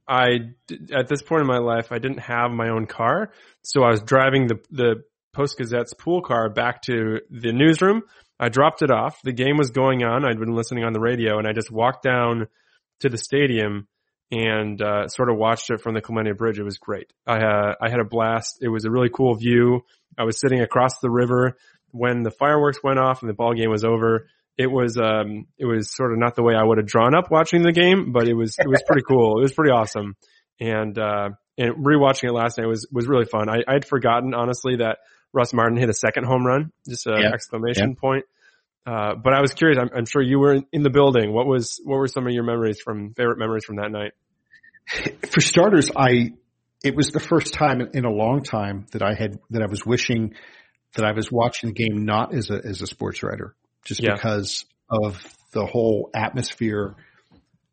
I 0.09 0.53
at 0.92 1.09
this 1.09 1.23
point 1.23 1.42
in 1.42 1.47
my 1.47 1.59
life 1.59 1.92
I 1.92 1.99
didn't 1.99 2.21
have 2.21 2.51
my 2.51 2.71
own 2.71 2.87
car, 2.87 3.31
so 3.62 3.83
I 3.83 3.90
was 3.90 4.03
driving 4.03 4.47
the 4.47 4.59
the 4.71 5.03
Post 5.35 5.59
Gazette's 5.59 5.94
pool 5.94 6.23
car 6.23 6.49
back 6.49 6.83
to 6.83 7.21
the 7.31 7.53
newsroom. 7.53 8.03
I 8.41 8.49
dropped 8.49 8.82
it 8.82 8.91
off. 8.91 9.20
The 9.22 9.32
game 9.32 9.57
was 9.57 9.70
going 9.70 10.03
on. 10.03 10.24
I'd 10.24 10.39
been 10.39 10.55
listening 10.55 10.85
on 10.85 10.93
the 10.93 11.01
radio, 11.01 11.39
and 11.39 11.47
I 11.47 11.53
just 11.53 11.70
walked 11.70 12.03
down 12.03 12.47
to 13.01 13.09
the 13.09 13.18
stadium 13.18 13.89
and 14.30 14.80
uh, 14.80 15.09
sort 15.09 15.30
of 15.30 15.37
watched 15.37 15.70
it 15.70 15.80
from 15.80 15.95
the 15.95 16.01
Clemente 16.01 16.32
Bridge. 16.32 16.59
It 16.59 16.64
was 16.64 16.78
great. 16.78 17.12
I 17.26 17.39
uh, 17.39 17.74
I 17.80 17.91
had 17.91 18.01
a 18.01 18.05
blast. 18.05 18.59
It 18.61 18.68
was 18.68 18.85
a 18.85 18.91
really 18.91 19.11
cool 19.11 19.35
view. 19.35 19.82
I 20.16 20.24
was 20.24 20.41
sitting 20.41 20.61
across 20.61 20.99
the 21.01 21.11
river 21.11 21.57
when 21.91 22.22
the 22.22 22.30
fireworks 22.30 22.82
went 22.82 22.99
off 22.99 23.22
and 23.22 23.28
the 23.28 23.35
ball 23.35 23.55
game 23.55 23.70
was 23.70 23.85
over 23.85 24.28
it 24.59 24.66
was 24.66 24.98
um 24.98 25.46
it 25.56 25.64
was 25.64 25.94
sort 25.94 26.12
of 26.12 26.18
not 26.18 26.34
the 26.34 26.42
way 26.42 26.54
I 26.54 26.62
would 26.62 26.78
have 26.78 26.86
drawn 26.86 27.14
up 27.14 27.30
watching 27.30 27.62
the 27.62 27.72
game, 27.72 28.12
but 28.12 28.28
it 28.28 28.34
was 28.34 28.56
it 28.59 28.68
was 28.68 28.82
pretty 28.86 29.02
cool. 29.09 29.38
It 29.38 29.42
was 29.42 29.52
pretty 29.52 29.70
awesome. 29.70 30.16
And 30.61 30.98
uh 30.98 31.30
and 31.56 31.76
rewatching 31.76 32.24
it 32.24 32.32
last 32.32 32.59
night 32.59 32.66
was 32.66 32.86
was 32.92 33.06
really 33.06 33.24
fun. 33.24 33.48
I 33.48 33.62
I'd 33.66 33.86
forgotten 33.86 34.34
honestly 34.34 34.76
that 34.76 34.98
Russ 35.32 35.54
Martin 35.54 35.78
hit 35.78 35.88
a 35.88 35.94
second 35.94 36.24
home 36.24 36.44
run, 36.44 36.72
just 36.88 37.06
an 37.06 37.22
yeah. 37.22 37.30
exclamation 37.32 37.90
yeah. 37.90 38.00
point. 38.00 38.24
Uh, 38.86 39.14
but 39.22 39.34
I 39.34 39.42
was 39.42 39.52
curious. 39.52 39.78
I'm, 39.78 39.90
I'm 39.94 40.06
sure 40.06 40.22
you 40.22 40.38
were 40.38 40.54
in, 40.54 40.66
in 40.72 40.82
the 40.82 40.88
building. 40.88 41.32
What 41.32 41.46
was 41.46 41.78
what 41.84 41.96
were 41.96 42.09
some 42.09 42.26
of 42.26 42.32
your 42.32 42.44
memories 42.44 42.80
from 42.80 43.12
favorite 43.14 43.38
memories 43.38 43.64
from 43.64 43.76
that 43.76 43.90
night? 43.90 44.12
For 45.30 45.40
starters, 45.42 45.90
I 45.94 46.32
it 46.82 46.96
was 46.96 47.11
the 47.11 47.20
first 47.20 47.52
time 47.52 47.82
in 47.92 48.04
a 48.06 48.11
long 48.11 48.42
time 48.42 48.86
that 48.92 49.02
I 49.02 49.12
had 49.12 49.38
that 49.50 49.62
I 49.62 49.66
was 49.66 49.84
wishing 49.84 50.34
that 50.94 51.04
I 51.04 51.12
was 51.12 51.30
watching 51.30 51.70
the 51.70 51.74
game 51.74 52.06
not 52.06 52.34
as 52.34 52.50
a 52.50 52.61
as 52.64 52.80
a 52.80 52.86
sports 52.86 53.22
writer, 53.22 53.54
just 53.85 54.03
yeah. 54.03 54.14
because 54.14 54.64
of 54.89 55.22
the 55.53 55.66
whole 55.66 56.11
atmosphere. 56.14 56.95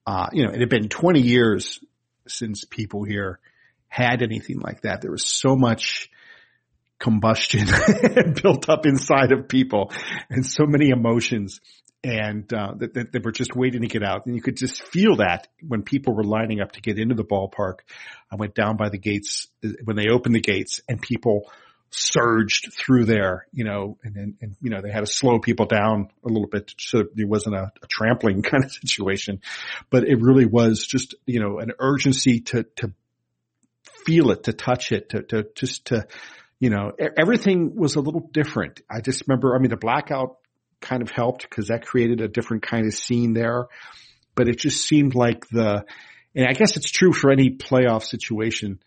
Uh, 0.06 0.28
you 0.32 0.46
know, 0.46 0.52
it 0.52 0.60
had 0.60 0.70
been 0.70 0.90
20 0.90 1.22
years 1.22 1.80
since 2.28 2.66
people 2.66 3.04
here 3.04 3.40
had 3.88 4.22
anything 4.22 4.60
like 4.60 4.82
that. 4.82 5.02
There 5.02 5.12
was 5.12 5.26
so 5.26 5.56
much 5.56 6.10
combustion 7.00 7.68
built 8.42 8.70
up 8.70 8.86
inside 8.86 9.32
of 9.32 9.48
people 9.48 9.92
and 10.30 10.46
so 10.46 10.66
many 10.66 10.90
emotions 10.90 11.60
and 12.04 12.52
uh, 12.54 12.74
that, 12.78 12.94
that, 12.94 13.12
that, 13.14 13.26
were 13.26 13.32
just 13.32 13.56
waiting 13.56 13.82
to 13.82 13.88
get 13.88 14.04
out. 14.04 14.28
And 14.28 14.36
you 14.36 14.42
could 14.42 14.58
just 14.58 14.84
feel 14.84 15.16
that 15.18 15.48
when 15.68 15.82
people 15.82 16.16
were 16.16 16.24
lining 16.24 16.62
up 16.62 16.74
to 16.74 16.82
get 16.82 17.00
into 17.00 17.16
the 17.16 17.24
ballpark. 17.24 17.80
I 18.32 18.36
went 18.36 18.54
down 18.54 18.78
by 18.78 18.90
the 18.90 19.00
gates 19.00 19.48
when 19.84 19.96
they 19.96 20.10
opened 20.10 20.36
the 20.36 20.42
gates 20.42 20.82
and 20.88 21.02
people 21.02 21.52
surged 21.98 22.74
through 22.74 23.06
there, 23.06 23.48
you 23.54 23.64
know, 23.64 23.98
and 24.04 24.14
then, 24.14 24.38
and, 24.42 24.56
you 24.62 24.70
know, 24.70 24.82
they 24.82 24.92
had 24.92 25.06
to 25.06 25.12
slow 25.12 25.40
people 25.40 25.66
down 25.66 26.10
a 26.24 26.28
little 26.28 26.48
bit 26.48 26.74
so 26.78 27.06
there 27.14 27.28
wasn't 27.28 27.56
a, 27.56 27.72
a 27.82 27.88
trampling 27.88 28.42
kind 28.44 28.64
of 28.64 28.72
situation, 28.72 29.42
but 29.90 30.04
it 30.04 30.22
really 30.22 30.46
was 30.46 30.86
just, 30.86 31.16
you 31.26 31.40
know, 31.40 31.60
an 31.60 31.72
urgency 31.80 32.42
to, 32.42 32.64
to 32.76 32.92
feel 34.06 34.32
it, 34.32 34.44
to 34.44 34.54
touch 34.54 34.92
it, 34.92 35.10
to, 35.10 35.24
to 35.24 35.48
just 35.56 35.86
to, 35.86 36.06
you 36.60 36.70
know, 36.70 36.92
everything 37.18 37.76
was 37.76 37.96
a 37.96 38.02
little 38.02 38.30
different. 38.32 38.82
I 38.90 39.02
just 39.02 39.24
remember, 39.28 39.56
I 39.56 39.60
mean, 39.60 39.70
the 39.70 39.78
blackout 39.78 40.38
kind 40.82 41.02
of 41.02 41.12
helped 41.12 41.44
because 41.44 41.68
that 41.68 41.86
created 41.86 42.22
a 42.22 42.28
different 42.28 42.64
kind 42.64 42.86
of 42.86 42.94
scene 42.94 43.34
there, 43.34 43.68
but 44.36 44.48
it 44.48 44.60
just 44.60 44.86
seemed 44.86 45.16
like 45.16 45.48
the, 45.50 45.86
and 46.36 46.48
I 46.48 46.54
guess 46.54 46.76
it's 46.76 46.92
true 46.92 47.14
for 47.14 47.32
any 47.32 47.52
playoff 47.52 48.04
situation, 48.04 48.82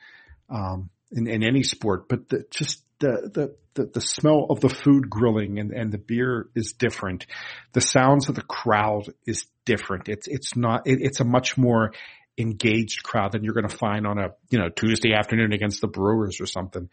um, 0.50 0.90
in, 1.10 1.26
in 1.26 1.42
any 1.42 1.62
sport, 1.62 2.08
but 2.08 2.28
the, 2.28 2.44
just 2.50 2.82
the, 3.00 3.30
the, 3.32 3.56
the, 3.74 3.90
the, 3.94 4.00
smell 4.00 4.46
of 4.50 4.60
the 4.60 4.68
food 4.68 5.08
grilling 5.08 5.58
and, 5.58 5.72
and 5.72 5.92
the 5.92 5.98
beer 5.98 6.48
is 6.54 6.72
different. 6.72 7.26
The 7.72 7.80
sounds 7.80 8.28
of 8.28 8.34
the 8.34 8.42
crowd 8.42 9.12
is 9.26 9.46
different. 9.64 10.08
It's, 10.08 10.26
it's 10.26 10.56
not, 10.56 10.86
it, 10.86 10.98
it's 11.00 11.20
a 11.20 11.24
much 11.24 11.56
more 11.56 11.92
engaged 12.36 13.02
crowd 13.02 13.32
than 13.32 13.44
you're 13.44 13.54
going 13.54 13.68
to 13.68 13.76
find 13.76 14.06
on 14.06 14.18
a, 14.18 14.28
you 14.50 14.58
know, 14.58 14.68
Tuesday 14.68 15.12
afternoon 15.14 15.52
against 15.52 15.80
the 15.80 15.88
Brewers 15.88 16.40
or 16.40 16.46
something. 16.46 16.88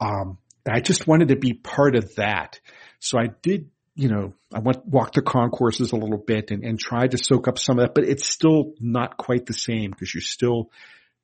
Um, 0.00 0.38
I 0.68 0.80
just 0.80 1.06
wanted 1.06 1.28
to 1.28 1.36
be 1.36 1.54
part 1.54 1.96
of 1.96 2.14
that. 2.16 2.60
So 2.98 3.18
I 3.18 3.28
did, 3.42 3.70
you 3.94 4.08
know, 4.08 4.34
I 4.52 4.60
went, 4.60 4.84
walked 4.86 5.14
the 5.14 5.22
concourses 5.22 5.92
a 5.92 5.96
little 5.96 6.18
bit 6.18 6.50
and, 6.50 6.64
and 6.64 6.78
tried 6.78 7.12
to 7.12 7.18
soak 7.18 7.48
up 7.48 7.58
some 7.58 7.78
of 7.78 7.86
that, 7.86 7.94
but 7.94 8.04
it's 8.04 8.28
still 8.28 8.74
not 8.78 9.16
quite 9.16 9.46
the 9.46 9.54
same 9.54 9.90
because 9.90 10.14
you're 10.14 10.20
still 10.22 10.70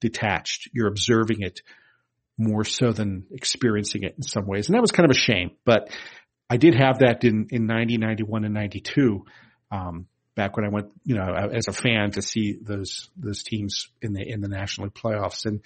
detached. 0.01 0.69
You're 0.73 0.89
observing 0.89 1.43
it 1.43 1.61
more 2.39 2.65
so 2.65 2.93
than 2.93 3.25
experiencing 3.31 4.03
it 4.03 4.15
in 4.17 4.23
some 4.23 4.47
ways. 4.47 4.69
And 4.69 4.75
that 4.75 4.83
was 4.83 4.93
kind 4.93 5.09
of 5.09 5.17
a 5.17 5.19
shame, 5.19 5.53
but 5.65 5.91
I 6.49 6.57
did 6.59 6.75
have 6.75 7.01
that 7.01 7.25
in, 7.25 7.49
in 7.51 7.67
90, 7.67 7.99
91 7.99 8.45
and 8.45 8.55
92. 8.55 9.25
Um, 9.71 10.07
back 10.35 10.57
when 10.57 10.67
I 10.67 10.69
went, 10.69 10.89
you 11.05 11.17
know, 11.17 11.35
as 11.35 11.67
a 11.67 11.73
fan 11.73 12.11
to 12.13 12.23
see 12.23 12.59
those, 12.61 13.09
those 13.17 13.43
teams 13.43 13.89
in 14.03 14.13
the, 14.13 14.23
in 14.23 14.41
the 14.43 14.49
National 14.49 14.87
League 14.87 14.95
playoffs. 14.95 15.47
And 15.47 15.63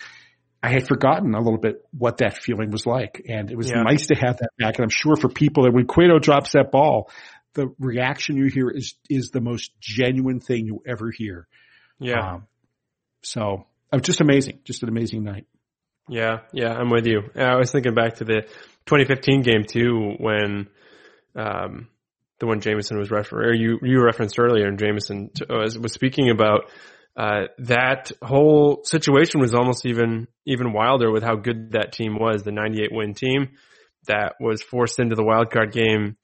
I 0.63 0.71
had 0.71 0.87
forgotten 0.87 1.35
a 1.35 1.41
little 1.41 1.59
bit 1.59 1.85
what 1.91 2.19
that 2.19 2.39
feeling 2.39 2.71
was 2.71 2.87
like. 2.87 3.23
And 3.29 3.51
it 3.51 3.57
was 3.57 3.71
yeah. 3.71 3.83
nice 3.83 4.07
to 4.07 4.15
have 4.15 4.39
that 4.39 4.51
back. 4.59 4.77
And 4.77 4.85
I'm 4.85 4.91
sure 4.91 5.17
for 5.17 5.29
people 5.29 5.65
that 5.65 5.73
when 5.73 5.87
Cueto 5.87 6.19
drops 6.19 6.53
that 6.53 6.71
ball, 6.71 7.11
the 7.55 7.75
reaction 7.79 8.37
you 8.37 8.47
hear 8.47 8.71
is, 8.71 8.95
is 9.09 9.31
the 9.31 9.41
most 9.41 9.73
genuine 9.81 10.41
thing 10.41 10.67
you 10.67 10.83
ever 10.87 11.11
hear. 11.11 11.49
Yeah. 11.99 12.35
Um, 12.35 12.47
so 13.23 13.67
it 13.93 13.97
was 13.97 14.03
just 14.03 14.21
amazing. 14.21 14.61
Just 14.65 14.83
an 14.83 14.89
amazing 14.89 15.25
night. 15.25 15.47
Yeah. 16.09 16.41
Yeah. 16.53 16.73
I'm 16.73 16.91
with 16.91 17.07
you. 17.07 17.23
I 17.37 17.57
was 17.57 17.71
thinking 17.71 17.95
back 17.95 18.17
to 18.17 18.25
the 18.25 18.43
2015 18.87 19.43
game 19.43 19.65
too, 19.65 20.15
when, 20.19 20.69
um, 21.37 21.89
the 22.39 22.47
one 22.47 22.61
Jameson 22.61 22.99
was 22.99 23.11
or 23.11 23.53
you, 23.53 23.79
you 23.83 24.03
referenced 24.03 24.39
earlier, 24.39 24.67
and 24.67 24.79
Jameson 24.79 25.31
was, 25.49 25.79
was 25.79 25.93
speaking 25.93 26.31
about 26.31 26.71
uh, 27.17 27.49
that 27.59 28.13
whole 28.23 28.83
situation 28.85 29.41
was 29.41 29.55
almost 29.55 29.85
even 29.85 30.27
even 30.47 30.73
wilder 30.73 31.11
with 31.11 31.23
how 31.23 31.37
good 31.37 31.73
that 31.73 31.93
team 31.93 32.17
was. 32.19 32.43
The 32.43 32.53
98 32.53 32.91
win 32.93 33.15
team 33.15 33.51
that 34.07 34.37
was 34.41 34.63
forced 34.63 34.99
into 34.99 35.17
the 35.17 35.25
wild 35.25 35.51
card 35.51 35.73
game 35.73 36.17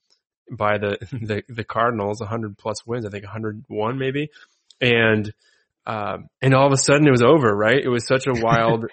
by 0.51 0.79
the 0.79 0.97
the, 1.13 1.43
the 1.49 1.65
Cardinals, 1.65 2.21
100 2.21 2.57
plus 2.57 2.87
wins, 2.87 3.05
I 3.05 3.11
think 3.11 3.25
101 3.25 3.99
maybe, 3.99 4.31
and 4.81 5.33
um, 5.87 6.29
and 6.41 6.55
all 6.55 6.67
of 6.67 6.73
a 6.73 6.79
sudden 6.79 7.07
it 7.07 7.11
was 7.11 7.23
over. 7.23 7.55
Right? 7.55 7.83
It 7.83 7.89
was 7.89 8.07
such 8.07 8.27
a 8.27 8.33
wild 8.41 8.87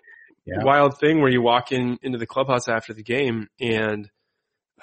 yeah. 0.46 0.64
wild 0.64 1.00
thing 1.00 1.22
where 1.22 1.32
you 1.32 1.41
walk 1.41 1.72
in 1.72 1.98
into 2.02 2.18
the 2.18 2.28
clubhouse 2.28 2.68
after 2.68 2.94
the 2.94 3.04
game 3.04 3.48
and 3.60 4.10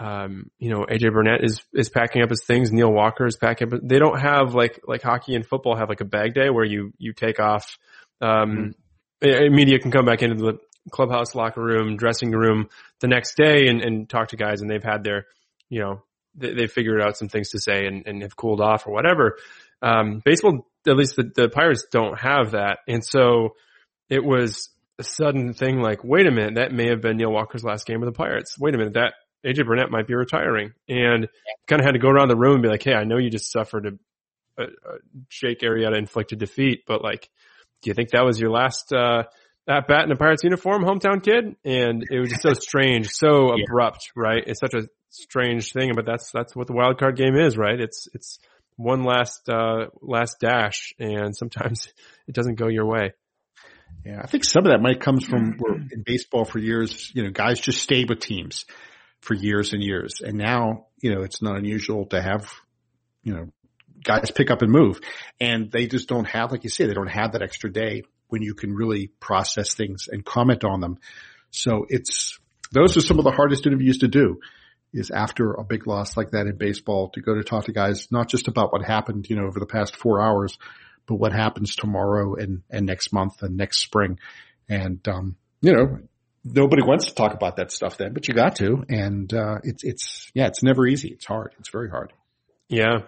um, 0.00 0.50
you 0.58 0.70
know, 0.70 0.86
AJ 0.86 1.12
Burnett 1.12 1.44
is, 1.44 1.62
is 1.74 1.90
packing 1.90 2.22
up 2.22 2.30
his 2.30 2.42
things. 2.42 2.72
Neil 2.72 2.90
Walker 2.90 3.26
is 3.26 3.36
packing 3.36 3.72
up. 3.72 3.80
They 3.82 3.98
don't 3.98 4.18
have 4.18 4.54
like, 4.54 4.80
like 4.86 5.02
hockey 5.02 5.34
and 5.34 5.46
football 5.46 5.76
have 5.76 5.90
like 5.90 6.00
a 6.00 6.06
bag 6.06 6.32
day 6.32 6.48
where 6.48 6.64
you, 6.64 6.94
you 6.96 7.12
take 7.12 7.38
off, 7.38 7.76
um, 8.22 8.74
mm-hmm. 9.22 9.54
media 9.54 9.78
can 9.78 9.90
come 9.90 10.06
back 10.06 10.22
into 10.22 10.36
the 10.36 10.58
clubhouse 10.90 11.34
locker 11.34 11.62
room, 11.62 11.98
dressing 11.98 12.30
room 12.30 12.70
the 13.00 13.08
next 13.08 13.36
day 13.36 13.66
and, 13.68 13.82
and 13.82 14.08
talk 14.08 14.28
to 14.28 14.36
guys 14.36 14.62
and 14.62 14.70
they've 14.70 14.82
had 14.82 15.04
their, 15.04 15.26
you 15.68 15.80
know, 15.80 16.02
they, 16.34 16.54
they 16.54 16.66
figured 16.66 17.02
out 17.02 17.18
some 17.18 17.28
things 17.28 17.50
to 17.50 17.58
say 17.58 17.84
and, 17.84 18.06
and 18.06 18.22
have 18.22 18.36
cooled 18.36 18.62
off 18.62 18.86
or 18.86 18.94
whatever. 18.94 19.36
Um, 19.82 20.22
baseball, 20.24 20.66
at 20.86 20.96
least 20.96 21.16
the, 21.16 21.30
the 21.34 21.50
Pirates 21.50 21.84
don't 21.92 22.18
have 22.18 22.52
that. 22.52 22.78
And 22.88 23.04
so 23.04 23.56
it 24.08 24.24
was 24.24 24.70
a 25.00 25.04
sudden 25.04 25.52
thing 25.54 25.80
like, 25.80 26.04
wait 26.04 26.26
a 26.26 26.30
minute, 26.30 26.54
that 26.54 26.72
may 26.72 26.88
have 26.88 27.00
been 27.00 27.16
Neil 27.16 27.32
Walker's 27.32 27.64
last 27.64 27.86
game 27.86 28.00
with 28.00 28.08
the 28.08 28.16
Pirates. 28.16 28.58
Wait 28.58 28.74
a 28.74 28.78
minute, 28.78 28.94
that 28.94 29.14
AJ 29.44 29.66
Burnett 29.66 29.90
might 29.90 30.06
be 30.06 30.14
retiring 30.14 30.72
and 30.88 31.28
kind 31.66 31.80
of 31.80 31.86
had 31.86 31.92
to 31.92 31.98
go 31.98 32.08
around 32.08 32.28
the 32.28 32.36
room 32.36 32.54
and 32.54 32.62
be 32.62 32.68
like, 32.68 32.82
Hey, 32.82 32.94
I 32.94 33.04
know 33.04 33.18
you 33.18 33.30
just 33.30 33.50
suffered 33.50 33.86
a, 33.86 34.62
a, 34.62 34.64
a 34.66 34.98
Jake 35.28 35.60
Arrieta 35.60 35.96
inflicted 35.96 36.38
defeat, 36.38 36.84
but 36.86 37.02
like, 37.02 37.28
do 37.82 37.90
you 37.90 37.94
think 37.94 38.10
that 38.10 38.24
was 38.24 38.38
your 38.38 38.50
last, 38.50 38.92
uh, 38.92 39.24
at 39.66 39.88
bat 39.88 40.04
in 40.04 40.12
a 40.12 40.16
Pirates 40.16 40.44
uniform, 40.44 40.84
hometown 40.84 41.22
kid? 41.22 41.56
And 41.64 42.04
it 42.10 42.20
was 42.20 42.30
just 42.30 42.42
so 42.42 42.52
strange, 42.58 43.08
so 43.08 43.56
yeah. 43.56 43.64
abrupt, 43.64 44.12
right? 44.14 44.42
It's 44.46 44.60
such 44.60 44.74
a 44.74 44.88
strange 45.08 45.72
thing, 45.72 45.92
but 45.94 46.04
that's, 46.04 46.30
that's 46.30 46.54
what 46.54 46.66
the 46.66 46.74
wild 46.74 46.98
card 46.98 47.16
game 47.16 47.36
is, 47.36 47.56
right? 47.56 47.80
It's, 47.80 48.08
it's 48.12 48.38
one 48.76 49.04
last, 49.04 49.48
uh, 49.48 49.86
last 50.02 50.36
dash 50.40 50.92
and 50.98 51.34
sometimes 51.34 51.92
it 52.28 52.34
doesn't 52.34 52.56
go 52.56 52.68
your 52.68 52.86
way. 52.86 53.12
Yeah, 54.04 54.20
I 54.22 54.26
think 54.26 54.44
some 54.44 54.64
of 54.64 54.70
that 54.70 54.80
might 54.80 55.00
comes 55.00 55.24
from 55.24 55.58
in 55.92 56.02
baseball 56.04 56.44
for 56.44 56.58
years, 56.58 57.10
you 57.14 57.22
know, 57.22 57.30
guys 57.30 57.60
just 57.60 57.82
stayed 57.82 58.08
with 58.08 58.20
teams 58.20 58.64
for 59.20 59.34
years 59.34 59.72
and 59.72 59.82
years. 59.82 60.22
And 60.24 60.38
now, 60.38 60.86
you 61.00 61.14
know, 61.14 61.22
it's 61.22 61.42
not 61.42 61.56
unusual 61.56 62.06
to 62.06 62.20
have, 62.20 62.50
you 63.22 63.34
know, 63.34 63.48
guys 64.02 64.30
pick 64.30 64.50
up 64.50 64.62
and 64.62 64.72
move 64.72 65.00
and 65.38 65.70
they 65.70 65.86
just 65.86 66.08
don't 66.08 66.24
have, 66.24 66.52
like 66.52 66.64
you 66.64 66.70
say, 66.70 66.86
they 66.86 66.94
don't 66.94 67.06
have 67.08 67.32
that 67.32 67.42
extra 67.42 67.70
day 67.70 68.02
when 68.28 68.42
you 68.42 68.54
can 68.54 68.72
really 68.72 69.08
process 69.20 69.74
things 69.74 70.08
and 70.10 70.24
comment 70.24 70.64
on 70.64 70.80
them. 70.80 70.98
So 71.50 71.84
it's, 71.88 72.38
those 72.72 72.96
are 72.96 73.00
some 73.00 73.18
of 73.18 73.24
the 73.24 73.32
hardest 73.32 73.66
interviews 73.66 73.98
to 73.98 74.08
do 74.08 74.40
is 74.92 75.10
after 75.10 75.52
a 75.52 75.64
big 75.64 75.86
loss 75.86 76.16
like 76.16 76.30
that 76.30 76.46
in 76.46 76.56
baseball 76.56 77.10
to 77.10 77.20
go 77.20 77.34
to 77.34 77.44
talk 77.44 77.64
to 77.64 77.72
guys, 77.72 78.08
not 78.10 78.28
just 78.28 78.48
about 78.48 78.72
what 78.72 78.82
happened, 78.82 79.28
you 79.28 79.36
know, 79.36 79.46
over 79.46 79.60
the 79.60 79.66
past 79.66 79.96
four 79.96 80.20
hours, 80.20 80.58
but 81.10 81.16
what 81.16 81.32
happens 81.32 81.74
tomorrow 81.74 82.36
and, 82.36 82.62
and 82.70 82.86
next 82.86 83.12
month 83.12 83.42
and 83.42 83.56
next 83.56 83.82
spring. 83.82 84.20
And, 84.68 85.06
um, 85.08 85.34
you 85.60 85.72
know, 85.72 85.98
nobody 86.44 86.84
wants 86.84 87.06
to 87.06 87.14
talk 87.16 87.34
about 87.34 87.56
that 87.56 87.72
stuff 87.72 87.96
then, 87.96 88.12
but 88.12 88.28
you 88.28 88.34
got 88.34 88.54
to. 88.56 88.84
And, 88.88 89.34
uh, 89.34 89.56
it's, 89.64 89.82
it's, 89.82 90.30
yeah, 90.34 90.46
it's 90.46 90.62
never 90.62 90.86
easy. 90.86 91.08
It's 91.08 91.26
hard. 91.26 91.52
It's 91.58 91.68
very 91.68 91.90
hard. 91.90 92.12
Yeah. 92.68 93.00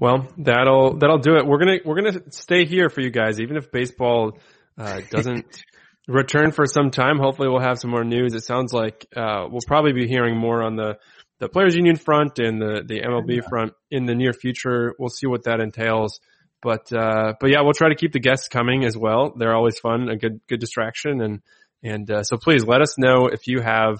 Well, 0.00 0.26
that'll, 0.36 0.98
that'll 0.98 1.18
do 1.18 1.36
it. 1.36 1.46
We're 1.46 1.58
going 1.58 1.78
to, 1.78 1.88
we're 1.88 2.00
going 2.00 2.12
to 2.12 2.32
stay 2.32 2.66
here 2.66 2.88
for 2.88 3.02
you 3.02 3.10
guys, 3.10 3.40
even 3.40 3.56
if 3.56 3.70
baseball, 3.70 4.40
uh, 4.76 5.00
doesn't 5.10 5.62
return 6.08 6.50
for 6.50 6.66
some 6.66 6.90
time. 6.90 7.18
Hopefully 7.20 7.48
we'll 7.48 7.60
have 7.60 7.78
some 7.78 7.92
more 7.92 8.02
news. 8.02 8.34
It 8.34 8.42
sounds 8.42 8.72
like, 8.72 9.06
uh, 9.16 9.46
we'll 9.48 9.60
probably 9.64 9.92
be 9.92 10.08
hearing 10.08 10.36
more 10.36 10.64
on 10.64 10.74
the, 10.74 10.98
the 11.38 11.48
players 11.48 11.76
union 11.76 11.94
front 11.94 12.40
and 12.40 12.60
the, 12.60 12.82
the 12.84 13.00
MLB 13.00 13.36
yeah. 13.36 13.48
front 13.48 13.74
in 13.92 14.06
the 14.06 14.16
near 14.16 14.32
future. 14.32 14.96
We'll 14.98 15.08
see 15.08 15.28
what 15.28 15.44
that 15.44 15.60
entails. 15.60 16.18
But, 16.60 16.92
uh, 16.92 17.34
but 17.40 17.50
yeah, 17.50 17.60
we'll 17.62 17.72
try 17.72 17.88
to 17.88 17.94
keep 17.94 18.12
the 18.12 18.20
guests 18.20 18.48
coming 18.48 18.84
as 18.84 18.96
well. 18.96 19.32
They're 19.36 19.54
always 19.54 19.78
fun, 19.78 20.08
a 20.08 20.16
good, 20.16 20.40
good 20.48 20.60
distraction 20.60 21.20
and, 21.20 21.40
and 21.82 22.10
uh, 22.10 22.22
so 22.24 22.36
please 22.36 22.64
let 22.64 22.80
us 22.80 22.98
know 22.98 23.28
if 23.28 23.46
you 23.46 23.60
have 23.60 23.98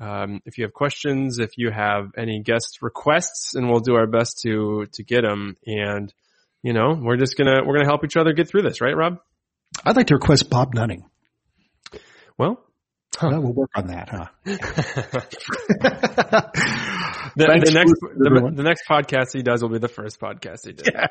um, 0.00 0.40
if 0.44 0.58
you 0.58 0.64
have 0.64 0.72
questions, 0.72 1.38
if 1.38 1.56
you 1.56 1.70
have 1.70 2.10
any 2.16 2.42
guest 2.42 2.78
requests, 2.82 3.54
and 3.54 3.70
we'll 3.70 3.80
do 3.80 3.94
our 3.94 4.08
best 4.08 4.40
to 4.42 4.86
to 4.94 5.04
get 5.04 5.22
them. 5.22 5.56
And 5.64 6.12
you 6.62 6.72
know, 6.72 6.98
we're 7.00 7.16
just 7.16 7.36
gonna 7.36 7.60
we're 7.64 7.74
gonna 7.74 7.88
help 7.88 8.04
each 8.04 8.16
other 8.16 8.32
get 8.32 8.48
through 8.48 8.62
this, 8.62 8.80
right, 8.80 8.96
Rob? 8.96 9.18
I'd 9.84 9.96
like 9.96 10.08
to 10.08 10.14
request 10.14 10.50
Bob 10.50 10.74
Nutting. 10.74 11.04
Well, 12.36 12.64
huh. 13.16 13.28
well 13.30 13.42
we'll 13.42 13.52
work 13.52 13.70
on 13.76 13.86
that, 13.88 14.08
huh? 14.08 14.26
the, 17.36 17.46
the, 17.46 17.70
next 17.72 17.94
the, 18.00 18.52
the, 18.54 18.62
next 18.62 18.82
podcast 18.88 19.32
he 19.32 19.42
does 19.42 19.62
will 19.62 19.70
be 19.70 19.78
the 19.78 19.88
first 19.88 20.18
podcast 20.18 20.66
he 20.66 20.72
did. 20.72 20.88
Yeah. 20.92 21.06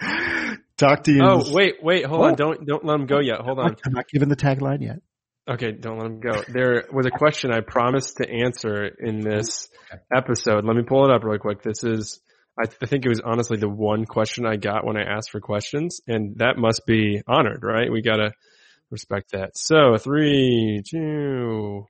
Talk 0.76 1.04
to 1.04 1.12
you. 1.12 1.20
Oh, 1.22 1.52
wait, 1.52 1.76
wait, 1.82 2.04
hold 2.04 2.24
on. 2.24 2.32
Oh. 2.32 2.36
Don't, 2.36 2.66
don't 2.66 2.84
let 2.84 2.94
him 2.94 3.06
go 3.06 3.20
yet. 3.20 3.40
Hold 3.40 3.58
on. 3.58 3.76
I'm 3.84 3.92
not 3.92 4.08
giving 4.08 4.28
the 4.28 4.36
tagline 4.36 4.82
yet. 4.82 5.00
Okay, 5.48 5.72
don't 5.72 5.98
let 5.98 6.06
him 6.06 6.20
go. 6.20 6.42
There 6.48 6.84
was 6.90 7.06
a 7.06 7.10
question 7.10 7.52
I 7.52 7.60
promised 7.60 8.16
to 8.16 8.28
answer 8.28 8.86
in 8.86 9.20
this 9.20 9.68
episode. 10.14 10.64
Let 10.64 10.74
me 10.74 10.82
pull 10.82 11.04
it 11.04 11.14
up 11.14 11.22
real 11.22 11.38
quick. 11.38 11.62
This 11.62 11.84
is, 11.84 12.20
I, 12.58 12.64
th- 12.64 12.78
I 12.82 12.86
think 12.86 13.04
it 13.04 13.10
was 13.10 13.20
honestly 13.20 13.58
the 13.58 13.68
one 13.68 14.06
question 14.06 14.46
I 14.46 14.56
got 14.56 14.86
when 14.86 14.96
I 14.96 15.02
asked 15.02 15.30
for 15.30 15.40
questions, 15.40 16.00
and 16.06 16.38
that 16.38 16.56
must 16.56 16.86
be 16.86 17.20
honored, 17.26 17.62
right? 17.62 17.92
We 17.92 18.00
gotta 18.00 18.32
respect 18.90 19.32
that. 19.32 19.50
So 19.54 19.98
three, 19.98 20.82
two, 20.90 21.84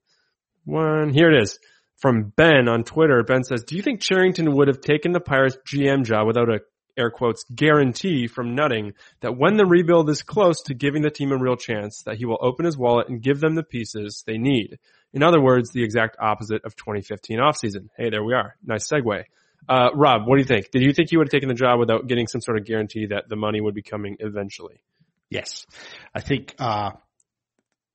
one. 0.64 1.10
Here 1.10 1.30
it 1.32 1.42
is 1.42 1.58
from 1.98 2.32
Ben 2.36 2.68
on 2.68 2.82
Twitter. 2.82 3.22
Ben 3.22 3.44
says, 3.44 3.62
"Do 3.62 3.76
you 3.76 3.82
think 3.82 4.00
Cherington 4.00 4.52
would 4.56 4.66
have 4.66 4.80
taken 4.80 5.12
the 5.12 5.20
Pirates 5.20 5.56
GM 5.72 6.04
job 6.04 6.26
without 6.26 6.48
a 6.48 6.58
air 6.96 7.10
quotes 7.10 7.44
guarantee 7.54 8.26
from 8.26 8.54
Nutting 8.54 8.94
that 9.20 9.36
when 9.36 9.56
the 9.56 9.66
rebuild 9.66 10.08
is 10.10 10.22
close 10.22 10.62
to 10.62 10.74
giving 10.74 11.02
the 11.02 11.10
team 11.10 11.32
a 11.32 11.38
real 11.38 11.56
chance, 11.56 12.02
that 12.02 12.16
he 12.16 12.24
will 12.24 12.38
open 12.40 12.64
his 12.64 12.76
wallet 12.76 13.08
and 13.08 13.22
give 13.22 13.40
them 13.40 13.54
the 13.54 13.62
pieces 13.62 14.22
they 14.26 14.38
need. 14.38 14.78
In 15.12 15.22
other 15.22 15.40
words, 15.40 15.70
the 15.70 15.82
exact 15.84 16.16
opposite 16.20 16.64
of 16.64 16.76
2015 16.76 17.38
offseason. 17.38 17.88
Hey, 17.96 18.10
there 18.10 18.24
we 18.24 18.34
are. 18.34 18.56
Nice 18.64 18.88
segue. 18.88 19.24
Uh, 19.68 19.88
Rob, 19.94 20.26
what 20.26 20.36
do 20.36 20.40
you 20.40 20.46
think? 20.46 20.70
Did 20.70 20.82
you 20.82 20.92
think 20.92 21.10
he 21.10 21.16
would 21.16 21.28
have 21.28 21.32
taken 21.32 21.48
the 21.48 21.54
job 21.54 21.78
without 21.78 22.06
getting 22.06 22.26
some 22.26 22.40
sort 22.40 22.58
of 22.58 22.66
guarantee 22.66 23.06
that 23.06 23.28
the 23.28 23.36
money 23.36 23.60
would 23.60 23.74
be 23.74 23.82
coming 23.82 24.16
eventually? 24.20 24.82
Yes. 25.30 25.66
I 26.14 26.20
think, 26.20 26.54
uh, 26.58 26.90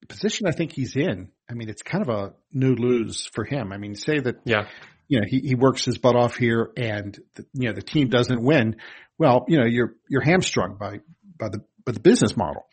position 0.07 0.47
I 0.47 0.51
think 0.51 0.71
he's 0.71 0.95
in, 0.95 1.29
I 1.49 1.53
mean, 1.53 1.69
it's 1.69 1.83
kind 1.83 2.01
of 2.01 2.09
a 2.09 2.33
no 2.51 2.69
lose 2.69 3.27
for 3.33 3.43
him. 3.43 3.71
I 3.71 3.77
mean, 3.77 3.95
say 3.95 4.19
that, 4.19 4.37
Yeah. 4.45 4.67
You 5.09 5.19
know, 5.19 5.25
he, 5.27 5.39
he 5.39 5.55
works 5.55 5.83
his 5.83 5.97
butt 5.97 6.15
off 6.15 6.37
here 6.37 6.71
and, 6.77 7.19
the, 7.35 7.45
you 7.53 7.67
know, 7.67 7.73
the 7.73 7.81
team 7.81 8.07
doesn't 8.07 8.41
win. 8.41 8.77
Well, 9.17 9.43
you 9.49 9.57
know, 9.57 9.65
you're, 9.65 9.95
you're 10.07 10.21
hamstrung 10.21 10.77
by, 10.77 10.99
by 11.37 11.49
the, 11.49 11.65
by 11.83 11.91
the 11.91 11.99
business 11.99 12.37
model. 12.37 12.67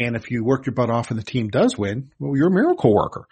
And 0.00 0.16
if 0.16 0.30
you 0.30 0.42
work 0.44 0.64
your 0.64 0.74
butt 0.74 0.88
off 0.88 1.10
and 1.10 1.18
the 1.18 1.24
team 1.24 1.48
does 1.48 1.76
win, 1.76 2.12
well, 2.18 2.36
you're 2.36 2.48
a 2.48 2.50
miracle 2.50 2.94
worker. 2.94 3.26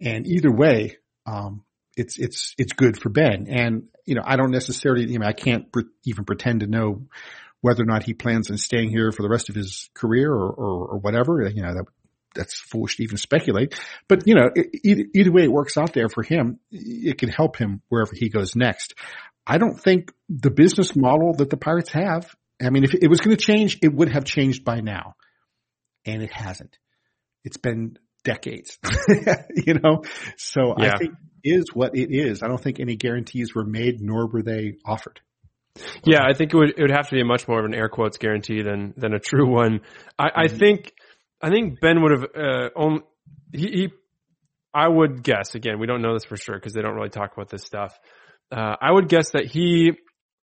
And 0.00 0.26
either 0.26 0.52
way, 0.52 0.98
um, 1.24 1.64
it's, 1.96 2.18
it's, 2.18 2.54
it's 2.58 2.72
good 2.72 3.00
for 3.00 3.08
Ben. 3.08 3.46
And, 3.48 3.84
you 4.04 4.16
know, 4.16 4.22
I 4.24 4.36
don't 4.36 4.50
necessarily, 4.50 5.10
you 5.10 5.20
know, 5.20 5.26
I 5.26 5.32
can't 5.32 5.70
pre- 5.72 5.84
even 6.04 6.24
pretend 6.24 6.60
to 6.60 6.66
know 6.66 7.06
whether 7.60 7.84
or 7.84 7.86
not 7.86 8.02
he 8.02 8.14
plans 8.14 8.50
on 8.50 8.58
staying 8.58 8.90
here 8.90 9.12
for 9.12 9.22
the 9.22 9.28
rest 9.28 9.48
of 9.48 9.54
his 9.54 9.88
career 9.94 10.30
or, 10.32 10.50
or, 10.50 10.86
or 10.88 10.98
whatever. 10.98 11.48
You 11.48 11.62
know, 11.62 11.74
that, 11.74 11.84
that's 12.34 12.60
foolish 12.60 12.96
to 12.96 13.04
even 13.04 13.16
speculate. 13.16 13.78
But 14.08 14.26
you 14.26 14.34
know, 14.34 14.50
e- 14.56 14.80
either, 14.84 15.04
either 15.14 15.32
way 15.32 15.44
it 15.44 15.52
works 15.52 15.76
out 15.76 15.92
there 15.92 16.08
for 16.08 16.22
him, 16.22 16.58
it 16.70 17.18
can 17.18 17.28
help 17.28 17.56
him 17.56 17.82
wherever 17.88 18.12
he 18.14 18.28
goes 18.28 18.56
next. 18.56 18.94
I 19.46 19.58
don't 19.58 19.78
think 19.78 20.12
the 20.28 20.50
business 20.50 20.94
model 20.94 21.34
that 21.34 21.50
the 21.50 21.56
Pirates 21.56 21.90
have. 21.90 22.34
I 22.60 22.70
mean, 22.70 22.84
if 22.84 22.94
it 22.94 23.08
was 23.08 23.20
going 23.20 23.36
to 23.36 23.42
change, 23.42 23.78
it 23.82 23.92
would 23.92 24.12
have 24.12 24.24
changed 24.24 24.64
by 24.64 24.80
now, 24.80 25.14
and 26.04 26.22
it 26.22 26.32
hasn't. 26.32 26.78
It's 27.44 27.56
been 27.56 27.98
decades, 28.24 28.78
you 29.56 29.74
know. 29.74 30.02
So 30.36 30.74
Yeah. 30.78 30.92
I 30.94 30.98
think 30.98 31.14
it 31.42 31.50
is 31.58 31.66
what 31.74 31.96
it 31.96 32.08
is. 32.12 32.42
I 32.42 32.48
don't 32.48 32.62
think 32.62 32.78
any 32.78 32.96
guarantees 32.96 33.54
were 33.54 33.64
made, 33.64 34.00
nor 34.00 34.28
were 34.28 34.42
they 34.42 34.76
offered. 34.84 35.20
Yeah, 36.04 36.20
I 36.22 36.34
think 36.34 36.52
it 36.52 36.56
would 36.56 36.70
it 36.76 36.80
would 36.82 36.90
have 36.90 37.08
to 37.08 37.14
be 37.14 37.22
a 37.22 37.24
much 37.24 37.48
more 37.48 37.58
of 37.58 37.64
an 37.64 37.74
air 37.74 37.88
quotes 37.88 38.18
guarantee 38.18 38.62
than 38.62 38.92
than 38.96 39.14
a 39.14 39.18
true 39.18 39.50
one. 39.50 39.80
I, 40.18 40.24
I 40.24 40.46
mm-hmm. 40.46 40.58
think 40.58 40.92
I 41.42 41.50
think 41.50 41.80
Ben 41.80 42.02
would 42.02 42.12
have 42.12 42.24
uh, 42.36 42.68
on, 42.76 43.02
he, 43.52 43.66
he 43.66 43.88
I 44.72 44.88
would 44.88 45.22
guess 45.22 45.54
again 45.54 45.78
we 45.78 45.86
don't 45.86 46.02
know 46.02 46.14
this 46.14 46.24
for 46.24 46.36
sure 46.36 46.54
because 46.54 46.72
they 46.72 46.82
don't 46.82 46.94
really 46.94 47.10
talk 47.10 47.32
about 47.32 47.50
this 47.50 47.64
stuff. 47.64 47.98
Uh, 48.50 48.76
I 48.80 48.92
would 48.92 49.08
guess 49.08 49.30
that 49.32 49.46
he 49.46 49.92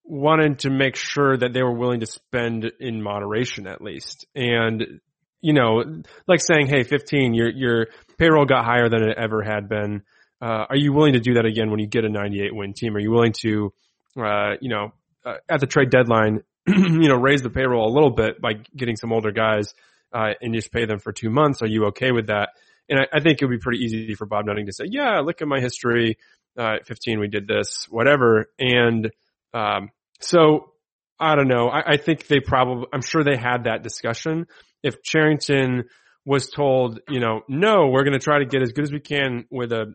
wanted 0.04 0.60
to 0.60 0.70
make 0.70 0.96
sure 0.96 1.38
that 1.38 1.54
they 1.54 1.62
were 1.62 1.76
willing 1.76 2.00
to 2.00 2.06
spend 2.06 2.72
in 2.80 3.02
moderation 3.02 3.68
at 3.68 3.82
least, 3.82 4.26
and 4.36 5.00
you 5.42 5.54
know, 5.54 6.02
like 6.28 6.42
saying, 6.42 6.68
"Hey, 6.68 6.84
15, 6.84 7.34
your 7.34 7.50
your 7.50 7.88
payroll 8.18 8.46
got 8.46 8.66
higher 8.66 8.90
than 8.90 9.04
it 9.04 9.18
ever 9.18 9.42
had 9.44 9.70
been. 9.70 10.04
Uh, 10.42 10.66
are 10.70 10.76
you 10.76 10.94
willing 10.94 11.14
to 11.14 11.20
do 11.20 11.34
that 11.36 11.46
again 11.46 11.70
when 11.70 11.80
you 11.80 11.88
get 11.88 12.06
a 12.06 12.10
98 12.10 12.56
win 12.56 12.74
team? 12.74 12.96
Are 12.96 13.00
you 13.00 13.12
willing 13.12 13.34
to, 13.42 13.74
uh, 14.18 14.52
you 14.62 14.70
know, 14.70 14.94
uh, 15.26 15.36
at 15.50 15.60
the 15.60 15.68
trade 15.68 15.90
deadline, 15.90 16.44
you 16.68 17.10
know, 17.10 17.16
raise 17.16 17.42
the 17.42 17.50
payroll 17.50 17.92
a 17.92 17.94
little 17.94 18.12
bit 18.12 18.42
by 18.42 18.54
getting 18.76 18.96
some 18.96 19.12
older 19.12 19.32
guys 19.32 19.74
uh, 20.14 20.34
and 20.42 20.54
just 20.54 20.72
pay 20.72 20.86
them 20.86 21.00
for 21.00 21.12
two 21.12 21.30
months? 21.30 21.62
Are 21.62 21.68
you 21.68 21.86
okay 21.88 22.12
with 22.12 22.28
that? 22.28 22.50
And 22.90 23.00
I, 23.00 23.18
I 23.18 23.20
think 23.22 23.42
it 23.42 23.46
would 23.46 23.52
be 23.52 23.60
pretty 23.60 23.84
easy 23.84 24.16
for 24.16 24.26
Bob 24.26 24.46
Nutting 24.46 24.66
to 24.66 24.74
say, 24.74 24.86
"Yeah, 24.88 25.20
look 25.20 25.42
at 25.42 25.48
my 25.48 25.60
history. 25.60 26.18
Uh, 26.58 26.76
at 26.78 26.88
15, 26.88 27.20
we 27.20 27.28
did 27.28 27.48
this, 27.48 27.88
whatever." 27.90 28.48
And 28.58 29.12
um, 29.54 29.90
so 30.20 30.74
I 31.20 31.36
don't 31.36 31.48
know. 31.48 31.68
I, 31.68 31.94
I 31.94 31.98
think 31.98 32.28
they 32.28 32.40
probably, 32.40 32.86
I'm 32.94 33.02
sure 33.02 33.24
they 33.24 33.38
had 33.38 33.66
that 33.66 33.84
discussion. 33.84 34.48
If 34.82 35.04
Cherington 35.04 35.86
was 36.26 36.50
told, 36.50 37.00
you 37.10 37.20
know, 37.20 37.42
no, 37.50 37.88
we're 37.88 38.04
going 38.04 38.18
to 38.18 38.24
try 38.24 38.40
to 38.40 38.46
get 38.46 38.62
as 38.62 38.72
good 38.72 38.86
as 38.86 38.92
we 38.92 39.02
can 39.02 39.46
with 39.52 39.72
a 39.74 39.94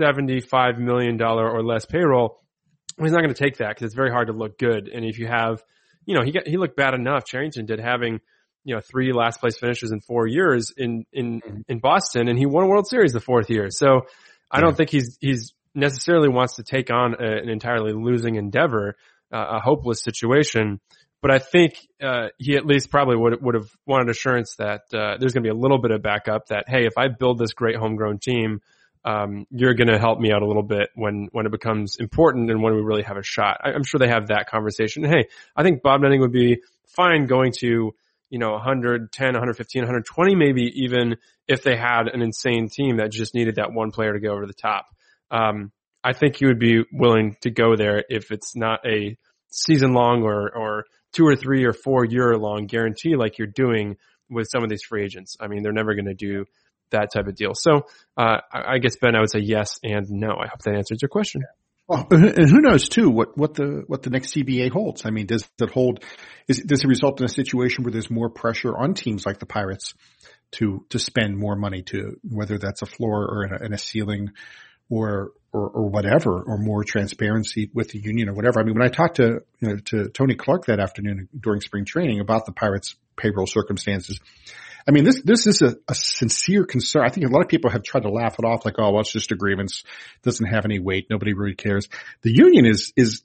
$75 0.00 0.78
million 0.78 1.20
or 1.20 1.64
less 1.64 1.86
payroll, 1.86 2.38
he's 3.00 3.10
not 3.10 3.22
going 3.22 3.34
to 3.34 3.42
take 3.42 3.58
that 3.58 3.70
because 3.70 3.86
it's 3.86 3.94
very 3.94 4.10
hard 4.10 4.28
to 4.28 4.32
look 4.32 4.58
good. 4.58 4.88
And 4.88 5.04
if 5.04 5.18
you 5.18 5.26
have, 5.26 5.62
you 6.06 6.14
know, 6.14 6.22
he 6.24 6.30
got, 6.30 6.46
he 6.46 6.56
looked 6.56 6.76
bad 6.76 6.94
enough, 6.94 7.24
Cherington 7.24 7.66
did 7.66 7.80
having, 7.80 8.20
you 8.64 8.74
know, 8.74 8.80
three 8.80 9.12
last 9.12 9.40
place 9.40 9.58
finishes 9.58 9.92
in 9.92 10.00
four 10.00 10.26
years 10.26 10.72
in, 10.76 11.04
in, 11.12 11.64
in 11.68 11.78
Boston 11.78 12.28
and 12.28 12.38
he 12.38 12.46
won 12.46 12.64
a 12.64 12.66
World 12.66 12.86
Series 12.86 13.12
the 13.12 13.20
fourth 13.20 13.50
year. 13.50 13.68
So 13.70 14.02
I 14.50 14.60
don't 14.60 14.76
think 14.76 14.90
he's, 14.90 15.18
he's 15.20 15.52
necessarily 15.74 16.28
wants 16.28 16.56
to 16.56 16.62
take 16.62 16.90
on 16.90 17.14
a, 17.20 17.42
an 17.42 17.48
entirely 17.48 17.92
losing 17.92 18.36
endeavor, 18.36 18.96
uh, 19.32 19.56
a 19.56 19.60
hopeless 19.60 20.02
situation. 20.02 20.80
But 21.20 21.30
I 21.30 21.38
think 21.38 21.78
uh, 22.02 22.28
he 22.38 22.56
at 22.56 22.66
least 22.66 22.90
probably 22.90 23.16
would 23.16 23.42
would 23.42 23.54
have 23.54 23.70
wanted 23.86 24.10
assurance 24.10 24.56
that 24.56 24.82
uh, 24.92 25.16
there's 25.18 25.32
going 25.32 25.42
to 25.42 25.48
be 25.48 25.48
a 25.48 25.58
little 25.58 25.78
bit 25.78 25.90
of 25.90 26.02
backup. 26.02 26.48
That 26.48 26.64
hey, 26.68 26.84
if 26.84 26.98
I 26.98 27.08
build 27.08 27.38
this 27.38 27.54
great 27.54 27.76
homegrown 27.76 28.18
team, 28.18 28.60
um, 29.06 29.46
you're 29.50 29.72
going 29.72 29.88
to 29.88 29.98
help 29.98 30.18
me 30.18 30.32
out 30.32 30.42
a 30.42 30.46
little 30.46 30.62
bit 30.62 30.90
when 30.94 31.28
when 31.32 31.46
it 31.46 31.52
becomes 31.52 31.96
important 31.96 32.50
and 32.50 32.62
when 32.62 32.74
we 32.74 32.82
really 32.82 33.04
have 33.04 33.16
a 33.16 33.22
shot. 33.22 33.56
I, 33.64 33.70
I'm 33.70 33.84
sure 33.84 33.98
they 33.98 34.08
have 34.08 34.26
that 34.26 34.50
conversation. 34.50 35.02
Hey, 35.02 35.28
I 35.56 35.62
think 35.62 35.82
Bob 35.82 36.02
Nutting 36.02 36.20
would 36.20 36.30
be 36.30 36.60
fine 36.94 37.26
going 37.26 37.52
to 37.60 37.94
you 38.34 38.40
know 38.40 38.50
110, 38.50 39.26
115, 39.26 39.82
120, 39.82 40.34
maybe 40.34 40.62
even 40.82 41.14
if 41.46 41.62
they 41.62 41.76
had 41.76 42.08
an 42.12 42.20
insane 42.20 42.68
team 42.68 42.96
that 42.96 43.12
just 43.12 43.32
needed 43.32 43.54
that 43.54 43.72
one 43.72 43.92
player 43.92 44.12
to 44.12 44.18
go 44.18 44.32
over 44.32 44.44
the 44.44 44.52
top. 44.52 44.86
Um, 45.30 45.70
I 46.02 46.14
think 46.14 46.34
he 46.36 46.46
would 46.46 46.58
be 46.58 46.82
willing 46.92 47.36
to 47.42 47.50
go 47.50 47.76
there 47.76 48.02
if 48.08 48.32
it's 48.32 48.56
not 48.56 48.80
a 48.84 49.16
season 49.50 49.92
long 49.92 50.24
or, 50.24 50.50
or 50.52 50.84
two 51.12 51.24
or 51.24 51.36
three 51.36 51.64
or 51.64 51.72
four 51.72 52.04
year 52.04 52.36
long 52.36 52.66
guarantee 52.66 53.14
like 53.14 53.38
you're 53.38 53.46
doing 53.46 53.98
with 54.28 54.48
some 54.50 54.64
of 54.64 54.68
these 54.68 54.82
free 54.82 55.04
agents. 55.04 55.36
I 55.38 55.46
mean, 55.46 55.62
they're 55.62 55.72
never 55.72 55.94
going 55.94 56.06
to 56.06 56.14
do 56.14 56.44
that 56.90 57.12
type 57.14 57.28
of 57.28 57.36
deal. 57.36 57.52
So, 57.54 57.86
uh, 58.16 58.38
I 58.52 58.74
I 58.74 58.78
guess 58.78 58.96
Ben, 58.96 59.14
I 59.14 59.20
would 59.20 59.30
say 59.30 59.42
yes 59.44 59.78
and 59.84 60.10
no. 60.10 60.30
I 60.30 60.48
hope 60.48 60.60
that 60.64 60.74
answers 60.74 60.98
your 61.00 61.08
question. 61.08 61.42
Well, 61.86 62.06
and 62.10 62.50
who 62.50 62.60
knows 62.60 62.88
too 62.88 63.10
what, 63.10 63.36
what 63.36 63.54
the 63.54 63.84
what 63.86 64.02
the 64.02 64.10
next 64.10 64.34
CBA 64.34 64.70
holds? 64.70 65.04
I 65.04 65.10
mean, 65.10 65.26
does 65.26 65.46
it 65.60 65.70
hold? 65.70 66.02
Is 66.48 66.60
does 66.60 66.82
it 66.82 66.88
result 66.88 67.20
in 67.20 67.26
a 67.26 67.28
situation 67.28 67.84
where 67.84 67.92
there's 67.92 68.10
more 68.10 68.30
pressure 68.30 68.74
on 68.74 68.94
teams 68.94 69.26
like 69.26 69.38
the 69.38 69.46
Pirates 69.46 69.92
to 70.52 70.86
to 70.90 70.98
spend 70.98 71.36
more 71.36 71.56
money 71.56 71.82
to 71.82 72.18
whether 72.22 72.58
that's 72.58 72.82
a 72.82 72.86
floor 72.86 73.26
or 73.26 73.44
in 73.44 73.52
a, 73.52 73.66
in 73.66 73.72
a 73.74 73.78
ceiling 73.78 74.30
or, 74.88 75.32
or 75.52 75.68
or 75.68 75.88
whatever 75.90 76.42
or 76.42 76.56
more 76.56 76.84
transparency 76.84 77.70
with 77.74 77.90
the 77.90 77.98
union 77.98 78.30
or 78.30 78.34
whatever? 78.34 78.60
I 78.60 78.64
mean, 78.64 78.74
when 78.74 78.86
I 78.86 78.90
talked 78.90 79.16
to 79.16 79.42
you 79.60 79.68
know, 79.68 79.76
to 79.76 80.08
Tony 80.08 80.36
Clark 80.36 80.66
that 80.66 80.80
afternoon 80.80 81.28
during 81.38 81.60
spring 81.60 81.84
training 81.84 82.20
about 82.20 82.46
the 82.46 82.52
Pirates 82.52 82.96
payroll 83.16 83.46
circumstances, 83.46 84.20
I 84.86 84.90
mean, 84.90 85.04
this, 85.04 85.22
this 85.22 85.46
is 85.46 85.62
a, 85.62 85.76
a 85.88 85.94
sincere 85.94 86.64
concern. 86.64 87.04
I 87.04 87.08
think 87.08 87.26
a 87.26 87.30
lot 87.30 87.42
of 87.42 87.48
people 87.48 87.70
have 87.70 87.82
tried 87.82 88.02
to 88.02 88.10
laugh 88.10 88.38
it 88.38 88.44
off 88.44 88.64
like, 88.64 88.74
oh, 88.78 88.90
well, 88.90 89.00
it's 89.00 89.12
just 89.12 89.32
a 89.32 89.36
grievance. 89.36 89.82
doesn't 90.22 90.46
have 90.46 90.64
any 90.64 90.78
weight. 90.78 91.06
Nobody 91.08 91.32
really 91.32 91.54
cares. 91.54 91.88
The 92.22 92.34
union 92.34 92.66
is, 92.66 92.92
is 92.96 93.22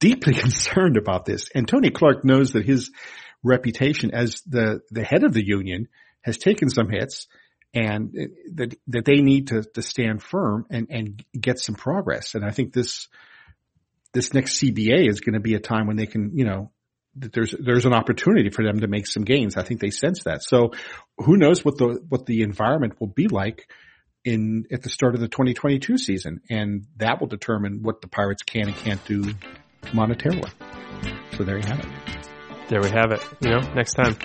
deeply 0.00 0.34
concerned 0.34 0.96
about 0.96 1.24
this. 1.24 1.50
And 1.54 1.68
Tony 1.68 1.90
Clark 1.90 2.24
knows 2.24 2.52
that 2.52 2.66
his 2.66 2.90
reputation 3.42 4.10
as 4.12 4.42
the, 4.46 4.80
the 4.90 5.04
head 5.04 5.22
of 5.22 5.32
the 5.32 5.46
union 5.46 5.88
has 6.22 6.38
taken 6.38 6.68
some 6.68 6.88
hits 6.88 7.28
and 7.72 8.12
that, 8.54 8.74
that 8.88 9.04
they 9.04 9.20
need 9.20 9.48
to, 9.48 9.62
to 9.62 9.82
stand 9.82 10.22
firm 10.22 10.66
and, 10.70 10.88
and 10.90 11.24
get 11.38 11.58
some 11.60 11.74
progress. 11.74 12.34
And 12.34 12.44
I 12.44 12.50
think 12.50 12.72
this, 12.72 13.08
this 14.12 14.34
next 14.34 14.60
CBA 14.60 15.08
is 15.08 15.20
going 15.20 15.34
to 15.34 15.40
be 15.40 15.54
a 15.54 15.60
time 15.60 15.86
when 15.86 15.96
they 15.96 16.06
can, 16.06 16.32
you 16.34 16.44
know, 16.44 16.72
there's 17.18 17.54
there's 17.58 17.86
an 17.86 17.92
opportunity 17.92 18.50
for 18.50 18.64
them 18.64 18.80
to 18.80 18.88
make 18.88 19.06
some 19.06 19.24
gains. 19.24 19.56
I 19.56 19.62
think 19.62 19.80
they 19.80 19.90
sense 19.90 20.24
that. 20.24 20.42
So 20.42 20.72
who 21.18 21.36
knows 21.36 21.64
what 21.64 21.78
the 21.78 22.00
what 22.08 22.26
the 22.26 22.42
environment 22.42 23.00
will 23.00 23.08
be 23.08 23.28
like 23.28 23.68
in 24.24 24.64
at 24.72 24.82
the 24.82 24.90
start 24.90 25.14
of 25.14 25.20
the 25.20 25.28
2022 25.28 25.98
season, 25.98 26.40
and 26.50 26.86
that 26.96 27.20
will 27.20 27.28
determine 27.28 27.80
what 27.82 28.00
the 28.00 28.08
Pirates 28.08 28.42
can 28.42 28.68
and 28.68 28.76
can't 28.76 29.04
do 29.04 29.34
monetarily. 29.86 30.50
So 31.36 31.44
there 31.44 31.58
you 31.58 31.66
have 31.66 31.80
it. 31.80 31.86
There 32.68 32.80
we 32.82 32.90
have 32.90 33.12
it. 33.12 33.20
You 33.40 33.50
know, 33.50 33.60
next 33.74 33.94
time. 33.94 34.16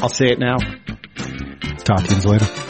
I'll 0.00 0.08
say 0.08 0.26
it 0.26 0.38
now. 0.38 0.58
Talk 1.84 2.04
to 2.04 2.14
you 2.14 2.30
later. 2.30 2.63